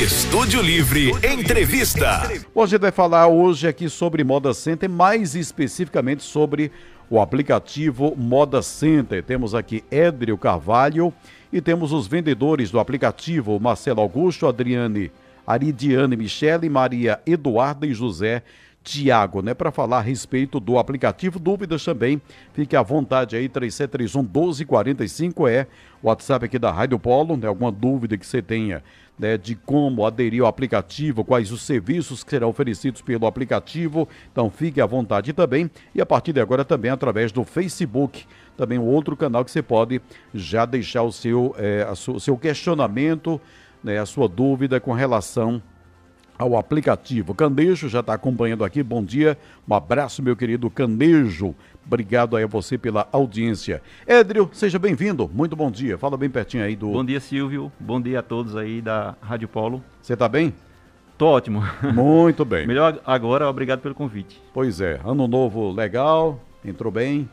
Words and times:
Estúdio 0.00 0.62
Livre 0.62 1.10
Entrevista. 1.24 2.22
Hoje 2.54 2.76
a 2.76 2.76
gente 2.76 2.82
vai 2.82 2.92
falar 2.92 3.26
hoje 3.26 3.66
aqui 3.66 3.88
sobre 3.88 4.22
Moda 4.22 4.54
Center, 4.54 4.88
mais 4.88 5.34
especificamente 5.34 6.22
sobre 6.22 6.70
o 7.10 7.20
aplicativo 7.20 8.14
Moda 8.16 8.62
Center. 8.62 9.24
Temos 9.24 9.56
aqui 9.56 9.82
Edrio 9.90 10.38
Carvalho 10.38 11.12
e 11.52 11.60
temos 11.60 11.90
os 11.90 12.06
vendedores 12.06 12.70
do 12.70 12.78
aplicativo 12.78 13.58
Marcelo 13.58 14.00
Augusto, 14.00 14.46
Adriane, 14.46 15.10
Aridiane 15.44 16.16
Michele, 16.16 16.68
Maria 16.68 17.20
Eduarda 17.26 17.84
e 17.84 17.92
José 17.92 18.44
Tiago, 18.82 19.42
né, 19.42 19.52
para 19.54 19.70
falar 19.70 19.98
a 19.98 20.02
respeito 20.02 20.58
do 20.58 20.78
aplicativo. 20.78 21.38
Dúvidas 21.38 21.84
também, 21.84 22.20
fique 22.52 22.74
à 22.74 22.82
vontade 22.82 23.36
aí, 23.36 23.48
3731 23.48 24.22
1245 24.22 25.48
é 25.48 25.66
o 26.02 26.08
WhatsApp 26.08 26.46
aqui 26.46 26.58
da 26.58 26.70
Rádio 26.70 26.98
Polo, 26.98 27.36
né, 27.36 27.46
alguma 27.46 27.70
dúvida 27.70 28.16
que 28.16 28.26
você 28.26 28.40
tenha 28.40 28.82
né, 29.18 29.36
de 29.36 29.54
como 29.54 30.06
aderir 30.06 30.42
ao 30.42 30.48
aplicativo, 30.48 31.24
quais 31.24 31.50
os 31.50 31.62
serviços 31.62 32.22
que 32.22 32.30
serão 32.30 32.48
oferecidos 32.48 33.02
pelo 33.02 33.26
aplicativo. 33.26 34.08
Então 34.30 34.50
fique 34.50 34.80
à 34.80 34.86
vontade 34.86 35.32
também. 35.32 35.70
E 35.94 36.00
a 36.00 36.06
partir 36.06 36.32
de 36.32 36.40
agora 36.40 36.64
também 36.64 36.90
através 36.90 37.32
do 37.32 37.44
Facebook, 37.44 38.24
também 38.56 38.78
um 38.78 38.86
outro 38.86 39.16
canal 39.16 39.44
que 39.44 39.50
você 39.50 39.62
pode 39.62 40.00
já 40.32 40.64
deixar 40.64 41.02
o 41.02 41.12
seu, 41.12 41.54
é, 41.58 41.86
seu 42.20 42.36
questionamento, 42.36 43.40
né, 43.82 43.98
a 43.98 44.06
sua 44.06 44.28
dúvida 44.28 44.80
com 44.80 44.92
relação 44.92 45.60
ao 46.38 46.56
aplicativo. 46.56 47.34
Candejo 47.34 47.88
já 47.88 48.00
está 48.00 48.14
acompanhando 48.14 48.64
aqui. 48.64 48.82
Bom 48.82 49.02
dia, 49.02 49.36
um 49.68 49.74
abraço, 49.74 50.22
meu 50.22 50.36
querido 50.36 50.70
Candejo. 50.70 51.54
Obrigado 51.84 52.36
aí 52.36 52.44
a 52.44 52.46
você 52.46 52.78
pela 52.78 53.08
audiência. 53.10 53.82
Édrio, 54.06 54.48
seja 54.52 54.78
bem-vindo. 54.78 55.28
Muito 55.32 55.56
bom 55.56 55.70
dia. 55.70 55.98
Fala 55.98 56.16
bem 56.16 56.30
pertinho 56.30 56.62
aí 56.62 56.76
do. 56.76 56.90
Bom 56.90 57.04
dia, 57.04 57.18
Silvio. 57.18 57.72
Bom 57.80 58.00
dia 58.00 58.20
a 58.20 58.22
todos 58.22 58.54
aí 58.54 58.80
da 58.80 59.16
Rádio 59.20 59.48
Polo. 59.48 59.82
Você 60.00 60.12
está 60.12 60.28
bem? 60.28 60.54
Tô 61.16 61.26
ótimo. 61.26 61.62
Muito 61.92 62.44
bem. 62.44 62.64
Melhor 62.68 63.00
agora, 63.04 63.48
obrigado 63.48 63.80
pelo 63.80 63.94
convite. 63.94 64.40
Pois 64.54 64.80
é, 64.80 65.00
ano 65.04 65.26
novo 65.26 65.72
legal, 65.72 66.40
entrou 66.64 66.92
bem. 66.92 67.28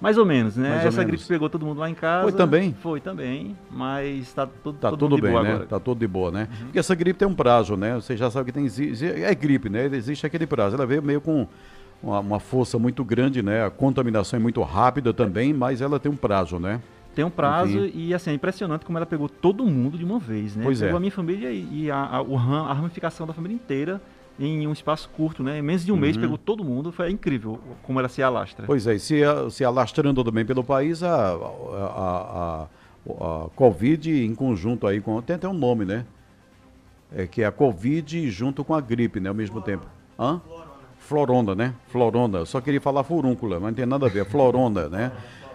Mais 0.00 0.18
ou 0.18 0.26
menos, 0.26 0.56
né? 0.56 0.68
Mais 0.70 0.86
Essa 0.86 1.02
gripe 1.04 1.24
pegou 1.24 1.48
todo 1.48 1.64
mundo 1.64 1.78
lá 1.78 1.88
em 1.88 1.94
casa. 1.94 2.24
Foi 2.24 2.32
também? 2.32 2.74
Foi 2.74 3.00
também, 3.00 3.56
mas 3.70 4.22
está 4.22 4.46
tudo, 4.46 4.78
tá 4.78 4.90
todo 4.90 5.08
tudo 5.08 5.22
bem, 5.22 5.32
né? 5.32 5.38
Agora. 5.38 5.66
Tá 5.66 5.80
tudo 5.80 5.98
de 5.98 6.06
boa, 6.06 6.30
né? 6.30 6.48
Uhum. 6.50 6.64
Porque 6.66 6.78
essa 6.78 6.94
gripe 6.94 7.18
tem 7.18 7.28
um 7.28 7.34
prazo, 7.34 7.76
né? 7.76 7.94
Você 7.94 8.16
já 8.16 8.30
sabe 8.30 8.52
que 8.52 8.58
tem 8.58 8.66
é 9.24 9.34
gripe, 9.34 9.68
né? 9.68 9.86
Existe 9.86 10.26
aquele 10.26 10.46
prazo. 10.46 10.76
Ela 10.76 10.86
veio 10.86 11.02
meio 11.02 11.20
com 11.20 11.46
uma, 12.02 12.20
uma 12.20 12.40
força 12.40 12.78
muito 12.78 13.04
grande, 13.04 13.42
né? 13.42 13.64
A 13.64 13.70
contaminação 13.70 14.38
é 14.38 14.42
muito 14.42 14.60
rápida 14.62 15.12
também, 15.14 15.52
mas 15.52 15.80
ela 15.80 15.98
tem 15.98 16.10
um 16.10 16.16
prazo, 16.16 16.58
né? 16.58 16.80
Tem 17.14 17.24
um 17.24 17.30
prazo 17.30 17.78
Enfim. 17.78 17.92
e 17.94 18.12
assim, 18.12 18.30
é 18.30 18.34
impressionante 18.34 18.84
como 18.84 18.98
ela 18.98 19.06
pegou 19.06 19.28
todo 19.28 19.64
mundo 19.64 19.96
de 19.96 20.04
uma 20.04 20.18
vez, 20.18 20.56
né? 20.56 20.64
Pois 20.64 20.80
pegou 20.80 20.94
é. 20.94 20.96
a 20.96 21.00
minha 21.00 21.12
família 21.12 21.50
e, 21.50 21.90
a, 21.90 21.96
a, 21.96 22.18
a 22.18 22.72
ramificação 22.72 23.26
da 23.26 23.32
família 23.32 23.54
inteira 23.54 24.02
em 24.38 24.66
um 24.66 24.72
espaço 24.72 25.08
curto, 25.10 25.42
né? 25.42 25.58
Em 25.58 25.62
menos 25.62 25.84
de 25.84 25.92
um 25.92 25.94
uhum. 25.94 26.00
mês 26.00 26.16
pegou 26.16 26.36
todo 26.36 26.64
mundo, 26.64 26.90
foi 26.90 27.10
incrível 27.10 27.58
como 27.82 27.98
ela 27.98 28.08
se 28.08 28.22
alastra. 28.22 28.66
Pois 28.66 28.86
é, 28.86 28.98
se, 28.98 29.20
se 29.50 29.64
alastrando 29.64 30.22
também 30.24 30.44
pelo 30.44 30.64
país, 30.64 31.02
a, 31.02 31.14
a, 31.14 31.36
a, 31.36 32.66
a, 33.08 33.48
Covid 33.54 34.24
em 34.24 34.34
conjunto 34.34 34.86
aí 34.86 35.00
com. 35.00 35.20
Tem 35.22 35.36
até 35.36 35.48
um 35.48 35.54
nome, 35.54 35.84
né? 35.84 36.04
É 37.14 37.26
que 37.26 37.42
é 37.42 37.46
a 37.46 37.52
Covid 37.52 38.28
junto 38.30 38.64
com 38.64 38.74
a 38.74 38.80
gripe, 38.80 39.20
né? 39.20 39.28
Ao 39.28 39.34
mesmo 39.34 39.60
Florona. 39.60 39.82
tempo. 39.82 39.92
Hã? 40.18 40.40
Floronda, 40.98 41.54
né? 41.54 41.74
Floronda. 41.88 42.38
Eu 42.38 42.46
só 42.46 42.60
queria 42.60 42.80
falar 42.80 43.04
furúncula, 43.04 43.60
mas 43.60 43.68
não 43.68 43.74
tem 43.74 43.86
nada 43.86 44.06
a 44.06 44.08
ver. 44.08 44.24
Floronda, 44.24 44.88
né? 44.88 45.12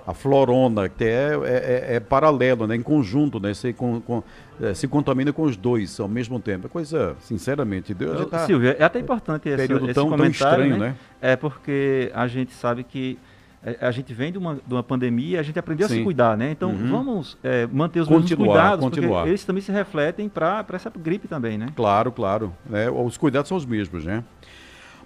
a 0.09 0.13
florona, 0.13 0.89
que 0.89 1.03
é, 1.03 1.39
é, 1.43 1.93
é, 1.93 1.95
é, 1.95 1.99
paralelo, 1.99 2.65
né? 2.65 2.75
em 2.75 2.81
conjunto, 2.81 3.39
né? 3.39 3.51
com, 3.77 4.01
com, 4.01 4.23
é, 4.61 4.73
se 4.73 4.87
contamina 4.87 5.31
com 5.31 5.43
os 5.43 5.55
dois 5.55 5.99
ao 5.99 6.07
mesmo 6.07 6.39
tempo. 6.39 6.67
É 6.67 6.69
coisa, 6.69 7.15
sinceramente, 7.19 7.93
Deus 7.93 8.29
tá 8.29 8.45
Silvio, 8.45 8.75
é 8.77 8.83
até 8.83 8.99
importante 8.99 9.49
esse, 9.49 9.57
período 9.57 9.85
esse 9.85 9.93
tão, 9.93 10.09
comentário, 10.09 10.57
tão 10.57 10.65
estranho, 10.65 10.77
né? 10.77 10.89
né? 10.89 10.95
É 11.21 11.35
porque 11.35 12.11
a 12.13 12.27
gente 12.27 12.53
sabe 12.53 12.83
que 12.83 13.17
é, 13.63 13.77
a 13.81 13.91
gente 13.91 14.13
vem 14.13 14.31
de 14.31 14.37
uma, 14.37 14.55
de 14.55 14.73
uma 14.73 14.83
pandemia, 14.83 15.39
a 15.39 15.43
gente 15.43 15.59
aprendeu 15.59 15.87
Sim. 15.87 15.93
a 15.93 15.97
se 15.97 16.03
cuidar, 16.03 16.37
né? 16.37 16.51
Então 16.51 16.69
uhum. 16.69 16.89
vamos 16.89 17.37
é, 17.43 17.67
manter 17.67 17.99
os 17.99 18.07
continuar, 18.07 18.37
mesmos 18.37 18.47
cuidados, 18.47 18.85
continuar. 18.85 19.17
porque 19.19 19.29
eles 19.29 19.43
também 19.43 19.61
se 19.61 19.71
refletem 19.71 20.29
para 20.29 20.65
essa 20.73 20.89
gripe 20.89 21.27
também, 21.27 21.57
né? 21.57 21.67
Claro, 21.75 22.11
claro. 22.11 22.53
Né? 22.65 22.89
Os 22.89 23.17
cuidados 23.17 23.49
são 23.49 23.57
os 23.57 23.65
mesmos, 23.65 24.05
né? 24.05 24.23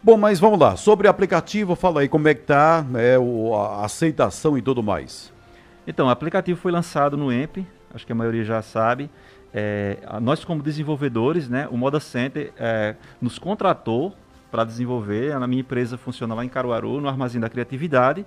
Bom, 0.02 0.18
mas 0.18 0.38
vamos 0.38 0.60
lá. 0.60 0.76
Sobre 0.76 1.08
o 1.08 1.10
aplicativo, 1.10 1.76
fala 1.76 2.02
aí 2.02 2.10
como 2.10 2.28
é 2.28 2.34
que 2.34 2.42
está 2.42 2.84
né, 2.84 3.16
a 3.56 3.86
aceitação 3.86 4.58
e 4.58 4.62
tudo 4.62 4.84
mais. 4.84 5.32
Então, 5.88 6.08
o 6.08 6.10
aplicativo 6.10 6.60
foi 6.60 6.74
lançado 6.74 7.16
no 7.16 7.32
EMP, 7.32 7.66
acho 7.94 8.06
que 8.06 8.12
a 8.12 8.16
maioria 8.16 8.44
já 8.44 8.62
sabe. 8.62 9.10
É, 9.54 9.98
nós, 10.22 10.44
como 10.44 10.64
desenvolvedores, 10.64 11.48
né, 11.48 11.68
o 11.70 11.78
Moda 11.78 12.00
Center 12.00 12.52
é, 12.58 12.96
nos 13.22 13.38
contratou 13.38 14.16
para 14.50 14.64
desenvolver. 14.64 15.32
A 15.32 15.48
minha 15.48 15.62
empresa 15.62 15.98
funciona 15.98 16.34
lá 16.34 16.44
em 16.44 16.50
Caruaru, 16.50 17.00
no 17.00 17.08
Armazém 17.08 17.40
da 17.40 17.50
Criatividade. 17.50 18.26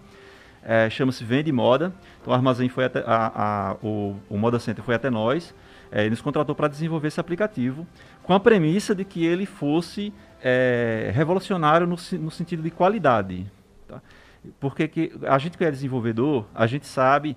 É, 0.62 0.90
Chama-se 0.90 1.24
Vende 1.24 1.52
Moda. 1.52 1.92
Então, 2.20 2.32
o 2.32 2.34
armazém 2.34 2.68
foi 2.68 2.84
até, 2.84 3.04
a, 3.06 3.30
a, 3.34 3.76
o, 3.80 4.16
o 4.28 4.36
Moda 4.36 4.58
Center 4.58 4.84
foi 4.84 4.96
até 4.96 5.08
nós. 5.08 5.54
É, 5.92 6.10
nos 6.10 6.20
contratou 6.20 6.52
para 6.52 6.66
desenvolver 6.66 7.06
esse 7.06 7.20
aplicativo, 7.20 7.86
com 8.24 8.34
a 8.34 8.40
premissa 8.40 8.92
de 8.92 9.04
que 9.04 9.24
ele 9.24 9.46
fosse 9.46 10.12
é, 10.42 11.12
revolucionário 11.14 11.86
no, 11.86 11.94
no, 12.18 12.30
sentido 12.32 12.60
de 12.60 12.72
qualidade. 12.72 13.46
Tá? 13.86 14.02
Porque 14.58 14.88
que 14.88 15.12
a 15.28 15.38
gente 15.38 15.56
que 15.56 15.64
é 15.64 15.70
desenvolvedor, 15.70 16.44
a 16.52 16.66
gente 16.66 16.86
sabe 16.86 17.36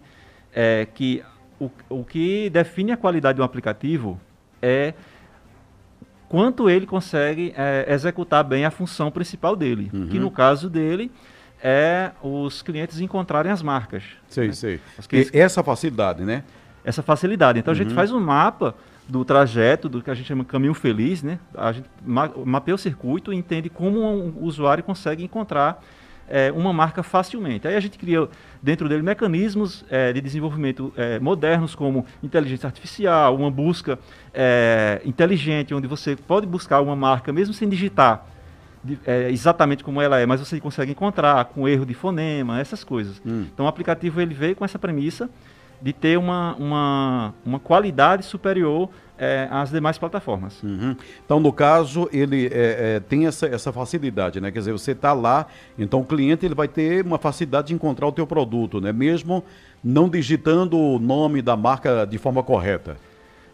é, 0.52 0.88
que 0.92 1.24
o, 1.60 1.70
o 1.90 2.04
que 2.04 2.50
define 2.50 2.92
a 2.92 2.98
qualidade 2.98 3.36
de 3.36 3.42
um 3.42 3.46
aplicativo 3.46 4.20
é 4.62 4.94
quanto 6.28 6.70
ele 6.70 6.86
consegue 6.86 7.54
é, 7.58 7.86
executar 7.90 8.44
bem 8.44 8.66
a 8.66 8.72
função 8.72 9.12
principal 9.12 9.56
dele, 9.56 9.90
uhum. 9.94 10.08
que 10.08 10.20
no 10.20 10.30
caso 10.30 10.70
dele 10.70 11.12
é 11.62 12.12
os 12.22 12.62
clientes 12.62 13.00
encontrarem 13.02 13.52
as 13.52 13.62
marcas. 13.62 14.04
Sei, 14.30 14.48
né? 14.48 14.54
sei. 14.54 14.80
Clientes... 15.08 15.34
Essa 15.34 15.64
facilidade, 15.64 16.24
né? 16.24 16.44
Essa 16.86 17.02
facilidade. 17.02 17.60
Então 17.60 17.74
uhum. 17.74 17.80
a 17.80 17.84
gente 17.84 17.90
uhum. 17.90 17.96
faz 17.96 18.12
um 18.12 18.20
mapa 18.20 18.76
do 19.08 19.26
trajeto, 19.26 19.90
do 19.90 20.02
que 20.02 20.12
a 20.12 20.14
gente 20.14 20.28
chama 20.28 20.46
caminho 20.46 20.74
feliz, 20.74 21.24
né? 21.24 21.40
A 21.56 21.72
gente 21.72 21.90
ma 22.06 22.30
mapeia 22.46 22.76
o 22.76 22.78
circuito 22.78 23.34
e 23.34 23.36
entende 23.36 23.70
como 23.70 24.00
um 24.00 24.44
usuário 24.44 24.84
consegue 24.84 25.24
encontrar 25.24 25.84
é, 26.30 26.52
uma 26.52 26.72
marca 26.72 27.04
facilmente. 27.04 27.68
Aí 27.68 27.76
a 27.76 27.80
gente 27.80 27.98
cria 27.98 28.28
dentro 28.62 28.88
dele 28.88 29.02
mecanismos 29.02 29.84
é, 29.90 30.14
de 30.14 30.22
desenvolvimento 30.22 30.94
é, 30.96 31.20
modernos, 31.20 31.76
como 31.76 32.06
inteligência 32.24 32.68
artificial, 32.68 33.36
uma 33.36 33.52
busca 33.52 34.00
inteligente, 35.04 35.74
onde 35.74 35.88
você 35.88 36.16
pode 36.16 36.46
buscar 36.46 36.82
uma 36.82 36.96
marca 36.96 37.34
mesmo 37.34 37.54
sem 37.54 37.68
digitar 37.68 38.26
exatamente 39.30 39.84
como 39.84 40.02
ela 40.02 40.18
é, 40.20 40.26
mas 40.26 40.40
você 40.40 40.58
consegue 40.60 40.92
encontrar 40.92 41.44
com 41.46 41.68
erro 41.68 41.86
de 41.86 41.94
fonema, 41.94 42.62
essas 42.62 42.82
coisas. 42.82 43.22
Hum. 43.26 43.46
Então 43.54 43.66
o 43.66 43.70
aplicativo 43.70 44.22
ele 44.22 44.34
veio 44.34 44.56
com 44.56 44.64
essa 44.64 44.80
premissa 44.80 45.30
de 45.82 45.92
ter 45.92 46.18
uma, 46.18 46.56
uma, 46.56 47.34
uma 47.46 47.60
qualidade 47.60 48.24
superior 48.24 48.90
é, 49.20 49.48
às 49.52 49.70
demais 49.70 49.98
plataformas. 49.98 50.62
Uhum. 50.64 50.96
Então, 51.26 51.40
no 51.40 51.52
caso, 51.52 52.10
ele 52.12 52.48
é, 52.48 52.96
é, 52.96 53.00
tem 53.00 53.28
essa, 53.28 53.46
essa 53.48 53.72
facilidade, 53.72 54.40
né? 54.40 54.52
Quer 54.52 54.60
dizer, 54.60 54.72
você 54.72 54.92
está 54.92 55.14
lá, 55.14 55.48
então 55.78 56.02
o 56.02 56.06
cliente 56.06 56.46
ele 56.46 56.56
vai 56.56 56.68
ter 56.68 57.06
uma 57.06 57.18
facilidade 57.18 57.68
de 57.68 57.74
encontrar 57.74 58.08
o 58.08 58.12
teu 58.12 58.26
produto, 58.26 58.80
né? 58.80 58.92
Mesmo 58.92 59.44
não 59.84 60.10
digitando 60.10 60.78
o 60.78 61.00
nome 61.00 61.42
da 61.42 61.56
marca 61.56 62.06
de 62.06 62.18
forma 62.18 62.42
correta. 62.42 62.98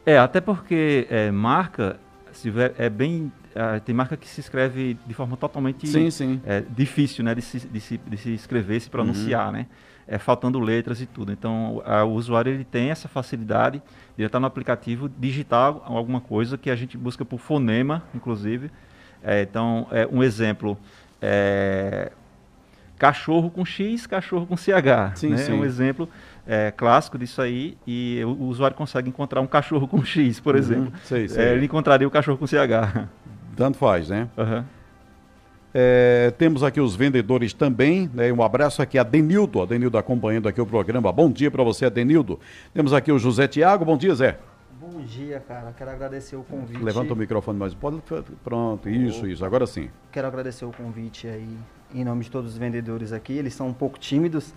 É, 0.05 0.17
até 0.17 0.39
porque 0.39 1.07
é, 1.09 1.31
marca 1.31 1.97
se 2.31 2.53
é 2.77 2.89
bem 2.89 3.31
Uh, 3.55 3.79
tem 3.79 3.95
marca 3.95 4.17
que 4.17 4.27
se 4.27 4.41
escreve 4.41 4.97
de 5.07 5.13
forma 5.13 5.37
totalmente 5.37 5.87
sim, 5.87 6.11
sim. 6.11 6.41
É, 6.45 6.61
difícil 6.69 7.23
né, 7.23 7.33
de, 7.33 7.41
se, 7.41 7.59
de, 7.59 7.79
se, 7.79 7.97
de 7.97 8.17
se 8.17 8.33
escrever, 8.33 8.81
se 8.81 8.89
pronunciar, 8.89 9.45
uhum. 9.45 9.53
né? 9.53 9.67
É, 10.07 10.19
faltando 10.19 10.59
letras 10.59 11.01
e 11.01 11.05
tudo. 11.05 11.31
Então, 11.31 11.81
a, 11.83 12.03
o 12.03 12.13
usuário 12.13 12.51
ele 12.51 12.63
tem 12.63 12.91
essa 12.91 13.07
facilidade 13.07 13.81
de 14.15 14.23
estar 14.23 14.39
no 14.39 14.45
aplicativo, 14.45 15.09
digitar 15.09 15.75
alguma 15.83 16.21
coisa 16.21 16.57
que 16.57 16.69
a 16.69 16.75
gente 16.75 16.95
busca 16.95 17.25
por 17.25 17.39
fonema, 17.39 18.03
inclusive. 18.13 18.69
É, 19.23 19.41
então, 19.41 19.87
é, 19.91 20.07
um 20.11 20.21
exemplo 20.21 20.77
é 21.21 22.11
cachorro 22.97 23.49
com 23.49 23.65
X, 23.65 24.07
cachorro 24.07 24.45
com 24.45 24.55
CH. 24.55 25.15
Sim, 25.15 25.29
né? 25.29 25.37
sim. 25.37 25.51
É 25.51 25.55
um 25.55 25.65
exemplo 25.65 26.09
é, 26.47 26.71
clássico 26.71 27.17
disso 27.17 27.41
aí 27.41 27.77
e 27.85 28.21
o, 28.23 28.29
o, 28.29 28.43
usuário 28.47 28.75
consegue 28.75 29.09
encontrar 29.09 29.41
um 29.41 29.47
cachorro 29.47 29.87
com 29.87 30.03
X, 30.03 30.39
por 30.39 30.55
uhum, 30.55 30.59
exemplo. 30.61 30.93
Sei, 31.03 31.27
sei. 31.27 31.43
É, 31.43 31.53
ele 31.53 31.65
encontraria 31.65 32.07
o 32.07 32.11
cachorro 32.11 32.37
com 32.37 32.47
CH. 32.47 33.07
Tanto 33.55 33.77
faz, 33.77 34.09
né? 34.09 34.27
Uhum. 34.37 34.63
É, 35.77 36.31
temos 36.37 36.63
aqui 36.63 36.79
os 36.79 36.95
vendedores 36.95 37.51
também, 37.51 38.09
né? 38.13 38.31
Um 38.31 38.41
abraço 38.41 38.81
aqui 38.81 38.97
a 38.97 39.03
Denildo, 39.03 39.61
a 39.61 39.65
Denildo 39.65 39.97
acompanhando 39.97 40.47
aqui 40.47 40.61
o 40.61 40.65
programa. 40.65 41.11
Bom 41.11 41.29
dia 41.29 41.51
para 41.51 41.61
você, 41.65 41.89
Denildo. 41.89 42.39
Temos 42.73 42.93
aqui 42.93 43.11
o 43.11 43.19
José 43.19 43.45
Tiago. 43.45 43.83
Bom 43.83 43.97
dia, 43.97 44.15
Zé. 44.15 44.39
Bom 44.79 45.01
dia, 45.01 45.43
cara. 45.45 45.73
Quero 45.77 45.91
agradecer 45.91 46.37
o 46.37 46.43
convite. 46.43 46.81
Levanta 46.81 47.11
o 47.11 47.15
microfone 47.17 47.59
mais. 47.59 47.73
Pode. 47.73 48.01
Pronto, 48.41 48.87
isso, 48.87 49.27
isso. 49.27 49.43
Agora 49.43 49.67
sim. 49.67 49.89
Quero 50.13 50.25
agradecer 50.25 50.63
o 50.63 50.71
convite 50.71 51.27
aí 51.27 51.57
em 51.93 52.05
nome 52.05 52.23
de 52.23 52.31
todos 52.31 52.53
os 52.53 52.57
vendedores 52.57 53.11
aqui. 53.11 53.33
Eles 53.33 53.53
são 53.53 53.67
um 53.67 53.73
pouco 53.73 53.99
tímidos, 53.99 54.53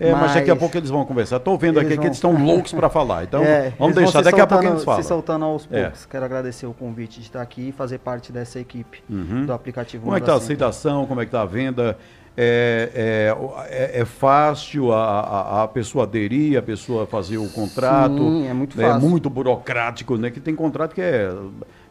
É, 0.00 0.12
mas... 0.14 0.32
daqui 0.34 0.50
a 0.50 0.56
pouco 0.56 0.76
eles 0.76 0.88
vão 0.88 1.04
conversar. 1.04 1.36
Estou 1.36 1.58
vendo 1.58 1.78
aqui 1.78 1.88
Eles 1.88 1.98
que 2.00 2.06
eles 2.06 2.20
vão- 2.20 2.32
estão 2.32 2.44
loucos 2.46 2.72
para 2.72 2.88
falar. 2.88 3.24
Então, 3.24 3.42
É, 3.44 3.70
vamos 3.78 3.96
eles 3.96 4.10
deixar. 4.10 4.22
vão 4.22 4.30
Daqui 4.30 4.40
a 4.40 4.46
pouco 4.46 4.62
soltando- 4.62 4.74
eles 4.76 4.84
falam. 4.84 5.02
Se 5.02 5.08
soltando 5.08 5.44
aos 5.44 5.68
É. 5.70 5.82
poucos. 5.82 6.06
Quero 6.06 6.24
agradecer 6.24 6.66
o 6.66 6.72
convite 6.72 7.20
de 7.20 7.26
estar 7.26 7.42
aqui 7.42 7.68
e 7.68 7.72
fazer 7.72 7.98
parte 7.98 8.32
dessa 8.32 8.58
equipe 8.58 9.02
Uhum. 9.10 9.44
do 9.46 9.52
aplicativo 9.52 10.04
Como 10.04 10.16
é 10.16 10.20
que 10.20 10.24
está 10.24 10.32
a 10.34 10.36
aceitação? 10.38 11.06
Como 11.06 11.20
é 11.20 11.24
que 11.24 11.28
está 11.28 11.42
a 11.42 11.46
venda? 11.46 11.98
É, 12.36 13.34
é, 13.68 13.96
é- 13.96 14.00
é 14.00 14.04
fácil 14.04 14.92
a, 14.92 15.20
a, 15.20 15.62
a 15.64 15.68
pessoa 15.68 16.04
aderir, 16.04 16.56
a 16.58 16.62
pessoa 16.62 17.06
fazer 17.06 17.36
o 17.38 17.48
contrato? 17.50 18.16
Sim, 18.16 18.46
é 18.48 18.54
muito 18.54 18.80
É 18.80 18.86
fácil. 18.86 19.08
muito 19.08 19.28
burocrático, 19.28 20.16
né? 20.16 20.30
Que 20.30 20.40
tem 20.40 20.54
contrato 20.54 20.94
que 20.94 21.00
é 21.02 21.30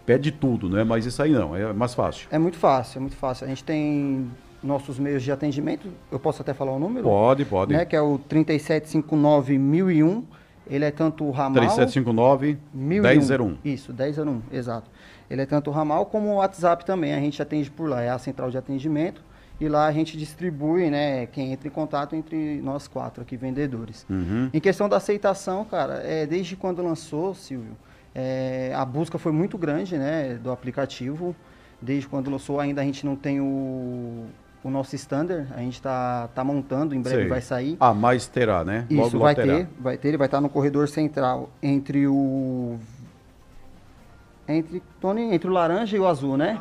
pede 0.05 0.31
tudo, 0.31 0.67
né? 0.69 0.83
Mas 0.83 1.05
isso 1.05 1.21
aí 1.21 1.31
não, 1.31 1.55
é 1.55 1.71
mais 1.73 1.93
fácil. 1.93 2.27
É 2.31 2.39
muito 2.39 2.57
fácil, 2.57 2.97
é 2.97 3.01
muito 3.01 3.15
fácil. 3.15 3.45
A 3.45 3.49
gente 3.49 3.63
tem 3.63 4.27
nossos 4.61 4.99
meios 4.99 5.23
de 5.23 5.31
atendimento, 5.31 5.87
eu 6.11 6.19
posso 6.19 6.41
até 6.41 6.53
falar 6.53 6.71
o 6.71 6.79
número? 6.79 7.05
Pode, 7.05 7.45
pode. 7.45 7.73
Né, 7.73 7.85
que 7.85 7.95
é 7.95 8.01
o 8.01 8.19
3759-1001. 8.29 10.23
Ele 10.69 10.85
é 10.85 10.91
tanto 10.91 11.23
o 11.23 11.31
ramal... 11.31 11.53
3759 11.53 12.57
1001. 12.73 13.01
1001. 13.01 13.57
Isso, 13.65 13.91
1001, 13.93 14.41
exato. 14.51 14.91
Ele 15.29 15.41
é 15.41 15.45
tanto 15.45 15.69
o 15.69 15.73
ramal 15.73 16.05
como 16.05 16.29
o 16.29 16.35
WhatsApp 16.35 16.85
também, 16.85 17.13
a 17.13 17.19
gente 17.19 17.41
atende 17.41 17.71
por 17.71 17.89
lá, 17.89 18.01
é 18.01 18.09
a 18.09 18.17
central 18.17 18.51
de 18.51 18.57
atendimento. 18.57 19.21
E 19.59 19.67
lá 19.67 19.87
a 19.87 19.91
gente 19.91 20.17
distribui, 20.17 20.89
né, 20.89 21.25
quem 21.25 21.51
entra 21.51 21.67
em 21.67 21.71
contato 21.71 22.15
entre 22.15 22.61
nós 22.61 22.87
quatro 22.87 23.21
aqui, 23.21 23.35
vendedores. 23.35 24.05
Uhum. 24.09 24.49
Em 24.53 24.59
questão 24.59 24.87
da 24.87 24.97
aceitação, 24.97 25.65
cara, 25.65 25.95
é, 25.95 26.25
desde 26.25 26.55
quando 26.55 26.81
lançou, 26.81 27.33
Silvio, 27.33 27.75
é, 28.15 28.71
a 28.73 28.85
busca 28.85 29.17
foi 29.17 29.33
muito 29.33 29.57
grande, 29.57 29.97
né, 29.97 30.35
do 30.41 30.51
aplicativo. 30.51 31.35
Desde 31.81 32.07
quando 32.07 32.29
lançou, 32.31 32.59
ainda 32.59 32.81
a 32.81 32.85
gente 32.85 33.05
não 33.05 33.15
tem 33.15 33.41
o, 33.41 34.27
o 34.63 34.69
nosso 34.69 34.95
standard, 34.95 35.47
a 35.55 35.59
gente 35.59 35.75
está 35.75 36.27
tá 36.35 36.43
montando, 36.43 36.93
em 36.93 37.01
breve 37.01 37.21
Sei. 37.21 37.27
vai 37.29 37.41
sair. 37.41 37.77
Ah, 37.79 37.93
mas 37.93 38.27
terá, 38.27 38.63
né? 38.65 38.85
Isso, 38.89 38.99
Logo, 38.99 39.13
logo 39.13 39.23
vai 39.23 39.35
terá. 39.35 39.57
ter, 39.57 39.67
vai 39.79 39.97
ter, 39.97 40.07
ele 40.09 40.17
vai 40.17 40.27
estar 40.27 40.41
no 40.41 40.49
corredor 40.49 40.87
central 40.89 41.49
entre 41.63 42.07
o 42.07 42.77
entre 44.47 44.81
Tony, 44.99 45.33
entre 45.33 45.47
o 45.49 45.53
laranja 45.53 45.95
e 45.95 45.99
o 45.99 46.07
azul, 46.07 46.35
né? 46.35 46.59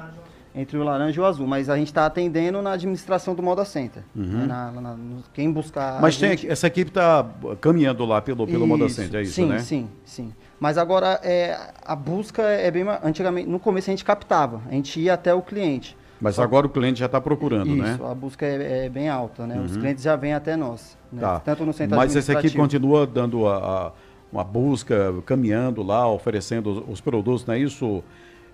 Entre 0.54 0.76
o 0.76 0.82
laranja 0.82 1.18
e 1.18 1.20
o 1.22 1.24
azul, 1.24 1.46
mas 1.46 1.68
a 1.70 1.76
gente 1.76 1.88
está 1.88 2.04
atendendo 2.06 2.60
na 2.60 2.72
administração 2.72 3.34
do 3.34 3.42
Moda 3.42 3.64
Center. 3.64 4.02
né? 4.14 4.44
Na- 4.46 4.70
na- 4.72 4.94
no- 4.94 5.22
quem 5.32 5.50
buscar. 5.52 5.94
Uhum. 5.96 6.00
Mas 6.02 6.16
tem, 6.16 6.30
gente- 6.30 6.48
essa 6.48 6.66
equipe 6.66 6.90
está 6.90 7.26
caminhando 7.60 8.04
lá 8.04 8.20
pelo, 8.20 8.46
pelo 8.46 8.66
Moda 8.66 8.86
Isso, 8.86 8.96
Center, 8.96 9.20
é 9.20 9.22
isso, 9.22 9.32
sim, 9.34 9.46
né? 9.46 9.58
Sim, 9.58 9.88
sim. 10.04 10.32
Mas 10.60 10.76
agora 10.76 11.20
é, 11.22 11.56
a 11.84 11.94
busca 11.96 12.42
é 12.42 12.70
bem. 12.70 12.84
Antigamente, 13.02 13.48
no 13.48 13.58
começo 13.60 13.88
a 13.88 13.92
gente 13.92 14.04
captava, 14.04 14.60
a 14.68 14.72
gente 14.72 15.00
ia 15.00 15.14
até 15.14 15.32
o 15.32 15.40
cliente. 15.42 15.96
Mas 16.20 16.34
Só- 16.34 16.42
agora 16.42 16.66
o 16.66 16.70
cliente 16.70 16.98
já 16.98 17.06
está 17.06 17.20
procurando, 17.20 17.68
Isso, 17.70 17.82
né? 17.82 17.98
a 18.10 18.14
busca 18.14 18.44
é, 18.44 18.86
é 18.86 18.88
bem 18.88 19.08
alta, 19.08 19.46
né? 19.46 19.60
Os 19.60 19.76
clientes 19.76 20.02
já 20.02 20.16
vêm 20.16 20.34
até 20.34 20.56
nós. 20.56 20.96
né? 21.12 21.20
Tá. 21.20 21.38
Tanto 21.40 21.64
no 21.64 21.72
centro 21.72 21.96
Mas 21.96 22.10
equipe 22.16 22.18
administrativo. 22.32 22.62
continua 22.62 23.06
dando 23.06 23.46
a, 23.46 23.56
a- 23.56 23.92
uma 24.32 24.44
busca, 24.44 25.14
caminhando 25.24 25.82
lá, 25.82 26.06
oferecendo 26.10 26.70
os, 26.70 26.94
os 26.94 27.00
produtos, 27.00 27.46
não 27.46 27.54
é 27.54 27.58
isso? 27.60 28.02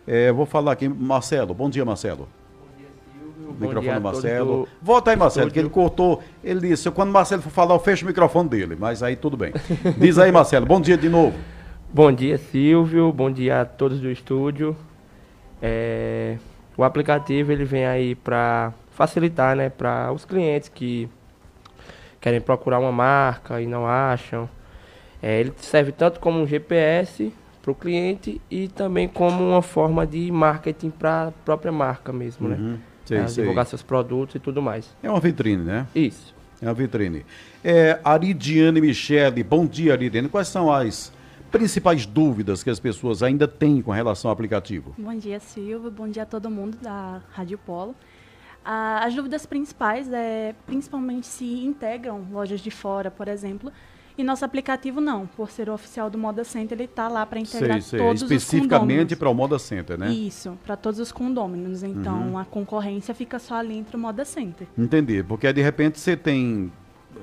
É, 0.07 0.31
vou 0.31 0.45
falar 0.47 0.73
aqui, 0.73 0.89
Marcelo. 0.89 1.55
Bom 1.55 1.69
dia, 1.71 1.85
Marcelo. 1.85 2.29
Bom 3.47 3.67
microfone 3.67 3.83
dia 3.83 3.93
a 3.97 3.99
do 3.99 4.03
todos 4.03 4.23
Marcelo. 4.23 4.53
do- 4.65 4.69
Volta 4.83 5.11
aí, 5.11 5.17
Marcelo, 5.17 5.51
que 5.51 5.59
ele 5.59 5.69
cortou. 5.69 6.23
Ele 6.43 6.61
disse, 6.69 6.91
quando 6.91 7.09
o 7.11 7.13
Marcelo 7.13 7.41
for 7.43 7.51
falar, 7.51 7.75
eu 7.75 7.79
fecho 7.79 8.05
o 8.05 8.09
microfone 8.09 8.49
dele. 8.49 8.77
Mas 8.79 9.03
aí 9.03 9.17
tudo 9.17 9.37
bem. 9.37 9.53
Diz 9.99 10.19
aí, 10.19 10.31
Marcelo. 10.31 10.67
Bom 10.67 10.81
dia 10.81 10.97
de 10.97 11.09
novo. 11.09 11.35
Bom 11.93 12.13
dia, 12.13 12.37
Silvio. 12.39 13.13
Bom 13.13 13.31
dia 13.31 13.61
a 13.63 13.65
todos 13.65 14.01
do 14.01 14.11
estúdio. 14.11 14.77
É, 15.63 16.37
o 16.77 16.85
aplicativo 16.85 17.53
ele 17.53 17.65
vem 17.65 17.87
aí 17.87 18.15
para 18.15 18.73
facilitar, 18.93 19.57
né, 19.57 19.69
para 19.69 20.13
os 20.13 20.25
clientes 20.25 20.69
que 20.69 21.09
querem 22.21 22.41
procurar 22.41 22.79
uma 22.79 22.93
marca 22.93 23.61
e 23.61 23.67
não 23.67 23.87
acham. 23.87 24.49
É, 25.23 25.41
ele 25.41 25.53
serve 25.59 25.93
tanto 25.93 26.21
como 26.21 26.41
um 26.41 26.47
GPS 26.47 27.33
para 27.63 27.71
o 27.71 27.75
cliente 27.75 28.41
e 28.51 28.69
também 28.69 29.09
como 29.09 29.43
uma 29.43 29.63
forma 29.63 30.07
de 30.07 30.31
marketing 30.31 30.91
para 30.91 31.29
a 31.29 31.31
própria 31.31 31.73
marca 31.73 32.13
mesmo, 32.13 32.49
né? 32.49 32.57
Uhum. 32.59 32.79
Sei, 33.07 33.19
É, 33.19 33.27
sei. 33.27 33.43
divulgar 33.45 33.67
seus 33.67 33.83
produtos 33.83 34.35
e 34.35 34.39
tudo 34.39 34.61
mais. 34.63 34.95
É 35.03 35.11
uma 35.11 35.21
vitrine, 35.21 35.63
né? 35.63 35.87
Isso. 35.95 36.35
É 36.61 36.67
uma 36.67 36.75
vitrine. 36.75 37.25
É, 37.63 37.99
Aridiane 38.05 38.81
Michele, 38.81 39.43
bom 39.43 39.67
dia, 39.67 39.93
Aridiane. 39.93 40.29
Quais 40.29 40.49
são 40.49 40.73
as 40.73 41.13
principais 41.55 42.05
dúvidas 42.05 42.65
que 42.65 42.71
as 42.71 42.81
pessoas 42.81 43.23
ainda 43.23 43.47
têm 43.47 43.81
com 43.81 43.93
relação 43.93 44.29
ao 44.29 44.33
aplicativo? 44.33 44.93
Bom 44.99 45.15
dia, 45.17 45.39
Silvio. 45.39 45.89
Bom 45.89 46.09
dia 46.09 46.25
a 46.25 46.27
todo 46.27 46.51
mundo 46.51 46.77
da 46.83 47.23
Rádio 47.31 47.57
Polo. 47.59 47.95
Ah, 48.65 49.05
as 49.05 49.15
dúvidas 49.15 49.47
principais 49.47 50.13
é 50.13 50.53
principalmente 50.67 51.29
se 51.29 51.45
integram 51.65 52.27
lojas 52.33 52.61
de 52.61 52.73
fora, 52.73 53.09
por 53.09 53.29
exemplo. 53.29 53.71
E 54.19 54.25
nosso 54.25 54.45
aplicativo 54.45 55.01
não, 55.01 55.27
por 55.27 55.49
ser 55.51 55.69
o 55.69 55.75
oficial 55.75 56.11
do 56.11 56.19
Moda 56.19 56.43
Center, 56.45 56.77
ele 56.77 56.85
está 56.85 57.09
lá 57.09 57.25
para 57.25 57.39
integrar 57.39 57.81
Sei, 57.81 57.99
sei. 57.99 58.01
todos 58.01 58.23
Especificamente 58.23 58.69
os 58.69 58.69
condôminos. 58.79 59.15
para 59.15 59.29
o 59.29 59.35
Moda 59.35 59.59
Center, 59.59 59.99
né? 59.99 60.13
Isso, 60.13 60.59
para 60.65 60.77
todos 60.77 60.99
os 60.99 61.13
condôminos. 61.13 61.83
Então, 61.85 62.37
a 62.37 62.45
concorrência 62.45 63.15
fica 63.15 63.39
só 63.39 63.57
ali 63.57 63.77
entre 63.77 63.97
o 63.97 63.99
Moda 63.99 64.25
Center. 64.25 64.67
Entendi, 64.77 65.23
porque 65.23 65.53
de 65.53 65.63
repente 65.63 66.01
você 66.01 66.17
tem. 66.17 66.73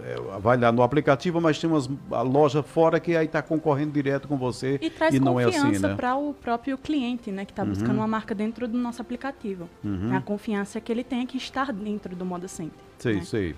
É, 0.03 0.39
vai 0.39 0.57
lá 0.57 0.71
no 0.71 0.81
aplicativo, 0.83 1.39
mas 1.39 1.59
tem 1.59 1.69
umas 1.69 1.89
a 2.11 2.21
loja 2.21 2.61
fora 2.63 2.99
que 2.99 3.15
aí 3.15 3.25
está 3.25 3.41
concorrendo 3.41 3.91
direto 3.91 4.27
com 4.27 4.37
você 4.37 4.79
E 4.81 4.89
traz 4.89 5.19
não 5.19 5.39
é 5.39 5.45
confiança 5.45 5.67
assim, 5.67 5.79
né? 5.79 5.89
Uhum. 5.89 5.95
para 5.95 6.15
o 6.15 6.33
próprio 6.33 6.77
cliente, 6.77 7.31
né, 7.31 7.45
que 7.45 7.51
está 7.51 7.63
buscando 7.63 7.95
uma 7.95 8.07
marca 8.07 8.33
dentro 8.35 8.67
do 8.67 8.77
nosso 8.77 9.01
aplicativo. 9.01 9.69
É 10.11 10.15
a 10.15 10.21
confiança 10.21 10.79
que 10.81 10.91
ele 10.91 11.03
tem 11.03 11.25
que 11.25 11.37
estar 11.37 11.71
dentro 11.71 12.15
do 12.15 12.25
Moda 12.25 12.47
Center. 12.47 12.73
Sei, 12.99 13.15
né? 13.15 13.21
sei. 13.23 13.55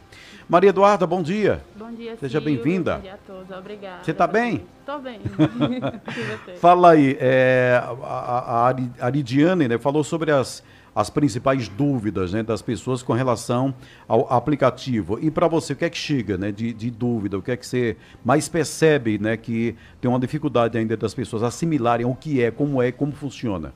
Maria 0.48 0.70
Eduarda, 0.70 1.06
bom 1.06 1.22
dia. 1.22 1.62
Bom 1.76 1.92
dia, 1.92 2.16
Seja 2.18 2.40
bem-vinda. 2.40 2.96
Bom 2.96 3.02
dia 3.02 3.14
a 3.16 3.18
todos, 3.18 3.52
obrigada. 3.58 4.04
Você 4.04 4.14
tá 4.14 4.26
bem? 4.26 4.66
Tô 4.86 5.00
bem. 5.00 5.20
e? 6.54 6.58
Fala 6.58 6.92
aí, 6.92 7.18
é, 7.20 7.82
a, 7.84 7.90
a, 8.06 8.40
a 8.40 8.68
Ari- 8.68 8.92
Aridiane 9.00 9.68
né, 9.68 9.78
falou 9.78 10.04
sobre 10.04 10.32
as, 10.32 10.64
as 10.96 11.10
principais 11.10 11.68
dúvidas 11.68 12.34
né, 12.34 12.44
das 12.44 12.62
pessoas 12.62 13.02
com 13.02 13.14
relação 13.14 13.74
ao 14.08 14.32
aplicativo. 14.32 15.20
E 15.22 15.32
para 15.32 15.48
você, 15.48 15.74
o 15.74 15.76
que 15.76 15.86
é 15.86 15.90
que 15.90 15.98
chega 15.98 16.38
né, 16.38 16.52
de, 16.52 16.74
de 16.74 16.92
dúvida? 16.92 17.38
O 17.38 17.42
que 17.42 17.52
é 17.52 17.58
que 17.58 17.66
você 17.66 17.98
mais 18.24 18.48
percebe 18.48 19.18
né, 19.18 19.38
que 19.38 19.76
tem 20.00 20.10
uma 20.10 20.20
dificuldade 20.20 20.78
ainda 20.78 20.96
das 20.96 21.14
pessoas 21.14 21.44
assimilarem 21.44 22.06
o 22.06 22.16
que 22.16 22.42
é, 22.42 22.52
como 22.52 22.82
é, 22.82 22.92
como 22.92 23.12
funciona? 23.12 23.74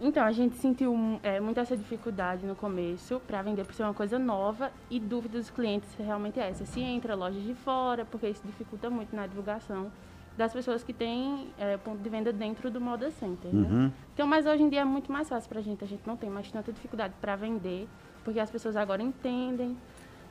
Então, 0.00 0.22
a 0.22 0.32
gente 0.32 0.56
sentiu 0.56 1.18
é, 1.22 1.40
muito 1.40 1.58
essa 1.58 1.74
dificuldade 1.74 2.46
no 2.46 2.54
começo 2.54 3.20
para 3.26 3.40
vender 3.40 3.64
por 3.64 3.74
ser 3.74 3.84
uma 3.84 3.94
coisa 3.94 4.18
nova 4.18 4.70
e 4.90 5.00
dúvida 5.00 5.38
dos 5.38 5.48
clientes 5.48 5.88
realmente 5.98 6.38
é 6.38 6.50
essa. 6.50 6.66
Se 6.66 6.80
entra 6.80 7.14
lojas 7.14 7.42
de 7.42 7.54
fora, 7.54 8.04
porque 8.04 8.28
isso 8.28 8.42
dificulta 8.44 8.90
muito 8.90 9.16
na 9.16 9.26
divulgação 9.26 9.90
das 10.36 10.52
pessoas 10.52 10.82
que 10.82 10.92
têm 10.92 11.48
é, 11.58 11.76
ponto 11.76 11.98
de 12.02 12.08
venda 12.10 12.32
dentro 12.32 12.70
do 12.70 12.80
Moda 12.80 13.10
Center. 13.12 13.52
né? 13.54 13.68
Uhum. 13.68 13.92
Então, 14.12 14.26
mas 14.26 14.46
hoje 14.46 14.62
em 14.62 14.68
dia 14.68 14.80
é 14.80 14.84
muito 14.84 15.10
mais 15.12 15.28
fácil 15.28 15.48
para 15.48 15.60
a 15.60 15.62
gente. 15.62 15.84
A 15.84 15.86
gente 15.86 16.02
não 16.06 16.16
tem 16.16 16.28
mais 16.28 16.50
tanta 16.50 16.72
dificuldade 16.72 17.14
para 17.20 17.36
vender, 17.36 17.88
porque 18.24 18.40
as 18.40 18.50
pessoas 18.50 18.74
agora 18.76 19.02
entendem, 19.02 19.76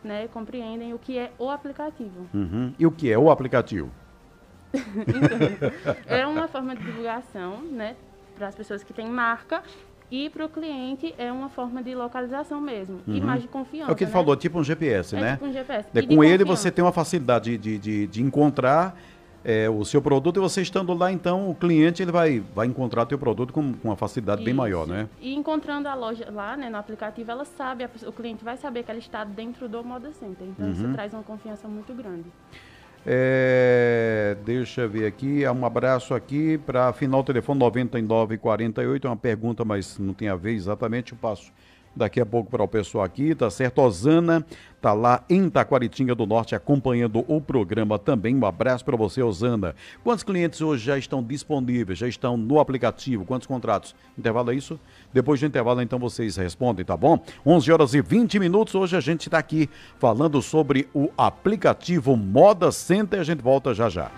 né, 0.04 0.28
compreendem 0.28 0.94
o 0.94 1.00
que 1.00 1.18
é 1.18 1.32
o 1.40 1.50
aplicativo. 1.50 2.28
Uhum. 2.34 2.74
E 2.78 2.86
o 2.86 2.92
que 2.92 3.10
é 3.12 3.18
o 3.18 3.32
aplicativo? 3.32 3.90
É 6.08 6.26
uma 6.28 6.48
forma 6.48 6.76
de 6.76 6.84
divulgação, 6.84 7.62
né, 7.62 7.96
para 8.36 8.48
as 8.48 8.56
pessoas 8.56 8.84
que 8.84 8.92
têm 8.94 9.08
marca 9.08 9.62
e 10.12 10.30
para 10.30 10.46
o 10.46 10.50
cliente 10.50 11.14
é 11.18 11.32
uma 11.32 11.50
forma 11.50 11.82
de 11.82 11.96
localização 11.96 12.60
mesmo 12.60 13.00
e 13.08 13.22
mais 13.22 13.42
de 13.42 13.48
confiança. 13.48 13.92
É 13.92 13.94
o 13.94 13.96
que 13.96 14.04
ele 14.04 14.10
né? 14.12 14.14
falou, 14.14 14.36
tipo 14.36 14.60
um 14.60 14.64
GPS, 14.64 15.16
É 15.16 15.22
né? 15.22 15.32
tipo 15.34 15.46
um 15.46 15.54
GPS. 15.54 15.88
É, 15.94 16.02
com 16.02 16.24
ele 16.24 16.40
confiança. 16.44 16.46
você 16.64 16.72
tem 16.72 16.84
uma 16.84 16.92
facilidade 16.92 17.58
de, 17.58 17.78
de, 17.78 18.08
de 18.08 18.22
encontrar 18.22 18.96
é, 19.46 19.70
o 19.70 19.84
seu 19.84 20.02
produto 20.02 20.38
e 20.38 20.40
você 20.40 20.62
estando 20.62 20.94
lá, 20.94 21.12
então 21.12 21.50
o 21.50 21.56
cliente 21.56 22.02
ele 22.02 22.12
vai, 22.12 22.42
vai 22.56 22.66
encontrar 22.68 23.06
teu 23.06 23.18
produto 23.18 23.52
com, 23.52 23.74
com 23.74 23.90
uma 23.90 23.96
facilidade 23.96 24.44
bem 24.44 24.54
maior, 24.54 24.84
Isso. 24.84 24.94
né? 24.94 25.10
E 25.20 25.34
encontrando 25.36 25.88
a 25.88 25.94
loja 25.96 26.30
lá, 26.32 26.56
né, 26.56 26.70
no 26.70 26.78
aplicativo, 26.78 27.30
ela 27.30 27.46
sabe, 27.46 27.84
a 27.84 27.90
o 28.08 28.12
cliente 28.12 28.44
vai 28.44 28.56
saber 28.58 28.84
que 28.84 28.92
ela 28.92 29.00
está 29.00 29.24
dentro 29.24 29.68
do 29.68 29.84
Moda 29.84 30.12
Center. 30.14 30.48
Então 30.48 30.72
isso 30.72 30.86
Uhum. 30.86 30.94
traz 30.94 31.14
uma 31.14 31.24
confiança 31.24 31.68
muito 31.68 31.94
grande. 31.94 32.26
É, 33.06 34.38
deixa 34.46 34.82
eu 34.82 34.90
ver 34.90 35.06
aqui, 35.06 35.46
um 35.50 35.66
abraço 35.66 36.14
aqui 36.14 36.58
para 36.58 36.94
final 36.94 37.22
telefone 37.22 37.60
9948, 37.60 39.06
é 39.06 39.10
uma 39.10 39.18
pergunta, 39.18 39.66
mas 39.66 40.00
não 40.00 40.14
tem 40.14 40.30
a 40.30 40.36
ver 40.36 40.54
exatamente, 40.54 41.12
eu 41.12 41.18
passo 41.18 41.52
daqui 41.96 42.20
a 42.20 42.26
pouco 42.26 42.50
para 42.50 42.64
o 42.64 42.68
pessoal 42.68 43.04
aqui, 43.04 43.36
tá 43.36 43.50
certo? 43.50 43.82
Osana 43.82 44.46
tá 44.82 44.92
lá 44.92 45.24
em 45.30 45.50
Taquaritinga 45.50 46.14
do 46.14 46.26
Norte 46.26 46.56
acompanhando 46.56 47.24
o 47.28 47.40
programa 47.40 47.98
também. 47.98 48.36
Um 48.36 48.46
abraço 48.46 48.84
para 48.84 48.98
você, 48.98 49.22
Osana. 49.22 49.76
Quantos 50.04 50.24
clientes 50.24 50.60
hoje 50.60 50.84
já 50.84 50.98
estão 50.98 51.24
disponíveis, 51.24 52.00
já 52.00 52.08
estão 52.08 52.36
no 52.36 52.60
aplicativo? 52.60 53.24
Quantos 53.24 53.48
contratos? 53.48 53.96
Intervalo 54.18 54.52
é 54.52 54.56
isso? 54.56 54.78
Depois 55.14 55.40
do 55.40 55.46
intervalo, 55.46 55.82
então 55.82 55.98
vocês 56.00 56.36
respondem, 56.36 56.84
tá 56.84 56.98
bom? 56.98 57.18
11 57.46 57.72
horas 57.72 57.94
e 57.94 58.02
20 58.02 58.40
minutos. 58.40 58.76
Hoje 58.76 58.98
a 58.98 59.00
gente 59.00 59.28
está 59.28 59.38
aqui 59.38 59.70
falando 60.00 60.42
sobre 60.42 60.90
o 60.94 61.10
aplicativo 61.18 62.18
Moda 62.18 62.72
Center. 62.72 63.22
A 63.22 63.24
gente 63.24 63.42
volta 63.42 63.74
já 63.74 63.88
já. 63.88 64.12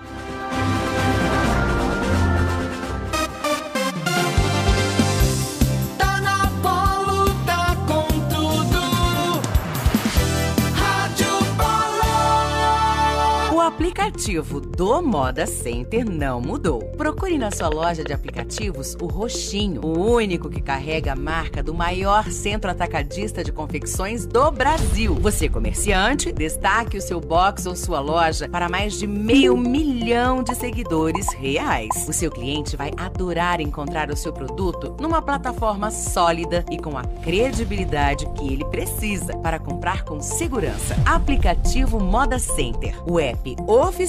Aplicativo 14.16 14.62
do 14.62 15.02
Moda 15.02 15.46
Center 15.46 16.10
não 16.10 16.40
mudou. 16.40 16.80
Procure 16.98 17.38
na 17.38 17.52
sua 17.52 17.68
loja 17.68 18.02
de 18.02 18.14
aplicativos 18.14 18.96
o 19.02 19.08
Roxinho, 19.08 19.86
o 19.86 20.14
único 20.16 20.50
que 20.50 20.62
carrega 20.62 21.12
a 21.12 21.16
marca 21.18 21.62
do 21.62 21.74
maior 21.74 22.32
centro 22.32 22.72
atacadista 22.72 23.44
de 23.44 23.52
confecções 23.52 24.26
do 24.26 24.50
Brasil. 24.52 25.16
Você, 25.16 25.50
comerciante, 25.50 26.32
destaque 26.32 26.98
o 26.98 27.02
seu 27.02 27.20
box 27.20 27.66
ou 27.66 27.76
sua 27.76 28.00
loja 28.00 28.48
para 28.48 28.70
mais 28.70 28.98
de 28.98 29.06
meio 29.06 29.58
milhão 29.58 30.42
de 30.42 30.56
seguidores 30.56 31.34
reais. 31.34 32.08
O 32.08 32.14
seu 32.14 32.32
cliente 32.32 32.78
vai 32.78 32.92
adorar 32.96 33.60
encontrar 33.60 34.10
o 34.10 34.16
seu 34.16 34.32
produto 34.32 34.96
numa 34.98 35.22
plataforma 35.22 35.92
sólida 35.92 36.64
e 36.72 36.78
com 36.78 36.98
a 36.98 37.04
credibilidade 37.04 38.26
que 38.38 38.48
ele 38.48 38.64
precisa 38.66 39.36
para 39.40 39.60
comprar 39.60 40.06
com 40.06 40.22
segurança. 40.22 40.96
Aplicativo 41.06 42.00
Moda 42.00 42.40
Center, 42.40 42.96
o 43.06 43.20
app 43.20 43.58
oficial 43.68 44.05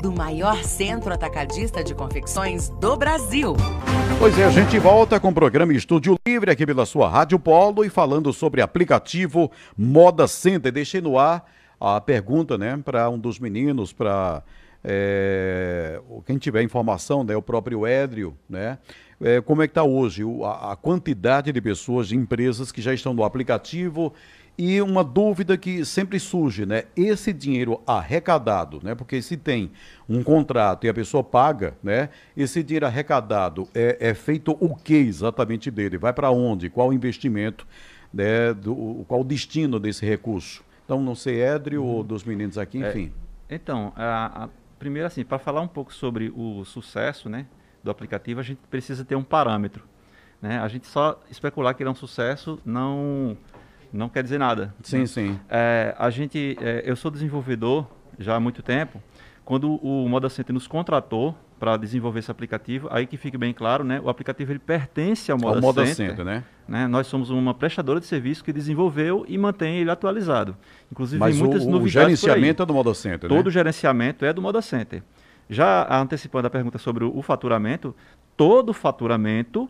do 0.00 0.12
maior 0.12 0.62
centro 0.62 1.12
atacadista 1.12 1.82
de 1.82 1.96
confecções 1.96 2.68
do 2.68 2.96
Brasil. 2.96 3.56
Pois 4.20 4.38
é, 4.38 4.44
a 4.44 4.50
gente 4.50 4.78
volta 4.78 5.18
com 5.18 5.30
o 5.30 5.34
programa 5.34 5.74
Estúdio 5.74 6.16
Livre 6.24 6.52
aqui 6.52 6.64
pela 6.64 6.86
sua 6.86 7.08
Rádio 7.08 7.40
Polo 7.40 7.84
e 7.84 7.90
falando 7.90 8.32
sobre 8.32 8.62
aplicativo 8.62 9.50
Moda 9.76 10.28
Center. 10.28 10.70
Deixei 10.70 11.00
no 11.00 11.18
ar 11.18 11.44
a 11.80 12.00
pergunta, 12.00 12.56
né, 12.56 12.80
para 12.84 13.10
um 13.10 13.18
dos 13.18 13.40
meninos, 13.40 13.92
para 13.92 14.44
é, 14.84 16.00
quem 16.24 16.38
tiver 16.38 16.62
informação, 16.62 17.24
né, 17.24 17.34
o 17.34 17.42
próprio 17.42 17.84
Édrio, 17.84 18.36
né, 18.48 18.78
é, 19.20 19.40
como 19.40 19.60
é 19.60 19.66
que 19.66 19.72
está 19.72 19.82
hoje 19.82 20.22
a, 20.44 20.70
a, 20.70 20.76
quantidade 20.76 21.50
de 21.50 21.60
pessoas, 21.60 22.06
de 22.06 22.16
empresas 22.16 22.70
que 22.70 22.80
já 22.80 22.94
estão 22.94 23.12
no 23.12 23.24
aplicativo 23.24 24.12
e 24.56 24.80
uma 24.82 25.02
dúvida 25.02 25.56
que 25.56 25.84
sempre 25.84 26.20
surge, 26.20 26.66
né? 26.66 26.84
Esse 26.94 27.32
dinheiro 27.32 27.80
arrecadado, 27.86 28.80
né? 28.82 28.94
Porque 28.94 29.22
se 29.22 29.36
tem 29.36 29.70
um 30.08 30.22
contrato 30.22 30.84
e 30.84 30.88
a 30.88 30.94
pessoa 30.94 31.24
paga, 31.24 31.74
né? 31.82 32.10
Esse 32.36 32.62
dinheiro 32.62 32.86
arrecadado 32.86 33.66
é, 33.74 33.96
é 34.00 34.14
feito 34.14 34.56
o 34.60 34.74
que 34.76 34.94
exatamente 34.94 35.70
dele? 35.70 35.96
Vai 35.96 36.12
para 36.12 36.30
onde? 36.30 36.68
Qual 36.68 36.90
o 36.90 36.92
investimento? 36.92 37.66
Né? 38.12 38.52
Do, 38.52 39.04
qual 39.08 39.22
o 39.22 39.24
destino 39.24 39.80
desse 39.80 40.04
recurso? 40.04 40.62
Então, 40.84 41.00
não 41.00 41.14
sei, 41.14 41.40
Édrio 41.40 41.82
ou 41.82 42.04
dos 42.04 42.22
meninos 42.24 42.58
aqui, 42.58 42.82
é, 42.82 42.90
enfim. 42.90 43.12
É, 43.48 43.54
então, 43.54 43.92
a, 43.96 44.44
a, 44.44 44.48
primeiro 44.78 45.06
assim, 45.06 45.24
para 45.24 45.38
falar 45.38 45.62
um 45.62 45.68
pouco 45.68 45.94
sobre 45.94 46.30
o 46.36 46.64
sucesso, 46.64 47.30
né? 47.30 47.46
Do 47.82 47.90
aplicativo, 47.90 48.38
a 48.38 48.42
gente 48.42 48.60
precisa 48.70 49.04
ter 49.04 49.16
um 49.16 49.24
parâmetro. 49.24 49.84
Né? 50.42 50.58
A 50.58 50.66
gente 50.66 50.88
só 50.88 51.20
especular 51.30 51.74
que 51.74 51.82
ele 51.84 51.88
é 51.88 51.92
um 51.92 51.94
sucesso 51.94 52.60
não 52.64 53.36
não 53.92 54.08
quer 54.08 54.22
dizer 54.22 54.38
nada. 54.38 54.74
Sim, 54.82 55.00
né? 55.00 55.06
sim. 55.06 55.40
É, 55.48 55.94
a 55.98 56.08
gente, 56.10 56.56
é, 56.60 56.82
eu 56.84 56.96
sou 56.96 57.10
desenvolvedor 57.10 57.86
já 58.18 58.36
há 58.36 58.40
muito 58.40 58.62
tempo. 58.62 59.02
Quando 59.44 59.74
o 59.84 60.08
Moda 60.08 60.28
Center 60.28 60.54
nos 60.54 60.66
contratou 60.66 61.36
para 61.58 61.76
desenvolver 61.76 62.20
esse 62.20 62.30
aplicativo, 62.30 62.88
aí 62.90 63.06
que 63.06 63.16
fique 63.16 63.36
bem 63.36 63.52
claro, 63.52 63.84
né? 63.84 64.00
O 64.00 64.08
aplicativo 64.08 64.50
ele 64.50 64.58
pertence 64.58 65.30
ao 65.30 65.38
Moda, 65.38 65.56
ao 65.56 65.62
Moda 65.62 65.86
Center, 65.86 66.10
Center 66.10 66.24
né? 66.24 66.44
né? 66.66 66.86
Nós 66.86 67.06
somos 67.06 67.30
uma 67.30 67.54
prestadora 67.54 68.00
de 68.00 68.06
serviço 68.06 68.42
que 68.42 68.52
desenvolveu 68.52 69.24
e 69.28 69.36
mantém 69.36 69.76
ele 69.76 69.90
atualizado. 69.90 70.56
Inclusive, 70.90 71.20
Mas 71.20 71.36
muitas 71.36 71.64
o, 71.64 71.70
novidades. 71.70 72.20
O 72.20 72.26
gerenciamento 72.26 72.62
é 72.62 72.66
do 72.66 72.74
Moda 72.74 72.94
Center, 72.94 73.28
Todo 73.28 73.44
né? 73.44 73.48
o 73.48 73.50
gerenciamento 73.50 74.24
é 74.24 74.32
do 74.32 74.42
Moda 74.42 74.62
Center. 74.62 75.02
Já 75.48 75.86
antecipando 76.00 76.46
a 76.46 76.50
pergunta 76.50 76.78
sobre 76.78 77.04
o, 77.04 77.16
o 77.16 77.22
faturamento, 77.22 77.94
todo 78.36 78.70
o 78.70 78.72
faturamento 78.72 79.68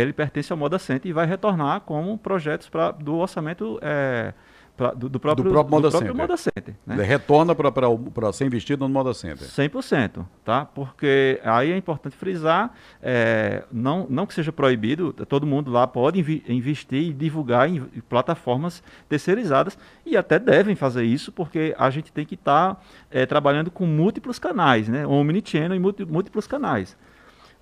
ele 0.00 0.12
pertence 0.12 0.52
ao 0.52 0.58
Moda 0.58 0.78
Center 0.78 1.10
e 1.10 1.12
vai 1.12 1.26
retornar 1.26 1.80
como 1.82 2.16
projetos 2.16 2.68
pra, 2.68 2.90
do 2.90 3.16
orçamento 3.16 3.78
é, 3.82 4.32
pra, 4.76 4.92
do, 4.92 5.08
do, 5.08 5.20
próprio, 5.20 5.44
do 5.44 5.50
próprio 5.50 5.70
Moda 5.70 5.88
do 5.88 5.90
próprio 5.90 6.12
Center. 6.12 6.22
Moda 6.22 6.36
Center 6.36 6.74
né? 6.86 7.02
Retorna 7.02 7.54
para 7.54 8.32
ser 8.32 8.46
investido 8.46 8.86
no 8.86 8.92
Moda 8.92 9.12
Center. 9.14 9.46
100%, 9.46 10.24
tá? 10.44 10.64
Porque 10.64 11.40
aí 11.44 11.72
é 11.72 11.76
importante 11.76 12.16
frisar, 12.16 12.72
é, 13.02 13.64
não, 13.70 14.06
não 14.08 14.26
que 14.26 14.34
seja 14.34 14.52
proibido, 14.52 15.12
todo 15.12 15.46
mundo 15.46 15.70
lá 15.70 15.86
pode 15.86 16.20
investir 16.48 17.02
e 17.02 17.12
divulgar 17.12 17.68
em, 17.68 17.76
em 17.94 18.00
plataformas 18.00 18.82
terceirizadas 19.08 19.78
e 20.06 20.16
até 20.16 20.38
devem 20.38 20.74
fazer 20.74 21.04
isso, 21.04 21.30
porque 21.32 21.74
a 21.78 21.90
gente 21.90 22.12
tem 22.12 22.24
que 22.24 22.34
estar 22.34 22.74
tá, 22.74 22.80
é, 23.10 23.26
trabalhando 23.26 23.70
com 23.70 23.86
múltiplos 23.86 24.38
canais, 24.38 24.88
né? 24.88 25.06
Omnichannel 25.06 25.76
e 25.76 26.04
múltiplos 26.06 26.46
canais. 26.46 26.96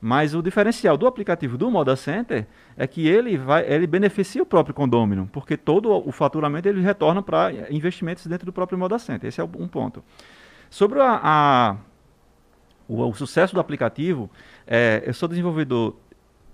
Mas 0.01 0.35
o 0.35 0.43
diferencial 0.43 0.97
do 0.97 1.07
aplicativo 1.07 1.59
do 1.59 1.71
Moda 1.71 1.95
Center 1.95 2.47
é 2.77 2.87
que 2.87 3.07
ele 3.07 3.37
vai, 3.37 3.71
ele 3.71 3.87
beneficia 3.87 4.43
o 4.43 4.47
próprio 4.47 4.75
condômino, 4.75 5.29
porque 5.31 5.57
todo 5.57 5.91
o 5.91 6.11
faturamento 6.11 6.67
ele 6.69 6.81
retorna 6.81 7.23
para 7.23 7.53
investimentos 7.71 8.27
dentro 8.27 8.47
do 8.47 8.53
próprio 8.53 8.79
Moda 8.79 8.99
Center. 8.99 9.29
Esse 9.29 9.41
é 9.41 9.45
um 9.45 9.69
ponto. 9.69 10.03
Sobre 10.71 11.01
a, 11.01 11.21
a 11.23 11.77
o, 12.89 13.07
o, 13.09 13.15
sucesso 13.15 13.55
do 13.55 13.61
aplicativo, 13.61 14.31
é, 14.67 15.03
eu 15.05 15.13
sou 15.13 15.29
desenvolvedor 15.29 15.97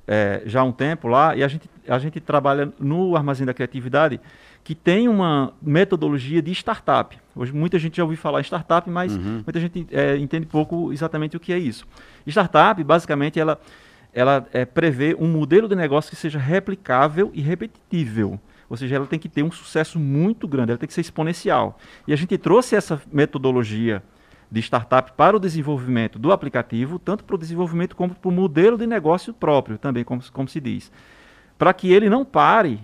é, 0.07 0.43
já 0.47 0.61
há 0.61 0.65
um 0.65 0.73
tempo 0.73 1.09
lá 1.09 1.35
e 1.35 1.43
a 1.43 1.49
gente, 1.49 1.69
a 1.89 1.99
gente 1.99 2.21
trabalha 2.21 2.73
no 2.79 3.17
Armazém 3.17 3.47
da 3.47 3.53
Criatividade 3.53 4.21
que 4.63 4.75
tem 4.75 5.09
uma 5.09 5.53
metodologia 5.63 6.43
de 6.43 6.51
startup. 6.51 7.17
Hoje 7.37 7.53
muita 7.53 7.79
gente 7.79 7.99
já 7.99 8.03
ouviu 8.03 8.19
falar 8.19 8.41
em 8.41 8.43
startup, 8.43 8.91
mas 8.91 9.17
uhum. 9.17 9.43
muita 9.47 9.61
gente 9.61 9.87
é, 9.93 10.17
entende 10.17 10.45
pouco 10.45 10.93
exatamente 10.93 11.37
o 11.37 11.41
que 11.41 11.53
é 11.53 11.59
isso. 11.59 11.87
Startup, 12.27 12.83
basicamente, 12.83 13.39
ela, 13.39 13.61
ela 14.13 14.45
é, 14.53 14.65
prevê 14.65 15.15
um 15.21 15.29
modelo 15.29 15.69
de 15.69 15.77
negócio 15.77 16.11
que 16.11 16.17
seja 16.17 16.41
replicável 16.41 17.31
e 17.33 17.41
repetível. 17.41 18.41
Ou 18.69 18.77
seja, 18.77 18.97
ela 18.97 19.07
tem 19.07 19.21
que 19.21 19.29
ter 19.29 19.45
um 19.45 19.53
sucesso 19.53 20.01
muito 20.01 20.49
grande, 20.49 20.73
ela 20.73 20.79
tem 20.79 20.89
que 20.89 20.95
ser 20.95 21.01
exponencial. 21.01 21.79
E 22.05 22.13
a 22.13 22.17
gente 22.17 22.37
trouxe 22.37 22.75
essa 22.75 23.01
metodologia 23.13 24.03
de 24.51 24.61
startup 24.61 25.13
para 25.13 25.37
o 25.37 25.41
desenvolvimento 25.41 26.19
do 26.19 26.33
aplicativo, 26.33 26.99
tanto 26.99 27.25
para 27.25 27.37
o 27.37 27.39
desenvolvimento 27.39 27.97
como 27.97 28.15
para 28.15 28.29
o 28.29 28.33
modelo 28.33 28.79
de 28.79 28.87
negócio 28.87 29.33
próprio, 29.35 29.79
também, 29.79 30.05
como, 30.05 30.23
como 30.33 30.49
se 30.49 30.61
diz. 30.61 30.91
Para 31.59 31.73
que 31.73 31.93
ele 31.93 32.09
não 32.09 32.25
pare 32.25 32.81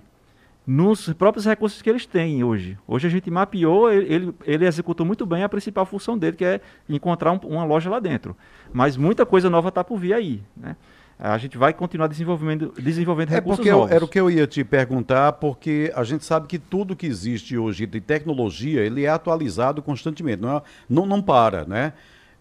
nos 0.67 1.13
próprios 1.13 1.45
recursos 1.45 1.83
que 1.83 1.91
eles 1.91 2.07
têm 2.07 2.45
hoje. 2.45 2.79
Hoje 2.87 3.07
a 3.07 3.11
gente 3.11 3.31
mapeou, 3.31 3.91
ele, 3.91 4.33
ele 4.45 4.67
executou 4.67 5.05
muito 5.05 5.27
bem 5.27 5.43
a 5.43 5.49
principal 5.49 5.85
função 5.85 6.17
dele, 6.17 6.37
que 6.37 6.45
é 6.45 6.61
encontrar 6.89 7.33
um, 7.33 7.39
uma 7.49 7.65
loja 7.65 7.91
lá 7.91 7.99
dentro. 7.99 8.37
Mas 8.73 8.97
muita 8.97 9.27
coisa 9.27 9.51
nova 9.51 9.69
está 9.69 9.83
por 9.83 9.99
vir 9.99 10.15
aí. 10.15 10.43
Né? 10.57 10.77
A 11.19 11.39
gente 11.39 11.57
vai 11.57 11.73
continuar 11.73 12.09
desenvolvendo, 12.09 12.73
desenvolvendo 12.79 13.31
é 13.31 13.35
recursos 13.35 13.59
porque 13.59 13.71
novos. 13.71 13.91
Era 13.91 14.05
o 14.05 14.09
que 14.09 14.19
eu 14.19 14.31
ia 14.31 14.47
te 14.47 14.65
perguntar, 14.65 15.33
porque 15.35 15.93
a 15.95 16.03
gente 16.03 16.25
sabe 16.25 16.47
que 16.47 16.59
tudo 16.59 16.97
que 16.97 17.07
existe 17.07 17.57
hoje 17.57 17.87
de 17.87 18.01
tecnologia, 18.01 18.81
ele 18.81 19.05
é 19.05 19.09
atualizado 19.09 19.81
constantemente, 19.83 20.43
não, 20.43 20.57
é, 20.57 20.63
não, 20.89 21.07
não 21.07 21.23
para, 21.23 21.65
né? 21.65 21.93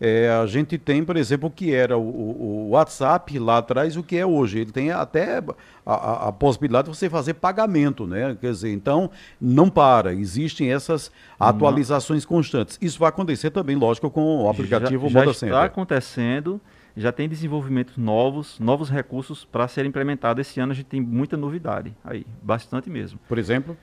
É, 0.04 0.32
a 0.32 0.48
gente 0.48 0.80
tem, 0.80 1.06
por 1.06 1.16
exemplo, 1.16 1.48
o 1.48 1.51
que 1.51 1.72
era 1.72 1.96
o, 1.96 2.01
o, 2.01 2.70
WhatsApp 2.72 3.38
lá 3.38 3.60
atrás, 3.60 3.96
o 3.96 4.01
que 4.01 4.18
é 4.18 4.25
hoje. 4.25 4.58
Ele 4.58 4.72
tem 4.72 4.90
até 4.90 5.38
a, 5.86 5.94
a, 5.94 6.28
a, 6.30 6.32
possibilidade 6.32 6.90
de 6.90 6.98
você 6.98 7.08
fazer 7.08 7.36
pagamento, 7.36 8.08
né? 8.08 8.36
Quer 8.42 8.50
dizer, 8.51 8.74
então 8.74 9.12
não 9.40 9.70
para. 9.70 10.12
Existem 10.12 10.74
essas 10.74 11.12
atualizações 11.40 12.25
constantes. 12.25 12.80
Isso 12.82 12.98
vai 12.98 13.10
acontecer 13.10 13.51
também, 13.51 13.75
lógico, 13.75 14.10
com 14.10 14.46
o 14.46 14.50
aplicativo 14.50 15.08
já, 15.08 15.20
Moda 15.20 15.34
já 15.34 15.46
está 15.46 15.66
acontecendo. 15.66 16.60
Já 16.95 17.12
tem 17.12 17.27
desenvolvimentos 17.29 17.98
novos, 17.98 18.60
novos 18.60 18.89
recursos 18.89 19.45
para 19.45 19.67
serem 19.67 19.89
implementados. 19.89 20.48
Esse 20.48 20.60
ano 20.60 20.71
a 20.71 20.75
gente 20.75 20.88
tem 20.88 21.00
muita 21.01 21.38
novidade 21.38 21.95
aí, 22.03 22.25
bastante 22.41 22.89
mesmo. 22.89 23.19
Por 23.27 23.38
exemplo? 23.38 23.77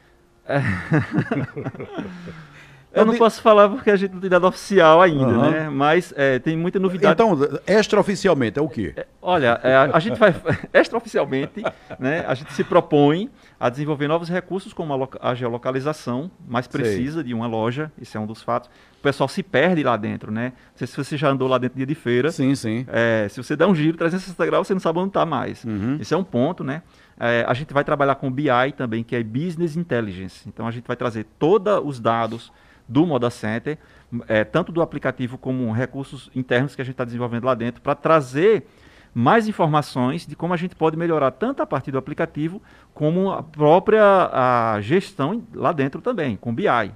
É... 0.45 0.61
Eu 2.93 3.05
não 3.05 3.17
posso 3.17 3.41
falar 3.43 3.69
porque 3.69 3.91
a 3.91 3.97
gente 3.97 4.13
não 4.13 4.21
tem 4.21 4.31
dado 4.31 4.47
oficial 4.47 5.01
ainda, 5.01 5.27
uhum. 5.27 5.51
né? 5.51 5.69
Mas 5.69 6.13
é, 6.17 6.39
tem 6.39 6.57
muita 6.57 6.79
novidade. 6.79 7.13
Então, 7.13 7.39
extraoficialmente 7.67 8.59
é 8.59 8.63
o 8.63 8.69
quê? 8.69 8.95
É, 8.97 9.07
olha, 9.21 9.61
é, 9.63 9.75
a, 9.75 9.83
a, 9.97 10.01
gente 10.01 10.19
vai 10.19 10.35
extraoficialmente, 10.73 11.63
né? 11.99 12.25
A 12.27 12.35
gente 12.35 12.53
se 12.53 12.65
propõe 12.65 13.31
a 13.61 13.69
desenvolver 13.69 14.09
novos 14.09 14.29
recursos 14.29 14.73
como 14.73 14.95
a, 14.95 15.31
a 15.31 15.35
geolocalização 15.35 16.31
mais 16.47 16.67
precisa 16.67 17.17
Sei. 17.17 17.25
de 17.25 17.35
uma 17.35 17.47
loja. 17.47 17.93
Esse 18.01 18.17
é 18.17 18.21
um 18.21 18.27
dos 18.27 18.43
fatos. 18.43 18.71
O 18.99 19.03
pessoal 19.03 19.29
se 19.29 19.43
perde 19.43 19.83
lá 19.83 19.97
dentro, 19.97 20.33
né? 20.33 20.53
Não 20.71 20.79
sei 20.79 20.87
se 20.87 20.97
você 20.97 21.17
já 21.17 21.29
andou 21.29 21.47
lá 21.47 21.59
dentro 21.59 21.77
dia 21.77 21.87
de 21.87 21.95
feira. 21.95 22.33
Sim, 22.33 22.55
sim. 22.55 22.87
É, 22.89 23.29
se 23.29 23.43
você 23.43 23.55
der 23.55 23.67
um 23.67 23.75
giro 23.75 23.97
360 23.97 24.47
graus, 24.47 24.67
você 24.67 24.75
não 24.75 24.81
sabe 24.81 24.99
onde 24.99 25.11
está 25.11 25.25
mais. 25.27 25.65
Uhum. 25.65 25.99
Esse 26.01 26.15
é 26.15 26.17
um 26.17 26.25
ponto, 26.25 26.65
né? 26.65 26.83
É, 27.21 27.45
a 27.47 27.55
gente 27.55 27.73
vai 27.73 27.85
trabalhar 27.85 28.15
com 28.15 28.31
BI 28.31 28.49
também, 28.77 29.05
que 29.05 29.15
é 29.15 29.23
Business 29.23 29.77
Intelligence. 29.77 30.49
Então 30.49 30.67
a 30.67 30.71
gente 30.71 30.87
vai 30.87 30.97
trazer 30.97 31.27
todos 31.39 31.81
os 31.85 32.01
dados 32.01 32.53
do 32.89 33.07
Moda 33.07 33.31
Center, 33.31 33.79
é, 34.27 34.43
tanto 34.45 34.73
do 34.73 34.81
aplicativo 34.81 35.37
como 35.37 35.71
recursos 35.71 36.31
internos 36.35 36.75
que 36.75 36.81
a 36.81 36.85
gente 36.85 36.95
está 36.95 37.05
desenvolvendo 37.05 37.45
lá 37.45 37.55
dentro, 37.55 37.83
para 37.83 37.95
trazer 37.95 38.67
mais 39.15 39.49
informações 39.49 40.27
de 40.27 40.37
como 40.37 40.55
a 40.55 40.57
gente 40.57 40.75
pode 40.75 40.97
melhorar 40.97 41.31
tanto 41.33 41.63
a 41.63 41.67
partir 41.67 41.91
do 41.91 41.99
aplicativo 41.99 42.63
como 42.95 43.33
a 43.33 43.43
própria 43.43 44.03
a 44.33 44.81
gestão 44.81 45.43
lá 45.55 45.73
dentro 45.73 46.01
também, 46.01 46.37
com 46.37 46.55
BI. 46.55 46.93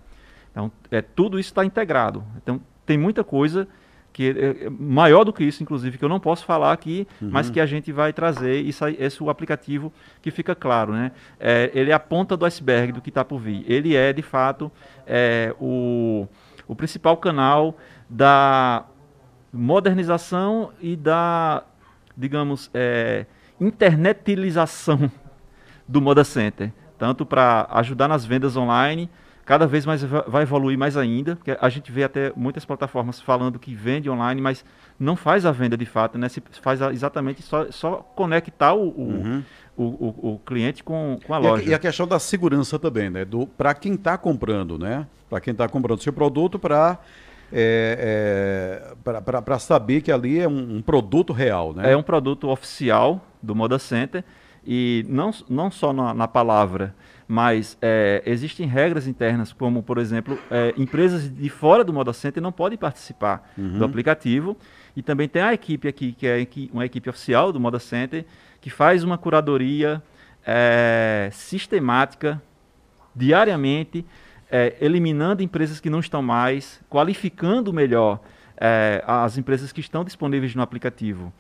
Então, 0.51 0.71
é, 0.91 1.03
tudo 1.03 1.39
isso 1.39 1.51
está 1.51 1.65
integrado. 1.65 2.25
Então, 2.37 2.61
tem 2.87 2.99
muita 2.99 3.25
coisa 3.25 3.67
que 4.13 4.29
é, 4.31 4.71
maior 4.71 5.25
do 5.25 5.33
que 5.33 5.43
isso, 5.43 5.63
inclusive, 5.63 5.97
que 5.97 6.05
eu 6.05 6.09
não 6.09 6.21
posso 6.21 6.45
falar 6.45 6.73
aqui, 6.73 7.07
uhum. 7.21 7.31
mas 7.33 7.49
que 7.49 7.59
a 7.59 7.67
gente 7.67 7.91
vai 7.91 8.13
trazer 8.13 8.61
isso, 8.61 8.87
esse 8.87 9.21
é 9.21 9.25
o 9.25 9.31
aplicativo 9.31 9.93
que 10.21 10.31
fica 10.31 10.55
claro, 10.55 10.93
né? 10.93 11.13
É, 11.41 11.71
ele 11.75 11.91
é 11.91 11.95
a 11.95 11.99
ponta 11.99 12.37
do 12.37 12.45
iceberg 12.45 12.93
do 12.93 13.01
que 13.01 13.09
está 13.09 13.25
por 13.25 13.39
vir. 13.39 13.65
Ele 13.67 13.97
é, 13.97 14.13
de 14.13 14.23
fato, 14.23 14.71
é, 15.07 15.55
o, 15.59 16.29
o 16.69 16.75
principal 16.77 17.17
canal 17.17 17.77
da 18.09 18.85
modernização 19.53 20.73
e 20.81 20.95
da, 20.97 21.63
digamos, 22.17 22.71
é, 22.75 23.27
internetilização 23.61 25.11
do 25.89 26.01
Moda 26.03 26.25
Center. 26.25 26.73
Tanto 26.99 27.27
para 27.27 27.67
ajudar 27.71 28.09
nas 28.09 28.25
vendas 28.25 28.57
online, 28.57 29.11
cada 29.45 29.67
vez 29.67 29.85
mais 29.85 30.03
vai 30.03 30.43
evoluir 30.43 30.79
mais 30.79 30.97
ainda, 30.97 31.37
porque 31.37 31.57
a 31.61 31.69
gente 31.69 31.91
vê 31.91 32.05
até 32.05 32.33
muitas 32.37 32.65
plataformas 32.65 33.21
falando 33.21 33.59
que 33.59 33.75
vende 33.75 34.09
online, 34.09 34.41
mas 34.41 34.65
não 34.99 35.17
faz 35.17 35.45
a 35.45 35.53
venda 35.53 35.77
de 35.77 35.87
fato, 35.87 36.17
né? 36.17 36.29
Se 36.29 36.43
faz 36.61 36.81
exatamente 36.81 37.43
só, 37.43 37.71
só 37.71 37.97
conectar 38.15 38.75
o, 38.75 38.89
o, 38.89 39.03
uhum. 39.03 39.43
o, 39.77 39.83
o, 39.85 40.33
o, 40.35 40.39
cliente 40.39 40.85
com, 40.85 41.19
com 41.27 41.35
a 41.35 41.41
e 41.41 41.43
loja. 41.43 41.63
A, 41.63 41.67
e 41.71 41.75
a 41.75 41.79
questão 41.79 42.07
da 42.07 42.19
segurança 42.19 42.79
também, 42.79 43.11
né? 43.11 43.27
Para 43.57 43.75
quem 43.75 43.95
está 43.95 44.17
comprando, 44.17 44.79
né? 44.79 45.07
Para 45.29 45.41
quem 45.41 45.53
está 45.53 45.69
comprando 45.69 46.03
seu 46.03 46.13
produto, 46.13 46.59
para 46.59 46.99
é, 47.53 48.95
é, 49.13 49.31
para 49.31 49.59
saber 49.59 50.01
que 50.01 50.11
ali 50.11 50.41
é 50.41 50.49
um, 50.49 50.77
um, 50.77 50.83
produto 50.83 51.33
real, 51.33 51.75
né? 51.75 51.93
É 51.93 51.97
um 51.97 52.03
produto 52.03 52.49
oficial 52.49 53.21
do 53.43 53.55
Moda 53.55 53.79
Center 53.79 54.25
e 54.67 55.05
não, 55.09 55.31
não 55.51 55.71
só 55.71 55.93
na, 55.93 56.15
na 56.15 56.27
palavra, 56.27 56.95
mas 57.27 57.79
é, 57.81 58.23
existem 58.27 58.67
regras 58.67 59.07
internas, 59.07 59.53
como, 59.53 59.83
por 59.83 59.99
exemplo, 59.99 60.39
é, 60.51 60.75
empresas 60.77 61.33
de 61.33 61.49
fora 61.49 61.85
do 61.85 61.93
Moda 61.93 62.13
Center 62.13 62.43
não 62.43 62.53
podem 62.53 62.77
participar 62.77 63.53
uhum. 63.57 63.79
do 63.79 63.85
aplicativo. 63.85 64.57
E 64.95 65.03
também 65.03 65.29
tem 65.29 65.41
a 65.41 65.55
equipe 65.55 65.89
aqui, 65.89 66.13
que 66.13 66.27
é 66.27 66.47
uma 66.73 66.85
equipe 66.85 67.09
oficial 67.09 67.53
do 67.53 67.59
Moda 67.59 67.79
Center, 67.79 68.27
que 68.61 68.69
faz 68.69 69.03
uma 69.03 69.17
curadoria 69.17 70.03
é, 70.47 71.31
sistemática, 71.33 72.41
diariamente, 73.15 74.05
é, 74.51 74.77
eliminando 74.81 75.43
empresas 75.43 75.81
que 75.81 75.89
não 75.89 76.01
estão 76.01 76.21
mais, 76.21 76.81
qualificando 76.91 77.73
melhor 77.73 78.21
é, 78.59 79.03
as 79.07 79.39
empresas 79.39 79.73
que 79.73 79.81
estão 79.81 80.05
disponíveis 80.05 80.55
no 80.55 80.63
aplicativo. 80.63 81.33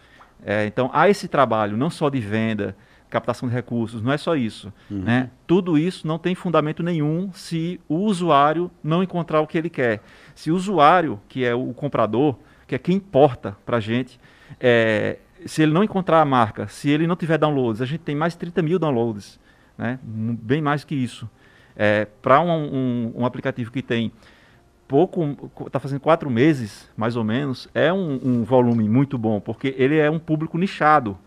É, 0.44 0.66
então, 0.66 0.90
há 0.92 1.08
esse 1.08 1.28
trabalho, 1.28 1.76
não 1.76 1.90
só 1.90 2.08
de 2.08 2.20
venda, 2.20 2.74
captação 3.12 3.46
de 3.46 3.54
recursos, 3.54 4.02
não 4.02 4.10
é 4.10 4.16
só 4.16 4.34
isso. 4.34 4.72
Uhum. 4.90 5.02
Né? 5.02 5.30
Tudo 5.46 5.76
isso 5.76 6.06
não 6.06 6.18
tem 6.18 6.34
fundamento 6.34 6.82
nenhum 6.82 7.30
se 7.32 7.78
o 7.86 7.96
usuário 7.96 8.70
não 8.82 9.02
encontrar 9.02 9.40
o 9.42 9.46
que 9.46 9.58
ele 9.58 9.68
quer. 9.68 10.00
Se 10.34 10.50
o 10.50 10.56
usuário, 10.56 11.20
que 11.28 11.44
é 11.44 11.54
o 11.54 11.74
comprador, 11.74 12.36
que 12.66 12.74
é 12.74 12.78
quem 12.78 12.96
importa 12.96 13.54
para 13.66 13.76
a 13.76 13.80
gente, 13.80 14.18
é, 14.58 15.18
se 15.44 15.62
ele 15.62 15.72
não 15.72 15.84
encontrar 15.84 16.22
a 16.22 16.24
marca, 16.24 16.66
se 16.68 16.88
ele 16.88 17.06
não 17.06 17.14
tiver 17.14 17.36
downloads, 17.36 17.82
a 17.82 17.86
gente 17.86 18.00
tem 18.00 18.16
mais 18.16 18.32
de 18.32 18.38
30 18.38 18.62
mil 18.62 18.78
downloads, 18.78 19.38
né? 19.76 19.98
bem 20.02 20.62
mais 20.62 20.82
que 20.82 20.94
isso. 20.94 21.28
É, 21.76 22.06
para 22.22 22.40
um, 22.40 22.50
um, 22.50 23.12
um, 23.16 23.26
aplicativo 23.26 23.70
que 23.70 23.82
tem 23.82 24.10
pouco, 24.88 25.50
está 25.66 25.78
fazendo 25.78 26.00
quatro 26.00 26.30
meses, 26.30 26.88
mais 26.96 27.16
ou 27.16 27.24
menos, 27.24 27.68
é 27.74 27.92
um, 27.92 28.20
um 28.22 28.44
volume 28.44 28.88
muito 28.88 29.18
bom, 29.18 29.40
porque 29.40 29.74
ele 29.76 29.98
é 29.98 30.10
um 30.10 30.18
público 30.18 30.56
nichado. 30.56 31.18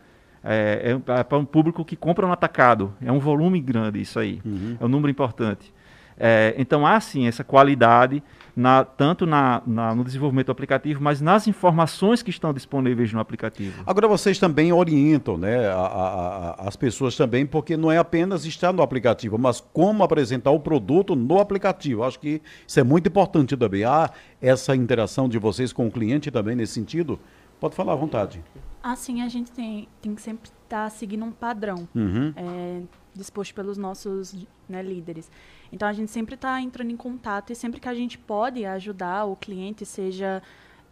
É, 0.46 0.96
é, 1.08 1.20
é 1.20 1.24
para 1.24 1.38
um 1.38 1.46
público 1.46 1.84
que 1.84 1.96
compra 1.96 2.28
no 2.28 2.32
atacado. 2.32 2.94
É 3.04 3.12
um 3.12 3.20
volume 3.20 3.60
grande 3.60 4.00
isso 4.00 4.20
aí. 4.20 4.40
Uhum. 4.46 4.78
É 4.80 4.86
um 4.86 4.88
número 4.88 5.10
importante. 5.10 5.74
É, 6.18 6.56
então 6.58 6.86
há 6.86 7.00
sim 7.00 7.28
essa 7.28 7.44
qualidade, 7.44 8.24
na, 8.56 8.86
tanto 8.86 9.26
na, 9.26 9.62
na, 9.68 9.94
no 9.94 10.04
desenvolvimento 10.04 10.46
do 10.46 10.52
aplicativo, 10.52 11.04
mas 11.04 11.20
nas 11.20 11.46
informações 11.46 12.24
que 12.24 12.30
estão 12.30 12.54
disponíveis 12.54 13.12
no 13.12 13.20
aplicativo. 13.20 13.84
Agora 13.86 14.08
vocês 14.08 14.40
também 14.40 14.72
orientam 14.72 15.38
né, 15.38 15.68
a, 15.68 15.76
a, 15.76 16.50
a, 16.64 16.68
as 16.68 16.76
pessoas 16.78 17.18
também, 17.18 17.46
porque 17.46 17.76
não 17.76 17.92
é 17.92 17.98
apenas 17.98 18.46
estar 18.46 18.72
no 18.72 18.82
aplicativo, 18.82 19.38
mas 19.38 19.62
como 19.74 20.04
apresentar 20.04 20.52
o 20.52 20.60
produto 20.60 21.16
no 21.16 21.40
aplicativo. 21.40 22.04
Acho 22.04 22.20
que 22.20 22.42
isso 22.66 22.80
é 22.80 22.84
muito 22.84 23.08
importante 23.08 23.58
também. 23.58 23.84
Há 23.84 24.10
essa 24.42 24.74
interação 24.76 25.28
de 25.28 25.38
vocês 25.38 25.74
com 25.74 25.88
o 25.88 25.92
cliente 25.92 26.32
também 26.32 26.56
nesse 26.56 26.74
sentido? 26.74 27.20
Pode 27.60 27.76
falar 27.76 27.94
à 27.94 27.96
vontade. 27.96 28.42
Assim, 28.86 29.24
a 29.24 29.28
gente 29.28 29.52
tem, 29.52 29.88
tem 30.00 30.14
que 30.14 30.22
sempre 30.22 30.48
estar 30.48 30.84
tá 30.84 30.90
seguindo 30.92 31.26
um 31.26 31.32
padrão 31.32 31.90
uhum. 31.96 32.32
é, 32.36 32.84
disposto 33.16 33.52
pelos 33.56 33.80
nossos 33.80 34.36
né, 34.70 34.84
líderes. 34.84 35.32
Então, 35.72 35.88
a 35.88 35.92
gente 35.92 36.12
sempre 36.12 36.36
está 36.36 36.62
entrando 36.62 36.92
em 36.92 36.96
contato 36.96 37.52
e 37.52 37.56
sempre 37.56 37.80
que 37.80 37.90
a 37.90 37.96
gente 37.96 38.16
pode 38.16 38.64
ajudar 38.64 39.26
o 39.26 39.36
cliente, 39.36 39.88
seja 39.88 40.40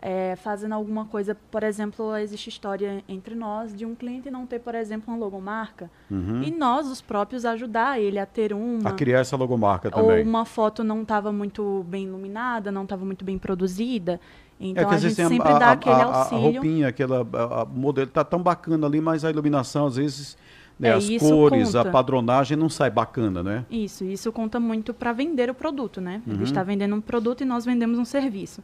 é, 0.05 0.35
fazendo 0.35 0.73
alguma 0.73 1.05
coisa, 1.05 1.33
por 1.49 1.63
exemplo, 1.63 2.13
existe 2.17 2.49
história 2.49 3.01
entre 3.07 3.33
nós 3.35 3.73
de 3.73 3.85
um 3.85 3.95
cliente 3.95 4.29
não 4.29 4.45
ter, 4.45 4.59
por 4.59 4.75
exemplo, 4.75 5.05
uma 5.07 5.17
logomarca 5.17 5.89
uhum. 6.11 6.43
e 6.43 6.51
nós, 6.51 6.87
os 6.87 6.99
próprios, 6.99 7.45
ajudar 7.45 8.01
ele 8.01 8.19
a 8.19 8.25
ter 8.25 8.51
uma. 8.51 8.89
A 8.89 8.91
criar 8.91 9.19
essa 9.19 9.37
logomarca 9.37 9.89
também. 9.89 10.19
Ou 10.19 10.23
uma 10.25 10.43
foto 10.43 10.83
não 10.83 11.03
estava 11.03 11.31
muito 11.31 11.85
bem 11.87 12.03
iluminada, 12.03 12.69
não 12.69 12.83
estava 12.83 13.05
muito 13.05 13.23
bem 13.23 13.37
produzida. 13.37 14.19
Então 14.59 14.91
é 14.91 14.95
a 14.95 14.97
gente 14.97 15.15
sempre 15.15 15.49
a, 15.49 15.57
dá 15.57 15.67
a, 15.67 15.71
aquele 15.71 16.01
auxílio. 16.01 16.47
A 16.47 16.51
roupinha, 16.51 16.87
aquela 16.89 17.21
a, 17.21 17.65
modelo 17.65 18.07
tá 18.07 18.25
tão 18.25 18.43
bacana 18.43 18.85
ali, 18.85 18.99
mas 18.99 19.23
a 19.23 19.29
iluminação 19.29 19.85
às 19.85 19.95
vezes 19.95 20.37
né, 20.77 20.89
é, 20.89 20.93
as 20.95 21.07
cores, 21.17 21.67
conta. 21.67 21.87
a 21.87 21.91
padronagem 21.91 22.57
não 22.57 22.67
sai 22.67 22.89
bacana, 22.89 23.41
né? 23.41 23.65
Isso, 23.71 24.03
isso 24.03 24.33
conta 24.33 24.59
muito 24.59 24.93
para 24.93 25.13
vender 25.13 25.49
o 25.49 25.53
produto, 25.53 26.01
né? 26.01 26.21
Uhum. 26.27 26.33
Ele 26.33 26.43
está 26.43 26.61
vendendo 26.61 26.93
um 26.93 26.99
produto 26.99 27.39
e 27.39 27.45
nós 27.45 27.63
vendemos 27.63 27.97
um 27.97 28.03
serviço. 28.03 28.61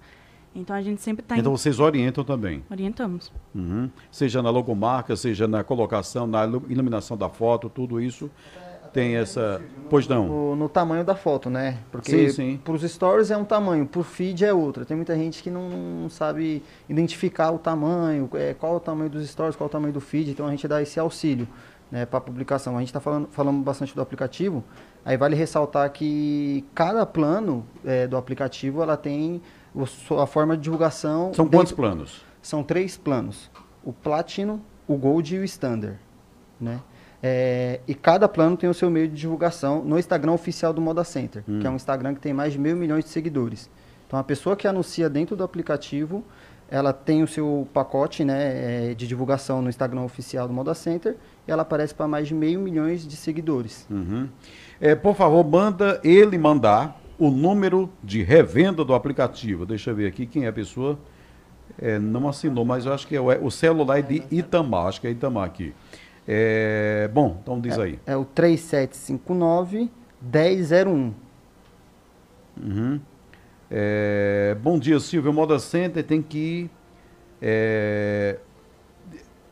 Então 0.54 0.76
a 0.76 0.82
gente 0.82 1.02
sempre 1.02 1.24
está. 1.24 1.38
Então 1.38 1.56
vocês 1.56 1.80
orientam 1.80 2.24
também? 2.24 2.64
Orientamos. 2.70 3.32
Uhum. 3.54 3.90
Seja 4.12 4.42
na 4.42 4.50
logomarca, 4.50 5.16
seja 5.16 5.48
na 5.48 5.64
colocação, 5.64 6.26
na 6.26 6.46
iluminação 6.46 7.16
da 7.16 7.30
foto, 7.30 7.70
tudo 7.70 8.02
isso 8.02 8.30
tem 8.92 9.16
essa. 9.16 9.62
Pois 9.90 10.08
não. 10.08 10.28
No, 10.28 10.56
no, 10.56 10.70
tamanho 10.70 11.04
da 11.04 11.16
foto, 11.16 11.50
né? 11.50 11.78
Porque 11.92 12.34
para 12.64 12.74
os 12.74 12.82
stories 12.82 13.32
é 13.32 13.38
um 13.38 13.46
tamanho, 13.46 13.86
para 13.86 14.02
o 14.02 14.04
feed 14.04 14.46
é 14.46 14.54
outro. 14.54 14.86
Tem 14.86 14.96
muita 14.96 15.16
gente 15.16 15.42
que 15.42 15.50
não, 15.50 15.70
não 15.70 16.10
sabe 16.10 16.64
identificar 16.88 17.52
o 17.52 17.60
tamanho, 17.60 18.30
é, 18.34 18.54
qual 18.54 18.76
o 18.76 18.80
tamanho 18.80 19.10
dos 19.10 19.28
stories, 19.30 19.56
qual 19.56 19.68
o 19.68 19.72
tamanho 19.72 19.94
do 19.94 20.02
feed, 20.02 20.32
então 20.32 20.46
a 20.48 20.52
gente 20.52 20.68
dá 20.68 20.82
esse 20.82 21.00
auxílio 21.00 21.48
né, 21.92 22.06
para 22.06 22.20
publicação. 22.22 22.76
A 22.76 22.80
gente 22.80 22.90
está 22.90 23.00
falando, 23.00 23.28
falando 23.32 23.62
bastante 23.62 23.96
do 23.96 24.02
aplicativo, 24.02 24.64
aí 25.04 25.18
vale 25.18 25.36
ressaltar 25.36 25.90
que 25.92 26.66
cada 26.74 27.06
plano 27.06 27.66
é, 27.86 28.08
do 28.08 28.18
aplicativo 28.18 28.82
ela 28.82 28.98
tem 28.98 29.42
a 30.20 30.26
forma 30.26 30.56
de 30.56 30.64
divulgação. 30.64 31.34
São 31.34 31.48
quantos 31.48 31.72
planos? 31.72 32.22
São 32.42 32.64
três 32.64 32.98
planos: 32.98 33.50
o 33.84 33.94
Platinum, 33.94 34.60
o 34.88 34.96
Gold 34.96 35.36
e 35.36 35.40
o 35.40 35.44
Standard. 35.44 35.98
Né? 36.60 36.80
É, 37.22 37.82
e 37.88 37.94
cada 37.94 38.28
plano 38.30 38.56
tem 38.56 38.70
o 38.70 38.74
seu 38.74 38.90
meio 38.90 39.08
de 39.08 39.16
divulgação 39.16 39.84
no 39.84 40.00
Instagram 40.00 40.32
oficial 40.32 40.74
do 40.74 40.82
Moda 40.82 41.04
Center, 41.04 41.44
hum. 41.48 41.60
que 41.60 41.68
é 41.68 41.70
um 41.70 41.76
Instagram 41.76 42.14
que 42.14 42.22
tem 42.22 42.34
mais 42.34 42.54
de 42.54 42.60
meio 42.60 42.76
milhões 42.76 43.04
de 43.04 43.10
seguidores. 43.10 43.70
Então, 44.08 44.18
a 44.18 44.24
pessoa 44.24 44.56
que 44.56 44.68
anuncia 44.68 45.10
dentro 45.10 45.36
do 45.36 45.44
aplicativo, 45.44 46.24
ela 46.70 46.94
tem 46.94 47.22
o 47.22 47.28
seu 47.28 47.68
pacote 47.74 48.24
né, 48.24 48.92
é, 48.92 48.94
de 48.94 49.08
divulgação 49.08 49.62
no 49.62 49.70
Instagram 49.70 50.02
oficial 50.02 50.48
do 50.48 50.54
Moda 50.54 50.74
Center 50.74 51.18
e 51.48 51.52
ela 51.52 51.64
aparece 51.64 51.94
para 51.94 52.08
mais 52.08 52.28
de 52.28 52.34
meio 52.34 52.60
milhões 52.60 53.08
de 53.08 53.16
seguidores. 53.16 53.86
Uhum. 53.90 54.30
É, 54.80 54.96
por 54.96 55.16
favor, 55.16 55.44
manda 55.44 56.00
ele 56.04 56.38
mandar 56.38 57.00
o 57.20 57.30
número 57.30 57.90
de 58.02 58.24
revenda 58.24 58.84
do 58.86 58.94
aplicativo. 58.94 59.66
Deixa 59.66 59.92
eu 59.92 59.96
ver 59.96 60.08
aqui 60.08 60.26
quem 60.26 60.46
é 60.46 60.48
a 60.48 60.54
pessoa. 60.54 60.98
É, 61.78 62.00
não 62.00 62.28
assinou, 62.28 62.64
mas 62.64 62.86
eu 62.86 62.94
acho 62.94 63.06
que 63.06 63.16
é 63.16 63.22
o, 63.22 63.32
é 63.32 63.38
o 63.38 63.52
celular 63.52 64.02
de 64.02 64.24
Itamar. 64.32 64.88
Acho 64.88 65.02
que 65.02 65.08
é 65.08 65.12
Itamar 65.12 65.46
aqui. 65.46 65.74
É, 66.26 67.10
bom, 67.14 67.38
então 67.42 67.60
diz 67.60 67.78
aí. 67.78 68.00
É, 68.06 68.14
é 68.14 68.18
o 68.18 68.24
3759 68.24 69.92
1001. 70.22 71.14
Uhum. 72.62 73.00
É, 73.70 74.58
bom 74.62 74.80
dia, 74.80 75.00
Silvio. 75.00 75.32
O 75.32 75.34
Moda 75.34 75.60
Center 75.60 76.04
tem 76.04 76.22
que 76.22 76.70
é, 77.42 78.38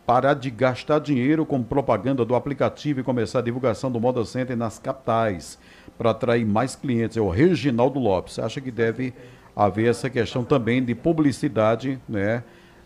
parar 0.06 0.34
de 0.34 0.50
gastar 0.50 1.00
dinheiro 1.00 1.46
com 1.46 1.62
propaganda 1.62 2.24
do 2.24 2.34
aplicativo 2.34 3.02
e 3.02 3.04
começar 3.04 3.40
a 3.40 3.42
divulgação 3.42 3.92
do 3.92 4.00
Moda 4.00 4.24
Center 4.24 4.56
nas 4.56 4.80
capitais 4.80 5.60
para 5.98 6.12
atrair 6.12 6.46
mais 6.46 6.76
clientes. 6.76 7.18
É 7.18 7.22
o 7.22 7.30
Reginaldo 7.30 8.00
Lopes. 8.00 8.40
Acha 8.40 8.62
que 8.62 8.72
deve 8.72 9.14
haver 9.56 9.90
essa 9.90 10.10
questão 10.10 10.44
também 10.44 10.84
de 10.84 10.94
publicidade 10.94 12.00
né, 12.08 12.44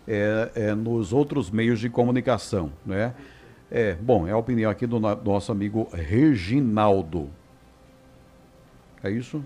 é, 0.08 0.50
é, 0.54 0.74
nos 0.74 1.12
outros 1.12 1.50
meios 1.50 1.78
de 1.78 1.90
comunicação. 1.90 2.72
Né? 2.84 3.12
É, 3.70 3.94
bom, 3.94 4.26
é 4.26 4.32
a 4.32 4.36
opinião 4.36 4.70
aqui 4.70 4.86
do, 4.86 4.98
do 4.98 5.30
nosso 5.30 5.52
amigo 5.52 5.88
Reginaldo. 5.92 7.28
É 9.02 9.10
isso? 9.10 9.44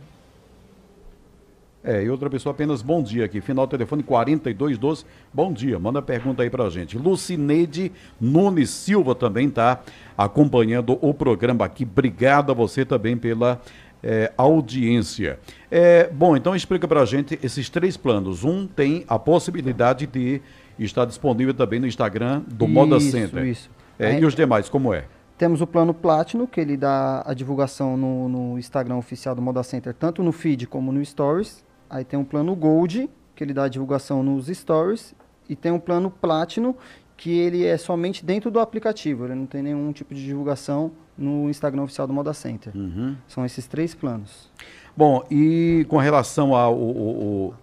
É, 1.86 2.02
e 2.02 2.10
outra 2.10 2.28
pessoa 2.28 2.50
apenas 2.50 2.82
bom 2.82 3.00
dia 3.00 3.24
aqui. 3.24 3.40
Final 3.40 3.68
telefone 3.68 4.02
4212. 4.02 5.04
Bom 5.32 5.52
dia, 5.52 5.78
manda 5.78 6.02
pergunta 6.02 6.42
aí 6.42 6.50
pra 6.50 6.68
gente. 6.68 6.98
Lucineide 6.98 7.92
Nunes 8.20 8.70
Silva 8.70 9.14
também 9.14 9.48
tá 9.48 9.80
acompanhando 10.18 10.98
o 11.00 11.14
programa 11.14 11.64
aqui. 11.64 11.84
Obrigado 11.84 12.50
a 12.50 12.54
você 12.56 12.84
também 12.84 13.16
pela 13.16 13.60
é, 14.02 14.32
audiência. 14.36 15.38
É, 15.70 16.08
bom, 16.08 16.36
então 16.36 16.56
explica 16.56 16.88
pra 16.88 17.04
gente 17.04 17.38
esses 17.40 17.70
três 17.70 17.96
planos. 17.96 18.42
Um 18.42 18.66
tem 18.66 19.04
a 19.06 19.16
possibilidade 19.16 20.08
de 20.08 20.42
estar 20.76 21.04
disponível 21.04 21.54
também 21.54 21.78
no 21.78 21.86
Instagram 21.86 22.42
do 22.48 22.64
isso, 22.64 22.74
Moda 22.74 22.98
Center. 22.98 23.44
Isso. 23.44 23.70
É, 23.96 24.18
e 24.18 24.24
os 24.24 24.34
demais, 24.34 24.68
como 24.68 24.92
é? 24.92 25.04
Temos 25.38 25.60
o 25.60 25.66
plano 25.68 25.94
Platinum, 25.94 26.46
que 26.46 26.60
ele 26.60 26.76
dá 26.76 27.22
a 27.24 27.32
divulgação 27.32 27.96
no, 27.96 28.28
no, 28.28 28.58
Instagram 28.58 28.96
oficial 28.96 29.34
do 29.34 29.42
Moda 29.42 29.62
Center, 29.62 29.94
tanto 29.94 30.22
no 30.22 30.32
feed 30.32 30.66
como 30.66 30.90
no 30.90 31.04
Stories. 31.04 31.64
Aí 31.88 32.04
tem 32.04 32.18
o 32.18 32.24
plano 32.24 32.54
Gold, 32.54 33.08
que 33.34 33.44
ele 33.44 33.52
dá 33.54 33.68
divulgação 33.68 34.22
nos 34.22 34.46
Stories. 34.48 35.14
e 35.48 35.54
tem 35.54 35.70
um 35.70 35.78
plano 35.78 36.10
Platinum, 36.10 36.74
que 37.16 37.30
ele 37.38 37.64
é 37.64 37.76
somente 37.78 38.24
dentro 38.24 38.50
do 38.50 38.58
aplicativo, 38.60 39.24
ele 39.24 39.34
não 39.36 39.46
tem 39.46 39.62
nenhum 39.62 39.92
tipo 39.92 40.12
de 40.14 40.24
divulgação 40.24 40.90
no 41.16 41.48
Instagram 41.48 41.82
oficial 41.84 42.06
do 42.06 42.12
Moda 42.12 42.34
Center. 42.34 42.76
Uhum. 42.76 43.16
São 43.28 43.44
esses 43.46 43.66
três 43.66 43.94
planos. 43.94 44.50
Bom, 44.96 45.22
e 45.30 45.86
com 45.88 45.96
relação 45.98 46.54
ao. 46.54 46.74
o- 46.76 47.48
o- 47.48 47.54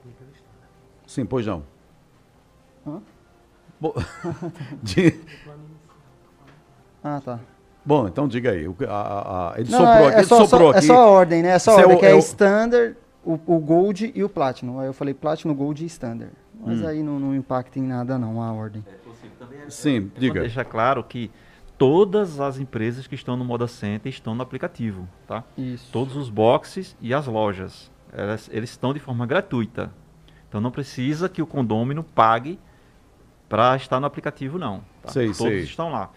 Sim, 1.05 1.25
pois 1.25 1.45
não. 1.45 1.63
Hã? 2.87 3.01
De- 4.81 5.19
Ah, 7.03 7.21
tá. 7.23 7.39
Bom, 7.85 8.07
então 8.07 8.27
diga 8.29 8.51
aí. 8.51 8.65
a- 8.87 9.51
a- 9.51 9.59
ele 9.59 9.69
Não, 9.69 9.79
soprou 9.79 10.05
é, 10.05 10.07
aqui, 10.11 10.19
é 10.19 10.23
só, 10.23 10.45
soprou 10.45 10.71
só- 10.71 10.77
aqui. 10.77 10.85
é 10.85 10.87
só 10.87 10.95
a 11.01 11.05
ordem, 11.07 11.43
né? 11.43 11.49
É 11.49 11.59
só 11.59 11.71
a 11.71 11.73
é 11.73 11.83
ordem, 11.83 11.97
o- 11.97 11.99
que 11.99 12.05
é, 12.05 12.11
é 12.11 12.15
o- 12.15 12.19
Standard, 12.19 12.95
o, 13.25 13.33
o 13.33 13.59
Gold 13.59 14.11
e 14.13 14.23
o 14.23 14.29
Platinum. 14.29 14.79
Aí 14.79 14.87
eu 14.87 14.93
falei 14.93 15.13
Platinum, 15.13 15.53
Gold 15.55 15.83
e 15.83 15.87
Standard. 15.87 16.31
Mas 16.65 16.81
Hum. 16.81 16.87
aí 16.87 17.03
não, 17.03 17.19
não 17.19 17.35
impacta 17.35 17.79
em 17.79 17.83
nada 17.83 18.17
não, 18.17 18.41
a 18.41 18.51
ordem. 18.53 18.83
Sim, 19.69 20.01
Vou 20.01 20.11
diga. 20.19 20.41
deixar 20.41 20.63
claro 20.65 21.03
que 21.03 21.29
todas 21.77 22.39
as 22.39 22.59
empresas 22.59 23.07
que 23.07 23.15
estão 23.15 23.35
no 23.35 23.43
Moda 23.43 23.67
Center 23.67 24.09
estão 24.11 24.35
no 24.35 24.41
aplicativo, 24.43 25.07
tá? 25.27 25.43
Isso. 25.57 25.89
Todos 25.91 26.15
os 26.15 26.29
boxes 26.29 26.95
e 27.01 27.13
as 27.13 27.27
lojas, 27.27 27.91
elas- 28.11 28.49
eles 28.53 28.69
estão 28.69 28.93
de 28.93 28.99
forma 28.99 29.25
gratuita. 29.25 29.91
Então 30.47 30.61
não 30.61 30.71
precisa 30.71 31.27
que 31.27 31.41
o 31.41 31.47
condômino 31.47 32.03
pague 32.03 32.59
para 33.49 33.75
estar 33.75 33.99
no 33.99 34.05
aplicativo, 34.05 34.57
não. 34.59 34.81
tá? 35.01 35.11
Sei, 35.11 35.25
Todos 35.27 35.37
sei. 35.37 35.59
estão 35.63 35.91
lá. 35.91 36.11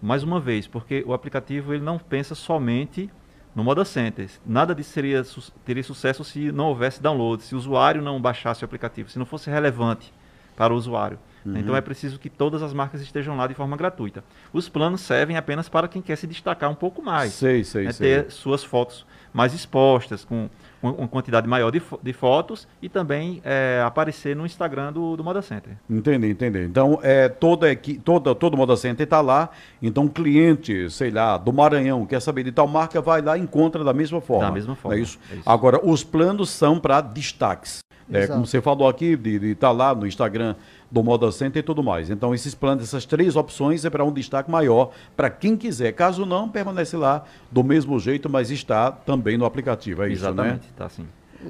Mais 0.00 0.22
uma 0.22 0.40
vez, 0.40 0.66
porque 0.66 1.04
o 1.06 1.12
aplicativo 1.12 1.74
ele 1.74 1.84
não 1.84 1.98
pensa 1.98 2.34
somente 2.34 3.10
no 3.54 3.64
Moda 3.64 3.84
Center. 3.84 4.28
Nada 4.46 4.74
disso 4.74 4.90
seria, 4.90 5.22
teria 5.64 5.82
sucesso 5.82 6.24
se 6.24 6.52
não 6.52 6.66
houvesse 6.66 7.02
download, 7.02 7.42
se 7.42 7.54
o 7.54 7.58
usuário 7.58 8.02
não 8.02 8.20
baixasse 8.20 8.62
o 8.62 8.66
aplicativo, 8.66 9.10
se 9.10 9.18
não 9.18 9.26
fosse 9.26 9.50
relevante 9.50 10.12
para 10.56 10.72
o 10.72 10.76
usuário. 10.76 11.18
Uhum. 11.44 11.56
Então 11.56 11.74
é 11.74 11.80
preciso 11.80 12.18
que 12.18 12.28
todas 12.28 12.62
as 12.62 12.72
marcas 12.72 13.00
estejam 13.00 13.36
lá 13.36 13.46
de 13.46 13.54
forma 13.54 13.76
gratuita. 13.76 14.22
Os 14.52 14.68
planos 14.68 15.00
servem 15.00 15.36
apenas 15.36 15.68
para 15.68 15.88
quem 15.88 16.02
quer 16.02 16.16
se 16.16 16.26
destacar 16.26 16.70
um 16.70 16.74
pouco 16.74 17.02
mais. 17.02 17.32
Sei, 17.32 17.64
sei, 17.64 17.86
né, 17.86 17.92
sei. 17.92 18.24
ter 18.24 18.30
suas 18.30 18.62
fotos 18.62 19.06
mais 19.32 19.54
expostas, 19.54 20.24
com 20.24 20.50
uma, 20.82 20.92
uma 20.92 21.08
quantidade 21.08 21.46
maior 21.48 21.70
de, 21.70 21.80
fo- 21.80 21.98
de 22.02 22.12
fotos 22.12 22.66
e 22.80 22.88
também 22.88 23.40
é, 23.44 23.82
aparecer 23.84 24.34
no 24.36 24.46
Instagram 24.46 24.92
do, 24.92 25.16
do 25.16 25.22
Moda 25.24 25.42
Center. 25.42 25.72
Entendi, 25.88 26.28
entendi. 26.30 26.60
Então, 26.64 26.98
é, 27.02 27.28
toda, 27.28 27.68
toda, 28.04 28.34
todo 28.34 28.56
Moda 28.56 28.76
Center 28.76 29.04
está 29.04 29.20
lá. 29.20 29.50
Então, 29.82 30.08
cliente, 30.08 30.88
sei 30.90 31.10
lá, 31.10 31.36
do 31.36 31.52
Maranhão, 31.52 32.04
quer 32.06 32.20
saber 32.20 32.44
de 32.44 32.52
tal 32.52 32.66
marca, 32.66 33.00
vai 33.00 33.20
lá 33.22 33.36
e 33.36 33.40
encontra 33.40 33.82
da 33.84 33.92
mesma 33.92 34.20
forma. 34.20 34.44
Da 34.46 34.52
mesma 34.52 34.74
forma, 34.74 34.96
É 34.96 35.00
isso? 35.00 35.18
é 35.30 35.34
isso. 35.34 35.42
Agora, 35.44 35.80
os 35.84 36.02
planos 36.04 36.50
são 36.50 36.78
para 36.78 37.00
destaques. 37.00 37.80
É, 38.12 38.26
como 38.26 38.44
você 38.44 38.60
falou 38.60 38.88
aqui, 38.88 39.16
de 39.16 39.52
estar 39.52 39.70
lá 39.70 39.94
no 39.94 40.04
Instagram 40.04 40.56
do 40.90 41.02
Moda 41.02 41.30
Center 41.30 41.60
e 41.60 41.62
tudo 41.62 41.82
mais. 41.82 42.10
Então, 42.10 42.34
esses 42.34 42.54
planos, 42.54 42.84
essas 42.84 43.04
três 43.04 43.36
opções 43.36 43.84
é 43.84 43.90
para 43.90 44.04
um 44.04 44.12
destaque 44.12 44.50
maior 44.50 44.90
para 45.16 45.30
quem 45.30 45.56
quiser. 45.56 45.92
Caso 45.92 46.26
não, 46.26 46.48
permanece 46.48 46.96
lá 46.96 47.24
do 47.50 47.62
mesmo 47.62 47.98
jeito, 47.98 48.28
mas 48.28 48.50
está 48.50 48.90
também 48.90 49.38
no 49.38 49.44
aplicativo. 49.44 50.02
É 50.02 50.08
isso, 50.08 50.24
Exatamente, 50.24 50.66
né? 50.66 50.72
tá 50.76 50.86
assim. 50.86 51.06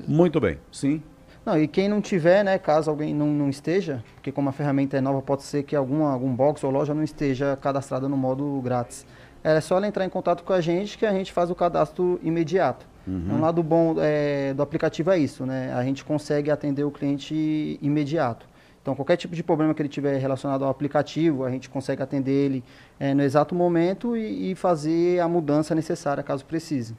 Muito 0.06 0.40
bem. 0.40 0.58
Sim. 0.70 1.02
Não, 1.44 1.58
e 1.60 1.66
quem 1.66 1.88
não 1.88 2.02
tiver, 2.02 2.44
né, 2.44 2.58
caso 2.58 2.90
alguém 2.90 3.14
não, 3.14 3.28
não 3.28 3.48
esteja, 3.48 4.04
porque 4.14 4.30
como 4.30 4.50
a 4.50 4.52
ferramenta 4.52 4.98
é 4.98 5.00
nova, 5.00 5.22
pode 5.22 5.42
ser 5.42 5.62
que 5.62 5.74
alguma, 5.74 6.12
algum 6.12 6.34
box 6.34 6.62
ou 6.62 6.70
loja 6.70 6.92
não 6.92 7.02
esteja 7.02 7.56
cadastrada 7.56 8.08
no 8.08 8.16
modo 8.16 8.60
grátis. 8.62 9.06
É 9.42 9.58
só 9.60 9.78
ela 9.78 9.88
entrar 9.88 10.04
em 10.04 10.10
contato 10.10 10.44
com 10.44 10.52
a 10.52 10.60
gente 10.60 10.98
que 10.98 11.06
a 11.06 11.12
gente 11.12 11.32
faz 11.32 11.50
o 11.50 11.54
cadastro 11.54 12.20
imediato. 12.22 12.86
Um 13.08 13.40
lado 13.40 13.62
bom 13.62 13.96
é, 13.98 14.54
do 14.54 14.62
aplicativo 14.62 15.10
é 15.10 15.18
isso, 15.18 15.44
né? 15.44 15.72
A 15.74 15.82
gente 15.82 16.04
consegue 16.04 16.50
atender 16.50 16.84
o 16.84 16.90
cliente 16.92 17.78
imediato. 17.82 18.46
Então, 18.90 18.96
qualquer 18.96 19.16
tipo 19.16 19.36
de 19.36 19.42
problema 19.44 19.72
que 19.72 19.80
ele 19.80 19.88
tiver 19.88 20.18
relacionado 20.18 20.64
ao 20.64 20.70
aplicativo, 20.70 21.44
a 21.44 21.50
gente 21.50 21.70
consegue 21.70 22.02
atender 22.02 22.32
ele 22.32 22.64
é, 22.98 23.14
no 23.14 23.22
exato 23.22 23.54
momento 23.54 24.16
e, 24.16 24.50
e 24.50 24.54
fazer 24.56 25.20
a 25.20 25.28
mudança 25.28 25.76
necessária, 25.76 26.24
caso 26.24 26.44
precise. 26.44 26.96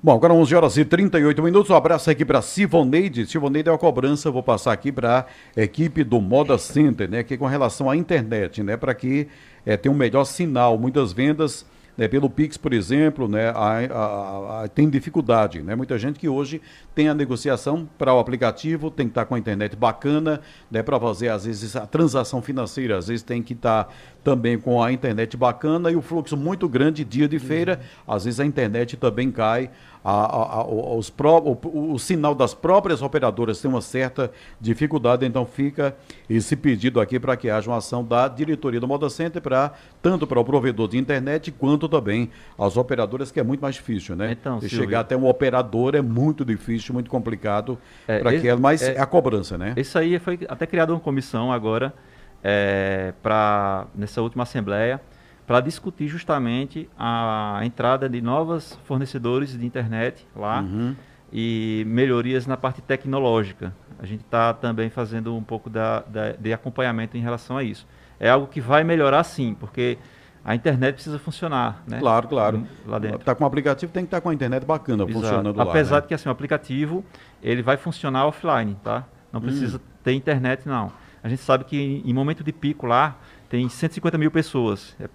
Bom, 0.00 0.12
agora 0.12 0.32
11 0.32 0.54
horas 0.54 0.76
e 0.76 0.84
38 0.84 1.42
minutos. 1.42 1.70
Um 1.70 1.74
abraço 1.74 2.08
aqui 2.08 2.24
para 2.24 2.40
Sivoneide. 2.40 3.26
Sivoneide 3.26 3.68
é 3.68 3.72
uma 3.72 3.78
cobrança. 3.78 4.30
Vou 4.30 4.44
passar 4.44 4.72
aqui 4.72 4.92
para 4.92 5.26
a 5.56 5.60
equipe 5.60 6.04
do 6.04 6.20
Moda 6.20 6.56
Center, 6.56 7.10
né? 7.10 7.24
Que 7.24 7.36
com 7.36 7.46
relação 7.46 7.90
à 7.90 7.96
internet, 7.96 8.62
né? 8.62 8.76
Para 8.76 8.94
que 8.94 9.26
eh, 9.66 9.76
tenha 9.76 9.92
um 9.92 9.98
melhor 9.98 10.24
sinal. 10.24 10.78
Muitas 10.78 11.12
vendas 11.12 11.66
né, 11.96 12.08
pelo 12.08 12.30
Pix, 12.30 12.56
por 12.56 12.72
exemplo, 12.72 13.28
né? 13.28 13.50
a- 13.50 13.78
a- 13.92 14.62
a- 14.64 14.68
tem 14.68 14.88
dificuldade, 14.88 15.62
né? 15.62 15.74
Muita 15.74 15.98
gente 15.98 16.18
que 16.18 16.28
hoje 16.28 16.60
tem 16.94 17.08
a 17.08 17.14
negociação 17.14 17.88
para 17.98 18.14
o 18.14 18.18
aplicativo, 18.18 18.90
tem 18.90 19.06
que 19.06 19.10
estar 19.10 19.24
com 19.26 19.34
a 19.34 19.38
internet 19.38 19.76
bacana, 19.76 20.40
né? 20.70 20.82
Para 20.82 20.98
fazer, 20.98 21.28
às 21.28 21.44
vezes, 21.44 21.76
a 21.76 21.86
transação 21.86 22.40
financeira, 22.40 22.96
às 22.96 23.08
vezes 23.08 23.22
tem 23.22 23.42
que 23.42 23.52
estar 23.52 23.92
também 24.24 24.58
com 24.58 24.82
a 24.82 24.92
internet 24.92 25.36
bacana 25.36 25.90
e 25.90 25.96
o 25.96 26.02
fluxo 26.02 26.36
muito 26.36 26.68
grande 26.68 27.04
dia 27.04 27.28
de 27.28 27.38
feira, 27.38 27.80
às 28.06 28.24
vezes 28.24 28.40
a 28.40 28.46
internet 28.46 28.96
também 28.96 29.30
cai. 29.30 29.70
A, 30.04 30.10
a- 30.10 30.54
a- 30.60 30.64
o- 30.64 30.96
os 30.98 31.08
pró- 31.10 31.38
o, 31.40 31.92
o 31.92 31.98
sinal 31.98 32.34
das 32.34 32.52
próprias 32.54 33.02
operadoras 33.02 33.60
tem 33.60 33.70
uma 33.70 33.80
certa 33.80 34.32
dificuldade, 34.60 35.24
então 35.24 35.46
fica 35.46 35.94
esse 36.28 36.56
pedido 36.56 37.00
aqui 37.00 37.20
para 37.20 37.36
que 37.36 37.48
haja 37.48 37.70
uma 37.70 37.76
ação 37.76 38.04
da 38.04 38.26
diretoria 38.26 38.80
do 38.80 38.88
Moda 38.88 39.08
Center 39.08 39.40
para 39.40 39.72
tanto 40.02 40.26
para 40.26 40.40
o 40.40 40.44
provedor 40.44 40.88
de 40.88 40.98
internet 40.98 41.52
quanto 41.52 41.88
também 41.88 42.30
as 42.58 42.76
operadoras, 42.76 43.30
que 43.30 43.38
é 43.38 43.44
muito 43.44 43.60
mais 43.60 43.76
difícil, 43.76 44.16
né? 44.16 44.32
Então, 44.32 44.60
Silvio- 44.60 44.78
chegar 44.80 45.00
até 45.00 45.16
um 45.16 45.26
operador 45.28 45.94
é 45.94 46.02
muito 46.02 46.44
difícil, 46.44 46.92
muito 46.92 47.08
complicado 47.08 47.78
É, 48.08 48.18
para 48.18 48.40
que 48.40 48.48
ela, 48.48 48.58
mas 48.60 48.82
é, 48.82 48.94
é- 48.96 49.00
a 49.00 49.06
cobrança, 49.06 49.56
né? 49.56 49.72
Isso 49.76 49.96
aí 49.96 50.18
foi 50.18 50.40
até 50.48 50.66
criada 50.66 50.92
uma 50.92 50.98
comissão 51.00 51.52
agora, 51.52 51.94
é, 52.42 53.12
pra, 53.22 53.86
nessa 53.94 54.20
última 54.20 54.42
assembleia, 54.42 55.00
para 55.46 55.60
discutir 55.60 56.08
justamente 56.08 56.88
a 56.98 57.60
entrada 57.64 58.08
de 58.08 58.20
novos 58.22 58.78
fornecedores 58.84 59.58
de 59.58 59.66
internet 59.66 60.26
lá 60.36 60.60
Uhum. 60.60 60.94
e 61.32 61.84
melhorias 61.86 62.46
na 62.46 62.56
parte 62.56 62.80
tecnológica. 62.82 63.74
A 63.98 64.06
gente 64.06 64.20
está 64.20 64.52
também 64.52 64.90
fazendo 64.90 65.34
um 65.36 65.42
pouco 65.42 65.68
da, 65.70 66.00
da- 66.00 66.32
de 66.32 66.52
acompanhamento 66.52 67.16
em 67.16 67.20
relação 67.20 67.56
a 67.56 67.62
isso. 67.62 67.86
É 68.18 68.28
algo 68.30 68.46
que 68.46 68.60
vai 68.60 68.84
melhorar 68.84 69.22
sim, 69.24 69.54
porque 69.58 69.98
a 70.44 70.54
internet 70.54 70.94
precisa 70.94 71.18
funcionar, 71.18 71.82
né? 71.86 71.98
Claro, 72.00 72.28
claro. 72.28 72.66
Lá 72.86 72.98
dentro. 72.98 73.18
Tá 73.20 73.34
com 73.34 73.44
o 73.44 73.46
aplicativo, 73.46 73.92
tem 73.92 74.02
que 74.04 74.08
estar 74.08 74.20
com 74.20 74.28
a 74.28 74.34
internet 74.34 74.64
bacana, 74.64 75.04
Exato. 75.04 75.12
funcionando 75.20 75.56
lá. 75.56 75.62
Apesar 75.64 75.96
né? 75.96 76.00
de 76.02 76.06
que 76.08 76.14
assim, 76.14 76.28
o 76.28 76.32
aplicativo 76.32 77.04
ele 77.42 77.62
vai 77.62 77.76
funcionar 77.76 78.26
offline, 78.26 78.76
tá? 78.82 79.04
Não 79.32 79.38
Hum. 79.40 79.44
precisa 79.44 79.80
ter 80.02 80.12
internet, 80.12 80.66
não. 80.68 80.92
A 81.22 81.28
gente 81.28 81.42
sabe 81.42 81.64
que 81.64 81.76
em, 81.80 82.10
em 82.10 82.12
momento 82.12 82.42
de 82.42 82.52
pico 82.52 82.86
lá 82.86 83.16
tem 83.48 83.68
150 83.68 84.18
mil 84.18 84.30
pessoas. 84.30 84.96
É- 85.00 85.08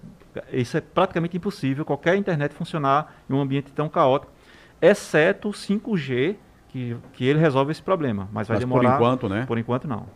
isso 0.52 0.76
é 0.76 0.80
praticamente 0.80 1.36
impossível 1.36 1.84
qualquer 1.84 2.16
internet 2.16 2.52
funcionar 2.54 3.22
em 3.28 3.32
um 3.32 3.40
ambiente 3.40 3.72
tão 3.72 3.88
caótico, 3.88 4.32
exceto 4.80 5.48
o 5.48 5.52
5G, 5.52 6.36
que, 6.68 6.96
que 7.12 7.24
ele 7.24 7.38
resolve 7.38 7.72
esse 7.72 7.82
problema. 7.82 8.28
Mas 8.32 8.48
vai 8.48 8.56
Mas 8.56 8.64
por 8.64 8.80
demorar. 8.80 8.96
enquanto, 8.96 9.28
né? 9.28 9.44
Por 9.46 9.58
enquanto, 9.58 9.88
não. 9.88 10.06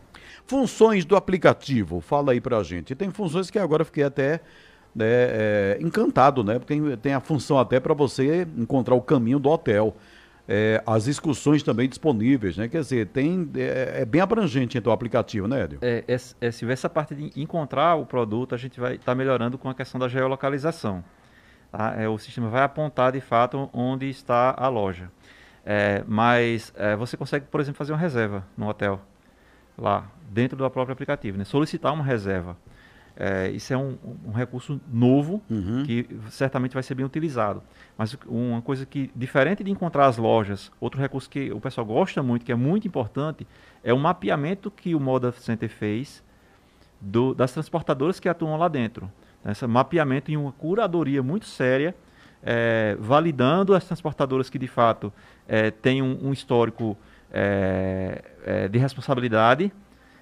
Funções 0.47 1.05
do 1.05 1.17
aplicativo, 1.17 2.01
fala 2.01 2.33
aí 2.33 2.41
pra 2.41 2.63
gente. 2.63 2.95
Tem 2.95 3.11
funções 3.11 3.51
que 3.51 3.59
agora 3.59 3.83
eu 3.83 3.87
fiquei 3.87 4.05
até 4.05 4.41
né, 4.95 5.07
é, 5.07 5.79
encantado, 5.81 6.45
né? 6.45 6.59
Porque 6.59 6.75
tem, 6.75 6.97
tem 6.97 7.15
a 7.15 7.21
função 7.21 7.59
até 7.59 7.81
para 7.81 7.95
você 7.95 8.47
encontrar 8.57 8.95
o 8.95 9.01
caminho 9.01 9.39
do 9.39 9.49
hotel. 9.49 9.97
É, 10.49 10.83
as 10.85 11.07
excursões 11.07 11.63
também 11.63 11.89
disponíveis, 11.89 12.57
né? 12.57 12.69
Quer 12.69 12.81
dizer, 12.81 13.07
tem, 13.09 13.49
é, 13.55 14.03
é 14.03 14.05
bem 14.05 14.21
abrangente 14.21 14.77
então 14.77 14.91
o 14.91 14.95
aplicativo, 14.95 15.47
né, 15.47 15.63
Edio? 15.63 15.79
É, 15.81 16.05
é, 16.09 16.15
é, 16.15 16.73
essa 16.73 16.89
parte 16.89 17.15
de 17.15 17.41
encontrar 17.41 17.95
o 17.95 18.05
produto, 18.05 18.55
a 18.55 18.59
gente 18.59 18.81
vai 18.81 18.97
estar 18.97 19.15
melhorando 19.15 19.57
com 19.57 19.69
a 19.69 19.75
questão 19.75 20.01
da 20.01 20.09
geolocalização. 20.09 21.05
tá? 21.71 21.95
É, 21.97 22.09
o 22.09 22.19
sistema 22.19 22.49
vai 22.49 22.63
apontar 22.63 23.13
de 23.13 23.21
fato 23.21 23.71
onde 23.73 24.09
está 24.09 24.55
a 24.57 24.69
loja. 24.69 25.11
É, 25.65 26.03
mas 26.09 26.73
você 26.99 27.17
consegue, 27.17 27.47
por 27.47 27.61
exemplo, 27.61 27.79
fazer 27.79 27.93
uma 27.93 27.99
reserva 27.99 28.45
no 28.57 28.69
hotel, 28.69 29.01
lá, 29.79 30.11
dentro 30.29 30.57
do 30.57 30.69
próprio 30.69 30.93
aplicativo, 30.93 31.39
né? 31.39 31.45
solicitar 31.45 31.95
uma 31.95 32.03
reserva. 32.03 32.57
É, 33.17 33.51
isso 33.51 33.73
é 33.73 33.77
um, 33.77 33.97
um 34.27 34.33
recurso 34.33 34.81
novo 34.91 35.43
Uhum. 35.51 35.83
que 35.85 36.09
certamente 36.31 36.73
vai 36.73 36.83
ser 36.83 36.95
bem 36.95 37.05
utilizado. 37.05 37.63
Mas 37.97 38.17
uma 38.27 38.63
coisa 38.63 38.87
que, 38.87 39.11
diferente 39.15 39.63
de 39.63 39.71
encontrar 39.71 40.07
as 40.07 40.17
lojas, 40.17 40.73
outro 40.81 40.99
recurso 41.01 41.29
que 41.29 41.53
o 41.53 41.61
pessoal 41.61 41.87
gosta 41.87 42.23
muito, 42.23 42.45
que 42.45 42.51
é 42.53 42.55
muito 42.55 42.89
importante, 42.89 43.47
é 43.85 43.93
o 43.93 43.99
mapeamento 43.99 44.71
que 44.71 44.95
o 44.95 45.01
Moda 45.01 45.31
Center 45.33 45.69
fez 45.69 46.23
do- 47.01 47.35
das 47.35 47.53
transportadoras 47.53 48.19
que 48.19 48.29
atuam 48.29 48.57
lá 48.57 48.69
dentro. 48.69 49.11
Esse 49.45 49.67
mapeamento 49.67 50.31
em 50.31 50.37
uma 50.37 50.53
curadoria 50.53 51.23
muito 51.23 51.45
séria, 51.47 51.95
eh, 52.43 52.97
validando 52.99 53.75
as 53.75 53.85
transportadoras 53.85 54.49
que 54.49 54.59
de 54.59 54.69
fato 54.69 55.13
eh, 55.49 55.71
têm 55.71 56.01
um, 56.01 56.29
um 56.29 56.33
histórico 56.33 56.97
eh, 57.31 58.23
eh, 58.47 58.69
de 58.69 58.79
responsabilidade. 58.79 59.73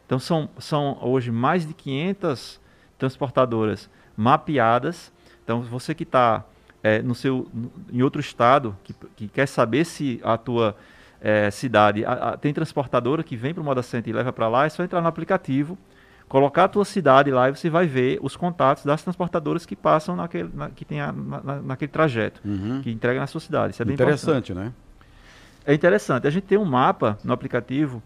Então 0.07 0.19
são, 0.19 0.49
são 0.59 0.99
hoje 1.03 1.31
mais 1.31 1.67
de 1.67 1.75
500 1.75 2.61
transportadoras 3.01 3.91
mapeadas. 4.17 5.13
Então 5.43 5.61
você 5.63 5.95
que 5.95 6.05
está 6.05 6.45
no 7.05 7.15
seu 7.15 7.47
em 7.93 8.01
outro 8.03 8.21
estado 8.21 8.75
que, 8.85 8.95
que 9.17 9.29
quer 9.29 9.47
saber 9.47 9.85
se 9.85 10.21
a 10.25 10.39
tua 10.39 10.75
eh, 11.21 11.51
cidade 11.51 12.05
a- 12.05 12.13
a- 12.31 12.37
tem 12.39 12.55
transportadora 12.55 13.23
que 13.23 13.37
vem 13.37 13.53
para 13.53 13.61
o 13.61 13.65
Moda 13.65 13.83
Center 13.83 14.15
e 14.15 14.17
leva 14.17 14.33
para 14.33 14.49
lá, 14.49 14.65
é 14.65 14.69
só 14.71 14.83
entrar 14.83 15.03
no 15.03 15.09
aplicativo, 15.09 15.77
colocar 16.27 16.65
a 16.65 16.69
tua 16.69 16.85
cidade 16.87 17.31
lá 17.31 17.51
e 17.51 17.55
você 17.55 17.69
vai 17.69 17.87
ver 17.87 18.19
os 18.23 18.35
contatos 18.37 18.85
das 18.87 19.03
transportadoras 19.03 19.67
que 19.67 19.77
passam 19.77 20.17
naquele, 20.17 20.49
na, 20.55 20.71
que 20.71 20.85
tem 20.87 21.01
a, 21.03 21.13
na, 21.13 21.57
naquele 21.61 21.91
trajeto, 21.93 22.41
Uhum. 22.45 22.81
que 22.83 22.91
entrega 22.91 23.21
na 23.21 23.27
sua 23.27 23.41
cidade. 23.43 23.75
Isso 23.75 23.83
é 23.83 23.85
bem 23.85 23.93
Interessante, 23.95 24.55
né? 24.55 24.73
é 25.67 25.75
interessante. 25.75 26.27
A 26.27 26.31
gente 26.31 26.45
tem 26.45 26.57
um 26.57 26.65
mapa 26.65 27.19
no 27.23 27.33
aplicativo. 27.35 28.03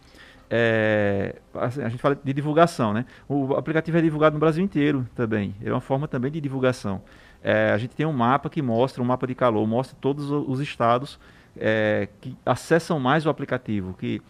É, 0.51 1.37
assim, 1.55 1.83
a 1.83 1.89
gente 1.89 2.01
fala 2.01 2.19
de 2.23 2.33
divulgação, 2.33 2.93
né? 2.93 3.07
O 3.29 3.55
aplicativo 3.55 3.99
é 3.99 4.03
divulgado 4.03 4.35
no 4.35 4.41
Brasil 4.41 4.63
inteiro 4.63 5.07
também. 5.15 5.55
É 5.65 5.71
uma 5.71 5.81
forma 5.81 6.07
também 6.07 6.31
de 6.31 6.41
divulgação. 6.41 7.03
É, 7.43 7.73
a 7.73 7.79
gente 7.79 7.95
tem 7.95 8.07
um 8.07 8.13
mapa 8.13 8.49
que 8.49 8.63
mostra, 8.63 9.03
um 9.03 9.07
mapa 9.07 9.27
de 9.27 9.35
calor, 9.35 9.67
mostra 9.67 9.97
todos 10.01 10.31
os 10.31 10.61
estados 10.61 11.19
é, 11.57 12.09
que 12.21 12.37
acessam 12.45 12.99
mais 12.99 13.27
o 13.27 13.31
aplicativo, 13.31 13.95
que 13.95 14.21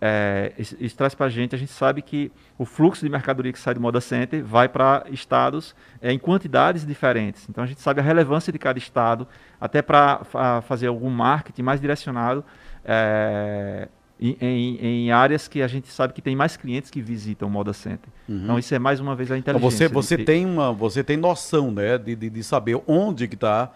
é, 0.00 0.52
isso, 0.58 0.76
isso 0.78 0.96
traz 0.96 1.14
para 1.14 1.26
a 1.26 1.28
gente, 1.28 1.54
a 1.54 1.58
gente 1.58 1.72
sabe 1.72 2.02
que 2.02 2.30
o 2.58 2.64
fluxo 2.64 3.04
de 3.04 3.10
mercadoria 3.10 3.52
que 3.52 3.58
sai 3.58 3.72
do 3.72 3.80
Moda 3.80 4.00
Center 4.00 4.44
vai 4.44 4.68
para 4.68 5.06
estados 5.10 5.74
é, 6.02 6.12
em 6.12 6.18
quantidades 6.18 6.84
diferentes. 6.84 7.48
Então 7.48 7.64
a 7.64 7.66
gente 7.66 7.80
sabe 7.80 8.00
a 8.00 8.04
relevância 8.04 8.52
de 8.52 8.58
cada 8.58 8.78
estado, 8.78 9.26
até 9.60 9.80
para 9.80 10.22
fazer 10.62 10.88
algum 10.88 11.08
marketing 11.08 11.62
mais 11.62 11.80
direcionado 11.80 12.44
é, 12.84 13.88
em, 14.20 14.36
em- 14.40 14.78
em 15.06 15.10
áreas 15.10 15.46
que 15.48 15.60
a 15.62 15.66
gente 15.68 15.88
sabe 15.88 16.12
que 16.12 16.22
tem 16.22 16.34
mais 16.34 16.56
clientes 16.56 16.90
que 16.90 17.00
visitam 17.02 17.48
o 17.48 17.50
Moda 17.50 17.72
Center. 17.72 18.08
Então 18.28 18.58
isso 18.58 18.74
é 18.74 18.78
mais 18.78 18.98
uma 19.00 19.14
vez 19.14 19.30
a 19.30 19.36
Então 19.38 19.54
inteligência. 19.54 19.88
você, 19.88 19.94
você 19.94 20.16
de- 20.16 20.24
tem 20.24 20.44
uma, 20.46 20.72
você 20.72 21.04
tem 21.04 21.16
noção, 21.16 21.70
né, 21.70 21.98
de, 21.98 22.14
de, 22.16 22.30
de 22.30 22.42
saber 22.42 22.80
onde 22.86 23.28
que 23.28 23.34
está 23.34 23.70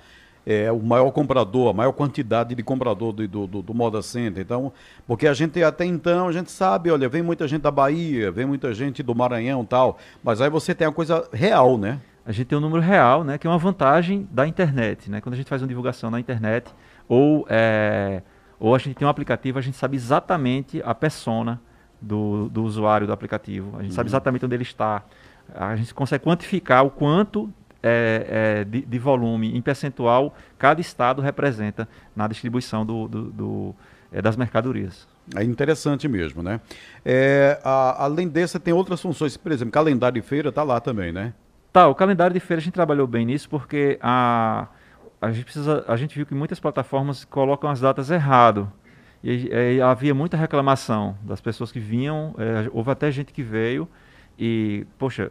o 0.74 0.84
maior 0.84 1.10
comprador, 1.12 1.70
a 1.70 1.72
maior 1.72 1.92
quantidade 1.92 2.54
de 2.54 2.62
comprador 2.62 3.12
do, 3.12 3.28
do, 3.28 3.46
do, 3.46 3.62
do 3.62 3.74
Moda 3.74 4.02
Center. 4.02 4.42
Então, 4.42 4.72
porque 5.06 5.26
a 5.28 5.34
gente 5.34 5.62
até 5.62 5.84
então 5.84 6.26
a 6.26 6.32
gente 6.32 6.50
sabe, 6.50 6.90
olha, 6.90 7.08
vem 7.08 7.22
muita 7.22 7.46
gente 7.46 7.60
da 7.62 7.70
Bahia, 7.70 8.32
vem 8.32 8.46
muita 8.46 8.72
gente 8.74 9.02
do 9.02 9.14
Maranhão, 9.14 9.62
e 9.62 9.66
tal. 9.66 9.98
Mas 10.24 10.40
aí 10.40 10.50
você 10.50 10.74
tem 10.74 10.86
a 10.88 10.90
coisa 10.92 11.28
real, 11.32 11.76
né? 11.78 12.00
a 12.26 12.32
gente 12.32 12.46
tem 12.46 12.56
um 12.58 12.60
número 12.60 12.80
real, 12.82 13.24
né, 13.24 13.38
que 13.38 13.46
é 13.46 13.50
uma 13.50 13.58
vantagem 13.58 14.28
da 14.30 14.46
internet, 14.46 15.10
né? 15.10 15.20
Quando 15.20 15.34
a 15.34 15.36
gente 15.36 15.48
faz 15.48 15.62
uma 15.62 15.68
divulgação 15.68 16.10
na 16.10 16.20
internet 16.20 16.70
ou 17.08 17.44
é, 17.48 18.22
ou 18.60 18.74
a 18.74 18.78
gente 18.78 18.94
tem 18.94 19.06
um 19.06 19.10
aplicativo, 19.10 19.58
a 19.58 19.62
gente 19.62 19.76
sabe 19.76 19.96
exatamente 19.96 20.80
a 20.84 20.94
persona 20.94 21.60
do, 22.00 22.48
do 22.50 22.62
usuário 22.62 23.06
do 23.06 23.12
aplicativo. 23.12 23.76
A 23.78 23.82
gente 23.82 23.94
sabe 23.94 24.08
exatamente 24.10 24.44
onde 24.44 24.54
ele 24.54 24.62
está. 24.62 25.02
A 25.54 25.74
gente 25.74 25.92
consegue 25.94 26.22
quantificar 26.22 26.84
o 26.84 26.90
quanto 26.90 27.50
é, 27.82 28.60
é, 28.60 28.64
de, 28.64 28.82
de 28.82 28.98
volume 28.98 29.56
em 29.56 29.62
percentual 29.62 30.34
cada 30.58 30.80
estado 30.80 31.22
representa 31.22 31.88
na 32.14 32.28
distribuição 32.28 32.84
do, 32.84 33.08
do- 33.08 33.30
do, 33.32 33.74
é, 34.12 34.20
das 34.20 34.36
mercadorias. 34.36 35.08
É 35.34 35.42
interessante 35.42 36.06
mesmo, 36.06 36.42
né? 36.42 36.60
É, 37.04 37.58
a- 37.64 38.04
além 38.04 38.28
dessa, 38.28 38.60
tem 38.60 38.74
outras 38.74 39.00
funções, 39.00 39.36
por 39.36 39.50
exemplo, 39.50 39.72
calendário 39.72 40.20
de 40.20 40.26
feira 40.26 40.50
está 40.50 40.62
lá 40.62 40.78
também, 40.80 41.10
né? 41.10 41.32
Tá, 41.72 41.88
o 41.88 41.94
calendário 41.94 42.34
de 42.34 42.40
feira 42.40 42.60
a 42.60 42.62
gente 42.62 42.74
trabalhou 42.74 43.06
bem 43.06 43.24
nisso 43.24 43.48
porque 43.48 43.98
a, 44.02 44.66
a, 45.20 45.30
gente, 45.30 45.44
precisa, 45.44 45.84
a 45.86 45.96
gente 45.96 46.14
viu 46.14 46.24
que 46.24 46.34
muitas 46.34 46.58
plataformas 46.58 47.24
colocam 47.24 47.68
as 47.70 47.80
datas 47.80 48.10
errado. 48.10 48.72
E, 49.22 49.48
eh, 49.52 49.82
havia 49.82 50.14
muita 50.14 50.36
reclamação 50.36 51.16
das 51.22 51.40
pessoas 51.40 51.70
que 51.70 51.78
vinham, 51.78 52.34
eh, 52.38 52.70
houve 52.72 52.90
até 52.90 53.10
gente 53.10 53.32
que 53.32 53.42
veio 53.42 53.86
e, 54.38 54.86
poxa, 54.98 55.30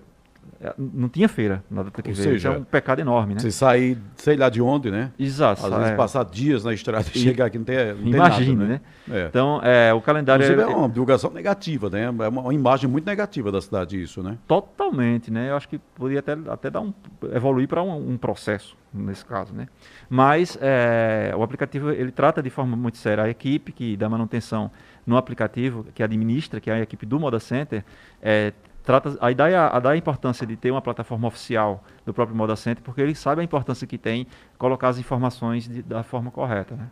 não 0.78 1.08
tinha 1.08 1.30
feira 1.30 1.64
na 1.70 1.84
data 1.84 2.02
que 2.02 2.10
Ou 2.10 2.16
veio. 2.16 2.36
Isso 2.36 2.48
é 2.48 2.52
seja, 2.52 2.60
um 2.60 2.64
pecado 2.64 3.00
enorme, 3.00 3.34
né? 3.34 3.40
Você 3.40 3.52
sair, 3.52 3.98
sei 4.16 4.36
lá 4.36 4.50
de 4.50 4.62
onde, 4.62 4.92
né? 4.92 5.12
Exato. 5.18 5.66
Às 5.66 5.72
vezes 5.72 5.92
é. 5.92 5.96
passar 5.96 6.26
dias 6.26 6.64
na 6.64 6.74
estrada 6.74 7.06
e 7.14 7.18
chegar 7.18 7.46
aqui 7.46 7.58
não 7.58 7.66
tem, 7.66 7.94
não 7.94 8.04
tem 8.04 8.14
Imagine, 8.14 8.56
nada, 8.56 8.68
né? 8.68 8.82
É. 9.10 9.28
Então, 9.28 9.62
é, 9.64 9.94
o 9.94 10.02
calendário 10.02 10.44
Inclusive 10.44 10.70
é 10.70 10.74
é, 10.74 10.76
uma 10.76 10.90
divulgação 10.90 11.32
negativa, 11.32 11.90
né? 11.90 12.04
É 12.04 12.10
uma, 12.10 12.30
uma 12.30 12.54
imagem 12.54 12.90
muito 12.90 13.06
negativa 13.06 13.52
da 13.52 13.62
cidade 13.62 14.02
isso, 14.02 14.22
né? 14.22 14.38
Totalmente, 14.48 15.32
né? 15.32 15.50
Eu 15.50 15.56
acho 15.56 15.68
que 15.70 15.78
poderia 15.78 16.20
até, 16.20 16.34
até 16.48 16.70
dar 16.70 16.82
um, 16.82 16.94
evoluir 17.34 17.68
para 17.68 17.82
um, 17.82 18.12
um 18.12 18.18
processo 18.18 18.78
nesse 18.94 19.24
caso, 19.24 19.54
né? 19.54 19.68
Mas 20.10 20.58
é, 20.62 21.34
o 21.36 21.44
aplicativo 21.44 21.92
ele 21.92 22.12
trata 22.12 22.42
de 22.42 22.50
forma 22.50 22.76
muito 22.76 22.98
séria 22.98 23.24
a 23.24 23.30
equipe 23.30 23.72
que 23.72 23.96
dá 23.96 24.10
manutenção 24.10 24.72
no 25.06 25.18
aplicativo, 25.18 25.86
que 25.94 26.04
administra, 26.04 26.60
que 26.60 26.70
é 26.70 26.74
a 26.74 26.82
equipe 26.82 27.06
do 27.06 27.20
Moda 27.20 27.40
Center, 27.40 27.84
é, 28.22 28.54
trata 28.84 29.18
a 29.22 29.32
ideia 29.32 29.68
a 29.68 29.80
dar 29.80 29.92
a 29.92 29.98
importância 29.98 30.46
de 30.46 30.56
ter 30.56 30.72
uma 30.72 30.82
plataforma 30.82 31.28
oficial 31.28 31.84
do 32.06 32.14
próprio 32.14 32.36
Moda 32.36 32.56
Center, 32.56 32.84
porque 32.84 33.02
ele 33.02 33.16
sabe 33.16 33.42
a 33.42 33.44
importância 33.44 33.86
que 33.86 33.98
tem 33.98 34.26
colocar 34.58 34.90
as 34.90 34.98
informações 34.98 35.68
de- 35.68 35.82
da 35.82 36.04
forma 36.04 36.32
correta, 36.32 36.76
né? 36.76 36.88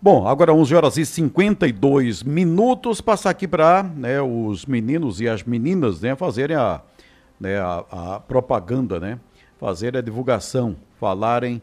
Bom, 0.00 0.26
agora 0.26 0.52
11 0.52 0.74
horas 0.74 0.96
e 0.96 1.06
52 1.06 2.22
minutos. 2.22 3.00
Passar 3.00 3.30
aqui 3.30 3.48
para 3.48 3.84
os 4.26 4.66
meninos 4.66 5.20
e 5.20 5.28
as 5.28 5.42
meninas 5.42 6.00
né, 6.02 6.14
fazerem 6.14 6.56
a, 6.56 6.80
né, 7.40 7.58
a, 7.58 7.84
a 8.16 8.20
propaganda, 8.20 9.00
né? 9.00 9.18
Fazer 9.58 9.96
a 9.96 10.00
divulgação, 10.00 10.76
falarem 11.00 11.62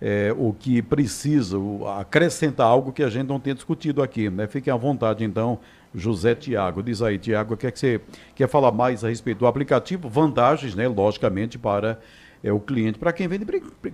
é, 0.00 0.34
o 0.36 0.52
que 0.52 0.82
precisa, 0.82 1.56
acrescentar 1.98 2.66
algo 2.66 2.92
que 2.92 3.02
a 3.02 3.08
gente 3.08 3.28
não 3.28 3.38
tem 3.38 3.54
discutido 3.54 4.02
aqui. 4.02 4.28
Né? 4.30 4.46
Fiquem 4.46 4.72
à 4.72 4.76
vontade, 4.76 5.24
então, 5.24 5.58
José 5.96 6.34
Tiago. 6.34 6.82
Diz 6.82 7.00
aí, 7.02 7.18
Tiago, 7.18 7.54
o 7.54 7.56
que 7.56 7.66
é 7.66 7.70
que 7.70 7.78
você 7.78 8.00
quer 8.34 8.48
falar 8.48 8.70
mais 8.70 9.02
a 9.02 9.08
respeito 9.08 9.38
do 9.38 9.46
aplicativo? 9.46 10.08
Vantagens, 10.08 10.74
né, 10.74 10.86
logicamente, 10.86 11.58
para 11.58 11.98
é, 12.44 12.52
o 12.52 12.60
cliente. 12.60 12.98
Para 12.98 13.12
quem 13.12 13.26
vende, 13.26 13.46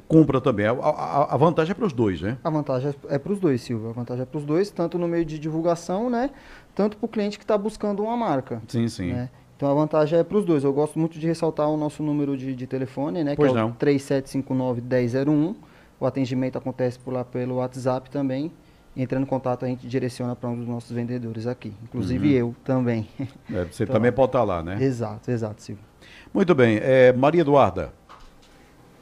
compra 0.08 0.40
também. 0.40 0.66
A, 0.66 0.72
a- 0.72 1.34
a 1.34 1.36
vantagem 1.36 1.70
é 1.70 1.74
para 1.74 1.86
os 1.86 1.92
dois, 1.92 2.20
né? 2.20 2.36
A 2.42 2.50
vantagem 2.50 2.92
é 3.08 3.18
para 3.18 3.32
os 3.32 3.38
dois, 3.38 3.60
Silvio. 3.62 3.88
A 3.90 3.92
vantagem 3.92 4.22
é 4.22 4.26
para 4.26 4.36
os 4.38 4.44
dois, 4.44 4.68
tanto 4.70 4.98
no 4.98 5.06
meio 5.06 5.24
de 5.24 5.38
divulgação, 5.38 6.10
né? 6.10 6.30
Tanto 6.74 6.96
para 6.96 7.06
o 7.06 7.08
cliente 7.08 7.38
que 7.38 7.44
está 7.44 7.56
buscando 7.56 8.02
uma 8.02 8.16
marca. 8.16 8.60
Sim, 8.66 8.88
sim. 8.88 9.12
né? 9.12 9.30
Então 9.56 9.70
a 9.70 9.74
vantagem 9.74 10.18
é 10.18 10.24
para 10.24 10.36
os 10.36 10.44
dois. 10.44 10.64
Eu 10.64 10.72
gosto 10.72 10.98
muito 10.98 11.18
de 11.20 11.26
ressaltar 11.26 11.68
o 11.70 11.76
nosso 11.76 12.02
número 12.02 12.36
de, 12.36 12.52
de 12.54 12.66
telefone, 12.66 13.22
né? 13.22 13.36
Pois 13.36 13.52
que 13.52 13.56
é 13.56 13.60
não. 13.60 13.68
o 13.68 13.74
3759-1001. 13.74 15.54
O 16.00 16.06
atendimento 16.06 16.58
acontece 16.58 16.98
por 16.98 17.12
lá 17.14 17.24
pelo 17.24 17.56
WhatsApp 17.56 18.10
também. 18.10 18.50
Entrando 18.96 19.22
em 19.22 19.26
contato, 19.26 19.64
a 19.64 19.68
gente 19.68 19.86
direciona 19.88 20.36
para 20.36 20.50
um 20.50 20.56
dos 20.56 20.68
nossos 20.68 20.90
vendedores 20.92 21.46
aqui. 21.46 21.72
Inclusive 21.82 22.28
Uhum. 22.28 22.48
eu 22.50 22.56
também. 22.62 23.08
É, 23.50 23.64
você 23.64 23.84
Então, 23.84 23.94
também 23.94 24.12
pode 24.12 24.28
estar 24.28 24.44
lá, 24.44 24.62
né? 24.62 24.82
Exato, 24.82 25.30
exato, 25.30 25.62
Silvio. 25.62 25.84
Muito 26.32 26.54
bem. 26.54 26.78
É, 26.82 27.12
Maria 27.12 27.40
Eduarda. 27.40 27.92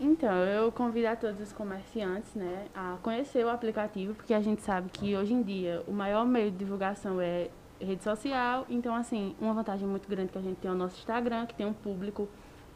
Então, 0.01 0.33
eu 0.33 0.73
convido 0.73 1.09
a 1.09 1.17
todos 1.17 1.41
os 1.41 1.53
comerciantes 1.53 2.35
né, 2.35 2.67
a 2.75 2.97
conhecer 3.03 3.45
o 3.45 3.51
aplicativo, 3.51 4.15
porque 4.15 4.33
a 4.33 4.41
gente 4.41 4.63
sabe 4.63 4.89
que 4.91 5.15
hoje 5.15 5.35
em 5.35 5.43
dia 5.43 5.83
o 5.87 5.93
maior 5.93 6.25
meio 6.25 6.51
de 6.51 6.57
divulgação 6.57 7.21
é 7.21 7.49
rede 7.79 8.03
social. 8.03 8.65
Então, 8.71 8.95
assim, 8.95 9.35
uma 9.41 9.53
vantagem 9.53 9.87
muito 9.87 10.09
grande 10.09 10.31
que 10.33 10.39
a 10.39 10.41
gente 10.41 10.57
tem 10.57 10.71
é 10.71 10.73
o 10.73 10.77
nosso 10.77 10.97
Instagram, 10.99 11.45
que 11.47 11.55
tem 11.55 11.67
um 11.67 11.73
público 11.75 12.29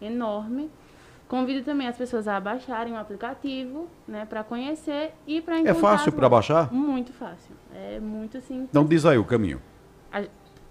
enorme. 0.02 0.70
Convido 1.28 1.64
também 1.64 1.86
as 1.88 1.96
pessoas 1.96 2.28
a 2.28 2.38
baixarem 2.38 2.92
o 2.92 2.96
aplicativo, 2.98 3.88
né, 4.06 4.26
para 4.28 4.44
conhecer 4.44 5.12
e 5.26 5.40
para 5.40 5.58
É 5.60 5.74
fácil 5.74 6.12
para 6.12 6.28
baixar? 6.28 6.72
Muito 6.72 7.12
fácil. 7.12 7.54
É 7.74 7.98
muito 7.98 8.40
simples. 8.42 8.68
Então 8.70 8.84
diz 8.84 9.04
aí 9.06 9.16
o 9.18 9.24
caminho. 9.24 9.60
A- 10.12 10.24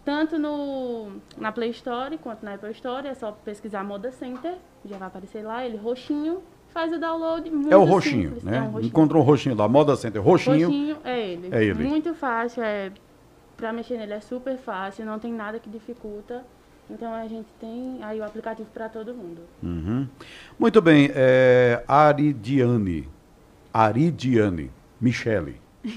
tanto 0.05 0.37
no, 0.37 1.13
na 1.37 1.51
Play 1.51 1.71
Store 1.71 2.17
quanto 2.17 2.43
na 2.45 2.53
Apple 2.55 2.71
Store, 2.71 3.07
é 3.07 3.13
só 3.13 3.31
pesquisar 3.31 3.83
Moda 3.83 4.11
Center, 4.11 4.55
já 4.85 4.97
vai 4.97 5.07
aparecer 5.07 5.43
lá, 5.43 5.65
ele 5.65 5.77
roxinho, 5.77 6.41
faz 6.69 6.91
o 6.93 6.99
download 6.99 7.49
muito 7.49 7.71
é 7.73 7.77
o 7.77 7.83
roxinho, 7.83 8.23
simples, 8.29 8.43
né? 8.43 8.57
É 8.57 8.61
um 8.61 8.65
roxinho. 8.65 8.87
Encontrou 8.89 9.21
um 9.23 9.25
roxinho 9.25 9.55
lá, 9.55 9.67
Moda 9.67 9.95
Center, 9.95 10.21
roxinho. 10.21 10.67
Roxinho 10.67 10.97
é 11.03 11.19
ele. 11.27 11.49
É 11.51 11.63
ele. 11.63 11.83
Muito 11.87 12.13
fácil, 12.13 12.61
é, 12.63 12.91
pra 13.57 13.71
mexer 13.73 13.97
nele 13.97 14.13
é 14.13 14.19
super 14.19 14.57
fácil, 14.57 15.05
não 15.05 15.17
tem 15.19 15.31
nada 15.33 15.57
que 15.57 15.69
dificulta. 15.69 16.43
Então 16.89 17.13
a 17.13 17.27
gente 17.27 17.47
tem 17.59 17.99
aí 18.03 18.19
o 18.19 18.23
aplicativo 18.23 18.67
para 18.73 18.89
todo 18.89 19.13
mundo. 19.13 19.41
Uhum. 19.63 20.07
Muito 20.59 20.81
bem. 20.81 21.09
É, 21.13 21.83
Aridiane. 21.87 23.07
Aridiane. 23.73 24.69
Michele. 25.01 25.61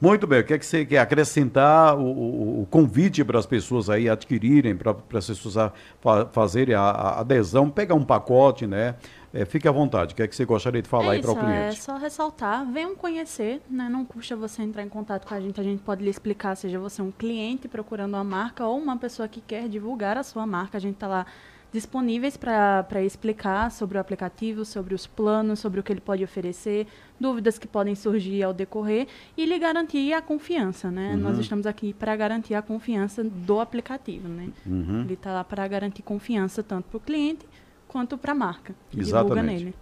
Muito 0.00 0.26
bem, 0.26 0.40
o 0.40 0.44
que 0.44 0.54
é 0.54 0.58
que 0.58 0.66
você 0.66 0.84
quer 0.84 0.98
acrescentar 0.98 1.96
o, 1.96 2.02
o- 2.02 2.62
o 2.62 2.66
convite 2.66 3.24
para 3.24 3.38
as 3.38 3.46
pessoas 3.46 3.88
aí 3.90 4.08
adquirirem, 4.08 4.74
para 4.76 4.96
as 5.14 5.26
pessoas 5.26 5.56
a- 5.56 5.72
fa- 6.00 6.26
fazerem 6.26 6.74
a, 6.74 6.80
a 6.80 7.20
adesão, 7.20 7.70
pegar 7.70 7.94
um 7.94 8.04
pacote, 8.04 8.66
né? 8.66 8.94
É, 9.32 9.44
fique 9.44 9.68
à 9.68 9.72
vontade, 9.72 10.14
o 10.14 10.16
que 10.16 10.22
é 10.22 10.28
que 10.28 10.34
você 10.34 10.44
gostaria 10.44 10.80
de 10.80 10.88
falar 10.88 11.12
é 11.12 11.16
aí 11.16 11.20
para 11.20 11.32
o 11.32 11.38
é 11.38 11.40
cliente? 11.40 11.82
só 11.82 11.96
ressaltar, 11.96 12.64
venham 12.64 12.96
conhecer, 12.96 13.60
né? 13.68 13.88
Não 13.88 14.04
custa 14.04 14.34
você 14.34 14.62
entrar 14.62 14.82
em 14.82 14.88
contato 14.88 15.26
com 15.26 15.34
a 15.34 15.40
gente, 15.40 15.60
a 15.60 15.64
gente 15.64 15.82
pode 15.82 16.02
lhe 16.02 16.10
explicar, 16.10 16.54
seja 16.54 16.78
você 16.78 17.02
um 17.02 17.10
cliente 17.10 17.68
procurando 17.68 18.14
uma 18.14 18.24
marca 18.24 18.66
ou 18.66 18.78
uma 18.78 18.96
pessoa 18.96 19.28
que 19.28 19.40
quer 19.40 19.68
divulgar 19.68 20.16
a 20.16 20.22
sua 20.22 20.46
marca, 20.46 20.78
a 20.78 20.80
gente 20.80 20.94
está 20.94 21.06
lá 21.06 21.26
disponíveis 21.70 22.36
para 22.36 23.02
explicar 23.04 23.70
sobre 23.70 23.98
o 23.98 24.00
aplicativo, 24.00 24.64
sobre 24.64 24.94
os 24.94 25.06
planos, 25.06 25.58
sobre 25.58 25.80
o 25.80 25.82
que 25.82 25.92
ele 25.92 26.00
pode 26.00 26.24
oferecer, 26.24 26.86
dúvidas 27.20 27.58
que 27.58 27.66
podem 27.66 27.94
surgir 27.94 28.42
ao 28.42 28.54
decorrer 28.54 29.06
e 29.36 29.44
lhe 29.44 29.58
garantir 29.58 30.14
a 30.14 30.22
confiança, 30.22 30.90
né? 30.90 31.12
Uhum. 31.12 31.18
Nós 31.18 31.38
estamos 31.38 31.66
aqui 31.66 31.92
para 31.92 32.16
garantir 32.16 32.54
a 32.54 32.62
confiança 32.62 33.22
do 33.22 33.60
aplicativo, 33.60 34.28
né? 34.28 34.48
Uhum. 34.66 35.02
Ele 35.02 35.14
está 35.14 35.34
lá 35.34 35.44
para 35.44 35.68
garantir 35.68 36.02
confiança 36.02 36.62
tanto 36.62 36.86
para 36.88 36.96
o 36.96 37.00
cliente 37.00 37.46
quanto 37.88 38.16
para 38.16 38.32
a 38.32 38.34
marca. 38.34 38.74
que 38.90 38.98
divulga 38.98 39.18
Exatamente. 39.18 39.64
nele. 39.64 39.74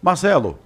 Marcelo, 0.00 0.58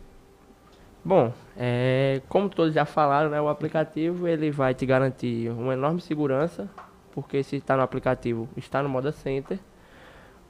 Bom, 1.04 1.32
é, 1.56 2.22
como 2.28 2.48
todos 2.48 2.72
já 2.72 2.84
falaram, 2.84 3.28
né, 3.28 3.40
o 3.40 3.48
aplicativo 3.48 4.28
ele 4.28 4.52
vai 4.52 4.72
te 4.72 4.86
garantir 4.86 5.50
uma 5.50 5.72
enorme 5.72 6.00
segurança 6.00 6.70
porque 7.12 7.42
se 7.42 7.56
está 7.56 7.76
no 7.76 7.82
aplicativo, 7.82 8.48
está 8.56 8.82
no 8.82 8.88
Moda 8.88 9.12
Center. 9.12 9.58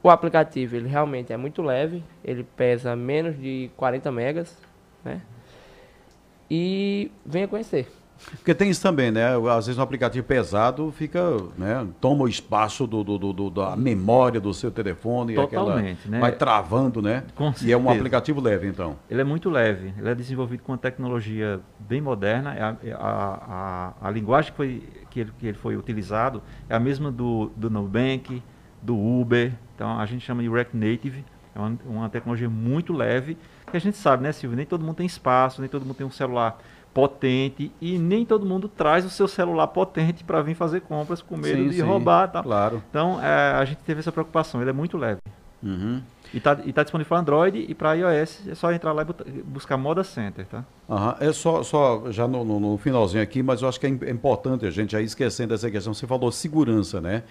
O 0.01 0.09
aplicativo, 0.09 0.75
ele 0.75 0.87
realmente 0.87 1.31
é 1.31 1.37
muito 1.37 1.61
leve, 1.61 2.03
ele 2.23 2.43
pesa 2.43 2.95
menos 2.95 3.37
de 3.39 3.71
40 3.77 4.11
megas, 4.11 4.57
né? 5.03 5.21
E 6.49 7.11
venha 7.25 7.47
conhecer. 7.47 7.89
Porque 8.31 8.53
tem 8.53 8.69
isso 8.69 8.81
também, 8.81 9.11
né? 9.11 9.35
Às 9.55 9.67
vezes 9.67 9.77
um 9.77 9.81
aplicativo 9.81 10.25
pesado 10.25 10.91
fica, 10.97 11.19
né? 11.57 11.87
Toma 12.01 12.23
o 12.23 12.27
espaço 12.27 12.85
do, 12.87 13.03
do, 13.03 13.17
do- 13.17 13.33
do- 13.33 13.49
da 13.49 13.75
memória 13.75 14.39
do 14.41 14.53
seu 14.53 14.71
telefone. 14.71 15.35
Totalmente, 15.35 15.99
aquela, 15.99 16.11
né? 16.11 16.19
Vai 16.19 16.31
travando, 16.31 17.01
né? 17.01 17.23
Com 17.35 17.53
E 17.61 17.71
é 17.71 17.77
um 17.77 17.89
aplicativo 17.89 18.41
leve, 18.41 18.67
então. 18.67 18.95
Ele 19.09 19.21
é 19.21 19.23
muito 19.23 19.49
leve, 19.49 19.93
ele 19.97 20.09
é 20.09 20.15
desenvolvido 20.15 20.63
com 20.63 20.71
uma 20.71 20.77
tecnologia 20.77 21.59
bem 21.79 22.01
moderna. 22.01 22.53
é 22.55 22.61
A, 22.63 22.75
é 22.83 22.91
a, 22.93 23.93
a, 24.01 24.07
a 24.07 24.11
linguagem 24.11 24.51
que, 24.51 24.57
foi, 24.57 24.83
que, 25.09 25.19
ele, 25.19 25.31
que 25.39 25.47
ele 25.47 25.57
foi 25.57 25.75
utilizado 25.77 26.41
é 26.69 26.75
a 26.75 26.79
mesma 26.79 27.11
do, 27.11 27.51
do 27.55 27.69
Nubank, 27.69 28.41
do 28.81 28.97
Uber. 28.97 29.53
Então 29.75 29.99
a 29.99 30.05
gente 30.05 30.25
chama 30.25 30.41
de 30.41 30.49
React 30.49 30.75
Native. 30.75 31.23
É 31.55 31.59
uma, 31.59 31.77
uma 31.85 32.09
tecnologia 32.09 32.49
muito 32.49 32.91
leve, 32.93 33.37
que 33.69 33.77
a 33.77 33.79
gente 33.79 33.95
sabe, 33.95 34.23
né, 34.23 34.31
Silvio? 34.31 34.57
Nem 34.57 34.65
todo 34.65 34.83
mundo 34.83 34.95
tem 34.95 35.05
espaço, 35.05 35.61
nem 35.61 35.69
todo 35.69 35.85
mundo 35.85 35.95
tem 35.95 36.05
um 36.05 36.09
celular 36.09 36.57
potente 36.93 37.71
e 37.81 37.97
nem 37.97 38.25
todo 38.25 38.45
mundo 38.45 38.67
traz 38.67 39.03
o 39.05 39.09
seu 39.09 39.27
celular 39.27 39.67
potente 39.67 40.23
para 40.23 40.41
vir 40.41 40.55
fazer 40.55 40.81
compras 40.81 41.21
com 41.21 41.35
medo 41.35 41.63
Sim, 41.63 41.69
de 41.69 41.75
sim, 41.75 41.81
roubar. 41.81 42.27
Tá? 42.31 42.43
Claro. 42.43 42.83
Então 42.89 43.19
é, 43.23 43.51
a 43.53 43.65
gente 43.65 43.79
teve 43.79 43.99
essa 43.99 44.11
preocupação, 44.11 44.61
ele 44.61 44.69
é 44.69 44.73
muito 44.73 44.97
leve. 44.97 45.19
Uhum. 45.61 46.01
E 46.33 46.37
está 46.37 46.55
tá 46.55 46.83
disponível 46.83 47.09
para 47.09 47.19
Android 47.19 47.65
e 47.69 47.73
para 47.73 47.93
iOS. 47.93 48.47
É 48.47 48.55
só 48.55 48.71
entrar 48.71 48.91
lá 48.91 49.03
e 49.25 49.41
buscar 49.43 49.77
Moda 49.77 50.03
Center, 50.03 50.45
tá? 50.45 50.63
Aham, 50.89 51.15
É 51.19 51.31
só, 51.31 51.63
só 51.63 52.11
já 52.11 52.27
no, 52.27 52.43
no- 52.43 52.59
no 52.59 52.77
finalzinho 52.77 53.23
aqui, 53.23 53.41
mas 53.41 53.61
eu 53.61 53.69
acho 53.69 53.79
que 53.79 53.85
é 53.87 53.89
é 53.89 54.09
importante 54.11 54.65
a 54.65 54.71
gente 54.71 54.95
aí 54.95 55.05
esquecendo 55.05 55.53
essa 55.53 55.69
questão. 55.71 55.93
Você 55.93 56.05
falou 56.07 56.31
segurança, 56.31 56.99
né? 56.99 57.23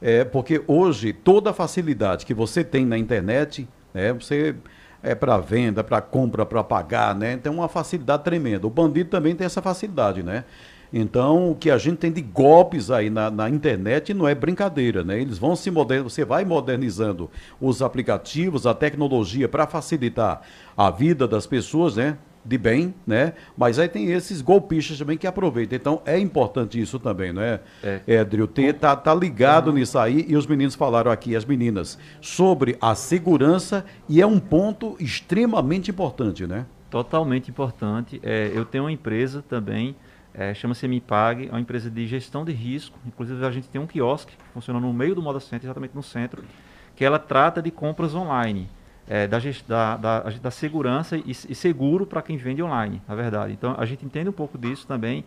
É, 0.00 0.24
porque 0.24 0.62
hoje 0.66 1.12
toda 1.12 1.50
a 1.50 1.52
facilidade 1.52 2.26
que 2.26 2.34
você 2.34 2.62
tem 2.64 2.84
na 2.84 2.98
internet, 2.98 3.68
né? 3.94 4.12
Você 4.12 4.54
é 5.02 5.14
para 5.14 5.36
venda, 5.38 5.82
para 5.82 6.00
compra, 6.00 6.46
para 6.46 6.62
pagar, 6.62 7.14
né? 7.14 7.36
Tem 7.36 7.50
uma 7.50 7.68
facilidade 7.68 8.22
tremenda. 8.22 8.66
O 8.66 8.70
bandido 8.70 9.10
também 9.10 9.34
tem 9.34 9.44
essa 9.44 9.60
facilidade, 9.60 10.22
né? 10.22 10.44
Então, 10.92 11.50
o 11.50 11.54
que 11.54 11.70
a 11.70 11.78
gente 11.78 11.96
tem 11.96 12.12
de 12.12 12.20
golpes 12.20 12.90
aí 12.90 13.08
na, 13.08 13.30
na 13.30 13.48
internet 13.48 14.12
não 14.12 14.28
é 14.28 14.34
brincadeira, 14.34 15.02
né? 15.02 15.20
Eles 15.20 15.38
vão 15.38 15.56
se 15.56 15.70
modernizando, 15.70 16.10
você 16.10 16.24
vai 16.24 16.44
modernizando 16.44 17.30
os 17.58 17.80
aplicativos, 17.80 18.66
a 18.66 18.74
tecnologia 18.74 19.48
para 19.48 19.66
facilitar 19.66 20.42
a 20.76 20.90
vida 20.90 21.26
das 21.26 21.46
pessoas, 21.46 21.96
né? 21.96 22.18
De 22.44 22.58
bem, 22.58 22.92
né? 23.06 23.34
Mas 23.56 23.78
aí 23.78 23.88
tem 23.88 24.10
esses 24.10 24.42
golpistas 24.42 24.98
também 24.98 25.16
que 25.16 25.26
aproveitam. 25.28 25.76
Então, 25.76 26.02
é 26.04 26.18
importante 26.18 26.80
isso 26.80 26.98
também, 26.98 27.32
né? 27.32 27.60
É. 27.82 28.00
Édrio, 28.06 28.48
ter, 28.48 28.74
tá, 28.74 28.96
tá 28.96 29.14
ligado 29.14 29.72
nisso 29.72 29.96
aí 29.96 30.26
e 30.28 30.36
os 30.36 30.46
meninos 30.46 30.74
falaram 30.74 31.10
aqui, 31.12 31.36
as 31.36 31.44
meninas, 31.44 31.98
sobre 32.20 32.76
a 32.80 32.96
segurança 32.96 33.84
e 34.08 34.20
é 34.20 34.26
um 34.26 34.40
ponto 34.40 34.96
extremamente 34.98 35.90
importante, 35.90 36.46
né? 36.46 36.66
Totalmente 36.90 37.48
importante. 37.48 38.20
É, 38.24 38.50
eu 38.52 38.64
tenho 38.64 38.84
uma 38.84 38.92
empresa 38.92 39.40
também, 39.40 39.94
é, 40.34 40.52
chama-se 40.52 40.86
MPAG, 40.86 41.46
é 41.46 41.50
uma 41.50 41.60
empresa 41.60 41.88
de 41.88 42.06
gestão 42.06 42.44
de 42.44 42.52
risco. 42.52 42.98
Inclusive, 43.06 43.46
a 43.46 43.50
gente 43.50 43.68
tem 43.68 43.80
um 43.80 43.86
quiosque 43.86 44.36
que 44.36 44.44
funciona 44.52 44.80
no 44.80 44.92
meio 44.92 45.14
do 45.14 45.22
Moda 45.22 45.40
Center, 45.40 45.66
exatamente 45.66 45.94
no 45.94 46.02
centro, 46.02 46.42
que 46.96 47.04
ela 47.04 47.18
trata 47.18 47.62
de 47.62 47.70
compras 47.70 48.14
online, 48.14 48.68
é, 49.08 49.26
da, 49.26 49.38
da, 49.66 49.96
da, 49.96 50.20
da 50.42 50.50
segurança 50.50 51.16
e, 51.16 51.30
e 51.30 51.54
seguro 51.54 52.06
para 52.06 52.22
quem 52.22 52.36
vende 52.36 52.62
online, 52.62 53.02
na 53.08 53.14
verdade. 53.14 53.52
Então, 53.52 53.74
a 53.78 53.84
gente 53.84 54.04
entende 54.04 54.28
um 54.28 54.32
pouco 54.32 54.56
disso 54.56 54.86
também. 54.86 55.24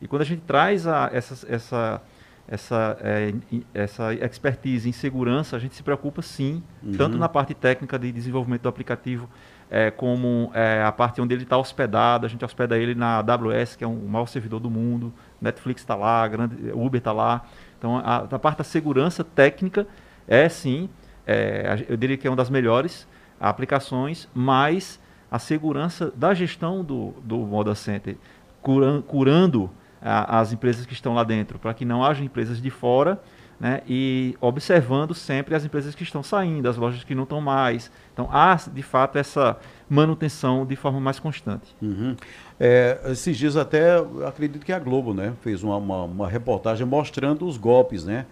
E 0.00 0.06
quando 0.06 0.22
a 0.22 0.26
gente 0.26 0.42
traz 0.42 0.86
a, 0.86 1.10
essa, 1.12 1.46
essa, 1.52 2.02
essa, 2.46 2.96
é, 3.00 3.34
essa 3.74 4.14
expertise 4.14 4.88
em 4.88 4.92
segurança, 4.92 5.56
a 5.56 5.58
gente 5.58 5.74
se 5.74 5.82
preocupa 5.82 6.22
sim, 6.22 6.62
tanto 6.96 7.16
na 7.18 7.28
parte 7.28 7.54
técnica 7.54 7.98
de 7.98 8.12
desenvolvimento 8.12 8.62
do 8.62 8.68
aplicativo, 8.68 9.28
é, 9.68 9.90
como 9.90 10.50
é, 10.54 10.82
a 10.84 10.92
parte 10.92 11.20
onde 11.20 11.34
ele 11.34 11.42
está 11.42 11.56
hospedado. 11.58 12.24
A 12.24 12.28
gente 12.28 12.44
hospeda 12.44 12.78
ele 12.78 12.94
na 12.94 13.18
AWS, 13.18 13.74
que 13.74 13.82
é 13.82 13.86
um- 13.88 14.04
o 14.04 14.08
maior 14.08 14.26
servidor 14.26 14.60
do 14.60 14.70
mundo. 14.70 15.12
Netflix 15.40 15.82
está 15.82 15.96
lá, 15.96 16.26
grande, 16.28 16.54
Uber 16.72 16.98
está 16.98 17.10
lá. 17.10 17.44
Então, 17.78 17.96
a, 17.98 18.18
a 18.18 18.38
parte 18.38 18.58
da 18.58 18.64
segurança 18.64 19.24
técnica 19.24 19.86
é 20.28 20.48
sim, 20.48 20.88
é, 21.26 21.84
eu 21.88 21.96
diria 21.96 22.16
que 22.16 22.26
é 22.26 22.30
uma 22.30 22.36
das 22.36 22.48
melhores 22.48 23.08
aplicações, 23.40 24.28
mas 24.34 25.00
a 25.30 25.38
segurança 25.38 26.12
da 26.14 26.32
gestão 26.34 26.84
do, 26.84 27.14
do 27.22 27.38
Moda 27.38 27.74
Center, 27.74 28.16
curan- 28.62 29.02
curando 29.02 29.70
a- 30.00 30.38
as 30.40 30.52
empresas 30.52 30.86
que 30.86 30.92
estão 30.92 31.14
lá 31.14 31.24
dentro, 31.24 31.58
para 31.58 31.74
que 31.74 31.84
não 31.84 32.04
haja 32.04 32.22
empresas 32.22 32.60
de 32.60 32.70
fora, 32.70 33.20
né, 33.58 33.80
e 33.88 34.36
observando 34.38 35.14
sempre 35.14 35.54
as 35.54 35.64
empresas 35.64 35.94
que 35.94 36.02
estão 36.02 36.22
saindo, 36.22 36.68
as 36.68 36.76
lojas 36.76 37.02
que 37.04 37.14
não 37.14 37.22
estão 37.22 37.40
mais. 37.40 37.90
Então, 38.12 38.28
há, 38.30 38.54
de 38.54 38.82
fato, 38.82 39.16
essa 39.16 39.56
manutenção 39.88 40.66
de 40.66 40.76
forma 40.76 41.00
mais 41.00 41.18
constante. 41.18 41.74
Uhum. 41.80 42.14
É, 42.60 43.00
esses 43.06 43.36
dias 43.36 43.56
até, 43.56 43.96
acredito 44.26 44.64
que 44.64 44.72
a 44.72 44.78
Globo, 44.78 45.14
né, 45.14 45.32
fez 45.40 45.62
uma, 45.62 45.76
uma, 45.78 46.02
uma 46.04 46.28
reportagem 46.28 46.86
mostrando 46.86 47.46
os 47.46 47.56
golpes, 47.56 48.04
né, 48.04 48.26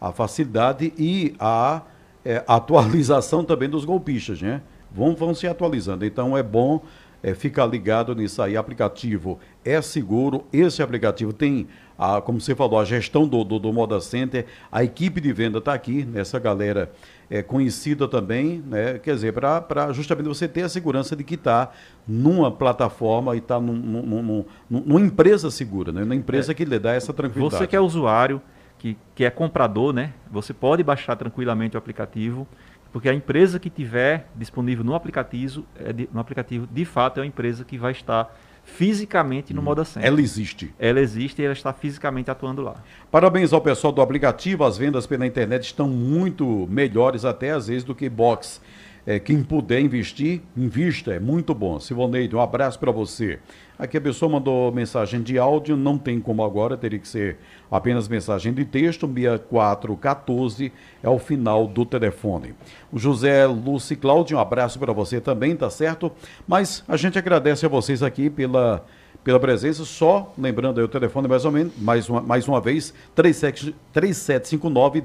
a 0.00 0.10
facilidade 0.10 0.92
e 0.98 1.36
a 1.38 1.82
é, 2.24 2.42
atualização 2.46 3.42
também 3.44 3.68
dos 3.68 3.84
golpistas, 3.84 4.40
né, 4.40 4.60
vão, 4.92 5.14
vão 5.14 5.34
se 5.34 5.46
atualizando. 5.46 6.04
Então 6.04 6.36
é 6.36 6.42
bom 6.42 6.82
é, 7.22 7.34
ficar 7.34 7.66
ligado 7.66 8.14
nisso 8.14 8.40
aí. 8.42 8.56
Aplicativo 8.56 9.38
é 9.64 9.80
seguro, 9.82 10.44
esse 10.52 10.82
aplicativo 10.82 11.32
tem, 11.32 11.66
a, 11.98 12.20
como 12.20 12.40
você 12.40 12.54
falou, 12.54 12.78
a 12.78 12.84
gestão 12.84 13.26
do, 13.26 13.42
do, 13.44 13.58
do 13.58 13.72
Moda 13.72 14.00
Center, 14.00 14.46
a 14.70 14.84
equipe 14.84 15.20
de 15.20 15.32
venda 15.32 15.58
está 15.58 15.72
aqui, 15.74 16.04
né, 16.04 16.20
essa 16.20 16.38
galera 16.38 16.92
é 17.30 17.42
conhecida 17.42 18.06
também, 18.06 18.62
né? 18.66 18.98
Quer 18.98 19.14
dizer, 19.14 19.32
para 19.32 19.90
justamente 19.92 20.26
você 20.26 20.46
ter 20.46 20.60
a 20.60 20.68
segurança 20.68 21.16
de 21.16 21.24
que 21.24 21.36
está 21.36 21.70
numa 22.06 22.50
plataforma 22.50 23.34
e 23.34 23.38
está 23.38 23.58
num, 23.58 23.72
num, 23.72 24.02
num- 24.22 24.44
num- 24.68 24.80
numa 24.84 25.00
empresa 25.00 25.50
segura, 25.50 25.90
né? 25.90 26.02
Numa 26.02 26.14
empresa 26.14 26.52
que 26.52 26.66
lhe 26.66 26.78
dá 26.78 26.92
essa 26.92 27.14
tranquilidade. 27.14 27.62
Você 27.62 27.66
que 27.66 27.74
é 27.74 27.80
usuário, 27.80 28.42
que, 28.84 28.98
que 29.14 29.24
é 29.24 29.30
comprador, 29.30 29.94
né? 29.94 30.12
Você 30.30 30.52
pode 30.52 30.82
baixar 30.82 31.16
tranquilamente 31.16 31.74
o 31.74 31.78
aplicativo, 31.78 32.46
porque 32.92 33.08
a 33.08 33.14
empresa 33.14 33.58
que 33.58 33.70
tiver 33.70 34.28
disponível 34.36 34.84
no 34.84 34.94
aplicativo, 34.94 35.64
é 35.74 35.90
de, 35.90 36.06
no 36.12 36.20
aplicativo, 36.20 36.68
de 36.70 36.84
fato 36.84 37.16
é 37.16 37.22
uma 37.22 37.26
empresa 37.26 37.64
que 37.64 37.78
vai 37.78 37.92
estar 37.92 38.30
fisicamente 38.62 39.54
no 39.54 39.62
Moda 39.62 39.86
Center. 39.86 40.06
Ela 40.06 40.20
existe. 40.20 40.74
Ela 40.78 41.00
existe 41.00 41.40
e 41.40 41.46
ela 41.46 41.54
está 41.54 41.72
fisicamente 41.72 42.30
atuando 42.30 42.60
lá. 42.60 42.74
Parabéns 43.10 43.54
ao 43.54 43.60
pessoal 43.62 43.90
do 43.90 44.02
aplicativo. 44.02 44.64
As 44.64 44.76
vendas 44.76 45.06
pela 45.06 45.26
internet 45.26 45.64
estão 45.64 45.88
muito 45.88 46.66
melhores 46.70 47.24
até 47.24 47.52
às 47.52 47.68
vezes 47.68 47.84
do 47.84 47.94
que 47.94 48.06
box. 48.10 48.60
É, 49.06 49.18
quem 49.18 49.42
puder 49.42 49.80
investir, 49.80 50.40
invista, 50.56 51.12
é 51.12 51.20
muito 51.20 51.54
bom. 51.54 51.78
Sivoneide, 51.78 52.34
um 52.34 52.40
abraço 52.40 52.78
para 52.78 52.90
você. 52.90 53.38
Aqui 53.78 53.96
a 53.98 54.00
pessoa 54.00 54.30
mandou 54.30 54.72
mensagem 54.72 55.20
de 55.20 55.38
áudio, 55.38 55.76
não 55.76 55.98
tem 55.98 56.20
como 56.20 56.42
agora, 56.42 56.76
teria 56.76 56.98
que 56.98 57.08
ser 57.08 57.36
apenas 57.70 58.08
mensagem 58.08 58.52
de 58.52 58.64
texto, 58.64 59.06
6414 59.06 60.72
é 61.02 61.08
o 61.08 61.18
final 61.18 61.66
do 61.66 61.84
telefone. 61.84 62.54
O 62.92 62.98
José 62.98 63.46
Lúcio 63.46 63.96
Cláudio, 63.96 64.36
um 64.36 64.40
abraço 64.40 64.78
para 64.78 64.92
você 64.92 65.20
também, 65.20 65.54
tá 65.56 65.68
certo? 65.68 66.10
Mas 66.46 66.84
a 66.86 66.96
gente 66.96 67.18
agradece 67.18 67.66
a 67.66 67.68
vocês 67.68 68.02
aqui 68.02 68.30
pela 68.30 68.84
pela 69.24 69.40
presença. 69.40 69.84
Só 69.84 70.32
lembrando 70.38 70.78
aí 70.78 70.84
o 70.84 70.88
telefone 70.88 71.26
mais 71.26 71.44
ou 71.44 71.50
menos, 71.50 71.72
mais 71.78 72.08
uma, 72.08 72.20
mais 72.20 72.46
uma 72.46 72.60
vez, 72.60 72.92
37, 73.14 73.74
3759 73.92 75.00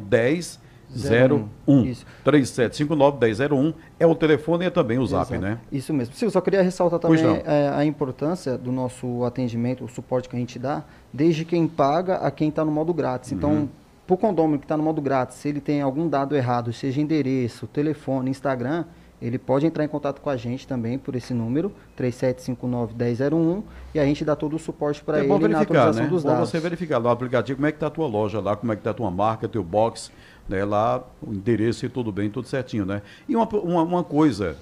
1001. 0.95 1.84
Isso. 1.86 2.06
3759 2.23 3.17
1001 3.19 3.73
é 3.99 4.08
o 4.08 4.15
telefone 4.15 4.65
e 4.65 4.67
é 4.67 4.69
também 4.69 4.97
o 4.97 5.06
zap, 5.06 5.34
Exato. 5.34 5.41
né? 5.41 5.60
Isso 5.71 5.93
mesmo. 5.93 6.13
Silvio, 6.13 6.32
só 6.32 6.41
queria 6.41 6.62
ressaltar 6.62 6.99
também 6.99 7.23
é, 7.45 7.69
a 7.69 7.86
importância 7.86 8.58
do 8.58 8.71
nosso 8.71 9.23
atendimento, 9.23 9.84
o 9.86 9.88
suporte 9.88 10.28
que 10.28 10.36
a 10.36 10.39
gente 10.39 10.58
dá, 10.58 10.84
desde 11.13 11.45
quem 11.45 11.67
paga 11.67 12.15
a 12.15 12.32
quem 12.32 12.49
está 12.49 12.65
no 12.65 12.71
modo 12.71 12.93
grátis. 12.93 13.32
Uhum. 13.32 13.38
Então, 13.38 13.69
para 14.08 14.13
o 14.15 14.17
condômino 14.17 14.58
que 14.58 14.65
está 14.65 14.75
no 14.75 14.83
modo 14.83 15.02
grátis, 15.02 15.37
se 15.37 15.50
ele 15.50 15.62
tem 15.62 15.81
algum 15.81 16.08
dado 16.08 16.35
errado, 16.35 16.73
seja 16.73 17.00
endereço, 17.00 17.67
telefone, 17.67 18.31
Instagram, 18.31 18.85
ele 19.21 19.37
pode 19.37 19.65
entrar 19.65 19.83
em 19.83 19.87
contato 19.87 20.21
com 20.21 20.29
a 20.29 20.37
gente 20.37 20.65
também 20.65 20.98
por 20.98 21.15
esse 21.15 21.33
número, 21.33 21.73
3759-1001, 21.98 23.63
e 23.94 24.00
a 24.00 24.06
gente 24.06 24.23
dá 24.23 24.35
todo 24.35 24.56
o 24.56 24.60
suporte 24.60 25.04
para 25.04 25.17
é 25.17 25.19
ele 25.21 25.27
bom 25.27 25.40
na 25.40 25.60
atualização 25.60 26.04
né? 26.04 26.10
dos 26.10 26.23
Bom 26.23 26.29
dados. 26.29 26.50
você 26.50 26.60
verificar 26.60 26.98
lá 26.98 27.04
no 27.04 27.10
aplicativo 27.10 27.58
como 27.58 27.67
é 27.67 27.71
que 27.71 27.75
está 27.75 27.87
a 27.87 27.92
tua 27.92 28.08
loja 28.08 28.40
lá, 28.40 28.56
como 28.56 28.71
é 28.71 28.75
que 28.75 28.79
está 28.79 28.92
a 28.92 28.94
tua 28.94 29.12
marca, 29.12 29.48
teu 29.48 29.63
box, 29.63 30.12
né? 30.50 30.65
Lá 30.65 31.04
o 31.21 31.31
endereço 31.31 31.85
e 31.85 31.89
tudo 31.89 32.12
bem, 32.12 32.29
tudo 32.29 32.47
certinho, 32.47 32.85
né? 32.85 33.02
E 33.27 33.35
uma, 33.35 33.47
uma, 33.47 33.83
uma 33.83 34.04
coisa, 34.04 34.58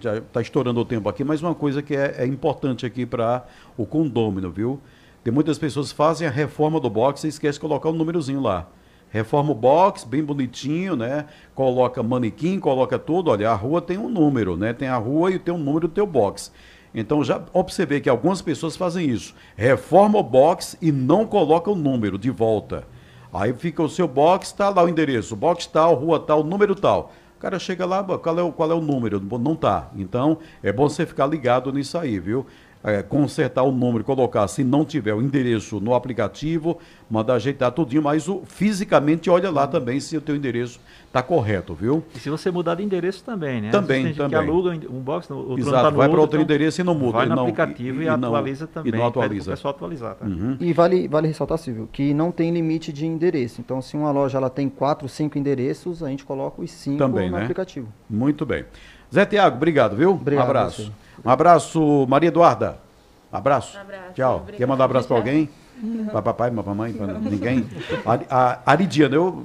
já 0.00 0.18
está 0.18 0.40
estourando 0.40 0.80
o 0.80 0.84
tempo 0.84 1.08
aqui, 1.08 1.24
mas 1.24 1.42
uma 1.42 1.54
coisa 1.54 1.82
que 1.82 1.94
é, 1.94 2.14
é 2.18 2.26
importante 2.26 2.86
aqui 2.86 3.04
para 3.04 3.44
o 3.76 3.84
condômino, 3.84 4.50
viu? 4.50 4.80
Tem 5.24 5.32
muitas 5.32 5.58
pessoas 5.58 5.90
que 5.90 5.96
fazem 5.96 6.26
a 6.26 6.30
reforma 6.30 6.80
do 6.80 6.88
box 6.88 7.24
e 7.24 7.28
esquecem 7.28 7.54
de 7.54 7.60
colocar 7.60 7.88
o 7.88 7.92
númerozinho 7.92 8.40
lá. 8.40 8.68
Reforma 9.10 9.52
o 9.52 9.54
box, 9.54 10.04
bem 10.04 10.24
bonitinho, 10.24 10.96
né? 10.96 11.26
Coloca 11.54 12.02
manequim, 12.02 12.58
coloca 12.58 12.98
tudo. 12.98 13.30
Olha, 13.30 13.50
a 13.50 13.54
rua 13.54 13.82
tem 13.82 13.98
um 13.98 14.08
número, 14.08 14.56
né? 14.56 14.72
Tem 14.72 14.88
a 14.88 14.96
rua 14.96 15.30
e 15.30 15.38
tem 15.38 15.52
um 15.52 15.58
número 15.58 15.86
do 15.86 15.94
teu 15.94 16.06
box. 16.06 16.50
Então 16.94 17.22
já 17.22 17.42
observei 17.52 18.00
que 18.00 18.08
algumas 18.08 18.42
pessoas 18.42 18.76
fazem 18.76 19.08
isso. 19.08 19.34
Reforma 19.54 20.18
o 20.18 20.22
box 20.22 20.76
e 20.80 20.90
não 20.90 21.26
coloca 21.26 21.70
o 21.70 21.74
número 21.74 22.18
de 22.18 22.30
volta. 22.30 22.84
Aí 23.32 23.52
fica 23.54 23.82
o 23.82 23.88
seu 23.88 24.06
box, 24.06 24.52
tá 24.52 24.68
lá 24.68 24.84
o 24.84 24.88
endereço, 24.88 25.34
box 25.34 25.66
tal, 25.66 25.94
rua 25.94 26.20
tal, 26.20 26.44
número 26.44 26.74
tal. 26.74 27.12
O 27.36 27.40
cara 27.40 27.58
chega 27.58 27.86
lá, 27.86 28.04
qual 28.04 28.38
é 28.38 28.42
o, 28.42 28.52
qual 28.52 28.70
é 28.70 28.74
o 28.74 28.80
número? 28.80 29.18
Não 29.20 29.56
tá. 29.56 29.88
Então, 29.96 30.38
é 30.62 30.70
bom 30.70 30.88
você 30.88 31.06
ficar 31.06 31.26
ligado 31.26 31.72
nisso 31.72 31.96
aí, 31.98 32.20
viu? 32.20 32.46
É, 32.84 33.00
consertar 33.00 33.62
o 33.62 33.70
número, 33.70 34.02
colocar, 34.02 34.48
se 34.48 34.64
não 34.64 34.84
tiver 34.84 35.14
o 35.14 35.22
endereço 35.22 35.78
no 35.78 35.94
aplicativo, 35.94 36.78
manda 37.08 37.32
ajeitar 37.32 37.70
tudinho, 37.70 38.02
mas 38.02 38.28
o, 38.28 38.42
fisicamente 38.44 39.30
olha 39.30 39.50
lá 39.52 39.68
também 39.68 40.00
se 40.00 40.16
o 40.16 40.20
teu 40.20 40.34
endereço 40.34 40.80
está 41.06 41.22
correto, 41.22 41.74
viu? 41.74 42.02
E 42.12 42.18
se 42.18 42.28
você 42.28 42.50
mudar 42.50 42.74
de 42.74 42.82
endereço 42.82 43.22
também, 43.22 43.60
né? 43.60 43.70
Também, 43.70 44.06
tem 44.06 44.14
também. 44.14 44.30
que 44.30 44.34
aluga 44.34 44.70
um 44.90 44.98
box, 44.98 45.30
outro 45.30 45.58
Exato, 45.60 45.76
tá 45.76 45.90
no 45.92 45.96
vai 45.96 46.08
para 46.08 46.20
outro 46.20 46.36
então 46.40 46.44
endereço 46.44 46.80
e 46.80 46.84
não 46.84 46.94
muda. 46.94 47.12
Vai 47.18 47.26
e 47.26 47.28
no 47.28 47.36
não, 47.36 47.42
aplicativo 47.44 48.02
e, 48.02 48.06
não- 48.06 48.14
atualiza 48.14 48.66
também. 48.66 48.88
E 48.88 48.92
não 48.92 48.98
pede 48.98 49.10
atualiza. 49.10 49.50
pessoal 49.52 49.74
atualizar, 49.74 50.14
tá? 50.16 50.26
Uhum. 50.26 50.56
E 50.58 50.72
vale, 50.72 51.06
vale 51.06 51.28
ressaltar, 51.28 51.58
Silvio, 51.58 51.88
que 51.92 52.12
não 52.12 52.32
tem 52.32 52.50
limite 52.50 52.92
de 52.92 53.06
endereço. 53.06 53.60
Então, 53.60 53.80
se 53.80 53.96
uma 53.96 54.10
loja 54.10 54.38
ela 54.38 54.50
tem 54.50 54.68
quatro, 54.68 55.08
cinco 55.08 55.38
endereços, 55.38 56.02
a 56.02 56.08
gente 56.08 56.24
coloca 56.24 56.60
os 56.60 56.70
cinco 56.72 56.98
Também, 56.98 57.30
no 57.30 57.36
né? 57.36 57.42
aplicativo. 57.42 57.86
Muito 58.10 58.44
bem. 58.44 58.64
Zé 59.12 59.26
Tiago, 59.26 59.56
obrigado, 59.56 59.96
viu? 59.96 60.12
Obrigado 60.12 60.46
um 60.46 60.50
abraço. 60.50 60.82
você. 60.84 60.92
Um 61.24 61.30
abraço, 61.30 62.06
Maria 62.08 62.28
Eduarda. 62.28 62.78
Abraço. 63.30 63.78
Abraço, 63.78 64.12
Tchau. 64.14 64.36
obrigada. 64.36 64.58
Quer 64.58 64.66
mandar 64.66 64.84
um 64.84 64.86
abraço 64.86 65.08
para 65.08 65.16
alguém? 65.16 65.48
Para 66.10 66.22
papai, 66.22 66.50
para 66.50 66.62
mamãe, 66.62 66.92
para 66.92 67.14
ninguém? 67.18 67.66
A, 68.06 68.18
a, 68.30 68.58
Aridiana, 68.66 69.14
eu. 69.14 69.44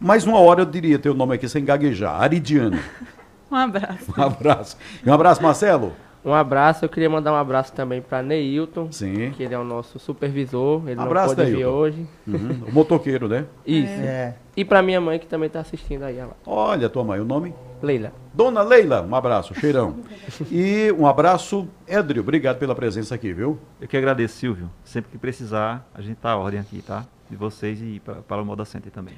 Mais 0.00 0.24
uma 0.24 0.38
hora 0.40 0.62
eu 0.62 0.66
diria 0.66 0.98
teu 0.98 1.12
nome 1.14 1.34
aqui 1.34 1.48
sem 1.48 1.64
gaguejar. 1.64 2.20
Aridiana. 2.20 2.80
Um 3.50 3.56
abraço. 3.56 4.14
Um 4.16 4.22
abraço. 4.22 4.76
E 5.04 5.10
um 5.10 5.12
abraço, 5.12 5.42
Marcelo. 5.42 5.92
Um 6.24 6.34
abraço, 6.34 6.84
eu 6.84 6.88
queria 6.88 7.08
mandar 7.08 7.32
um 7.32 7.36
abraço 7.36 7.72
também 7.72 8.02
para 8.02 8.22
Neilton, 8.22 8.92
Sim. 8.92 9.32
que 9.34 9.42
ele 9.42 9.54
é 9.54 9.58
o 9.58 9.64
nosso 9.64 9.98
supervisor, 9.98 10.82
ele 10.86 11.00
Abraço, 11.00 11.28
não 11.28 11.36
pode 11.36 11.50
vir 11.50 11.56
Neilton. 11.56 11.72
hoje. 11.72 12.06
Uhum. 12.26 12.62
O 12.68 12.72
motoqueiro, 12.72 13.26
né? 13.26 13.46
Isso. 13.66 13.90
É. 13.90 14.34
E 14.54 14.62
para 14.64 14.82
minha 14.82 15.00
mãe 15.00 15.18
que 15.18 15.26
também 15.26 15.46
está 15.46 15.60
assistindo 15.60 16.02
aí, 16.02 16.18
ela. 16.18 16.36
Olha, 16.46 16.90
tua 16.90 17.02
mãe, 17.02 17.20
o 17.20 17.24
nome? 17.24 17.54
Leila. 17.82 18.12
Dona 18.34 18.62
Leila, 18.62 19.02
um 19.02 19.14
abraço, 19.14 19.54
cheirão. 19.54 19.96
E 20.50 20.92
um 20.98 21.06
abraço, 21.06 21.68
Edrio, 21.86 22.22
obrigado 22.22 22.58
pela 22.58 22.74
presença 22.74 23.14
aqui, 23.14 23.32
viu? 23.32 23.58
Eu 23.80 23.88
que 23.88 23.96
agradeço, 23.96 24.36
Silvio. 24.36 24.70
Sempre 24.84 25.10
que 25.10 25.18
precisar, 25.18 25.88
a 25.94 26.00
gente 26.00 26.16
tá 26.16 26.30
à 26.30 26.36
ordem 26.36 26.60
aqui, 26.60 26.82
tá? 26.82 27.04
De 27.28 27.36
vocês 27.36 27.80
e 27.80 28.00
para 28.00 28.42
o 28.42 28.44
Moda 28.44 28.64
Center 28.64 28.92
também. 28.92 29.14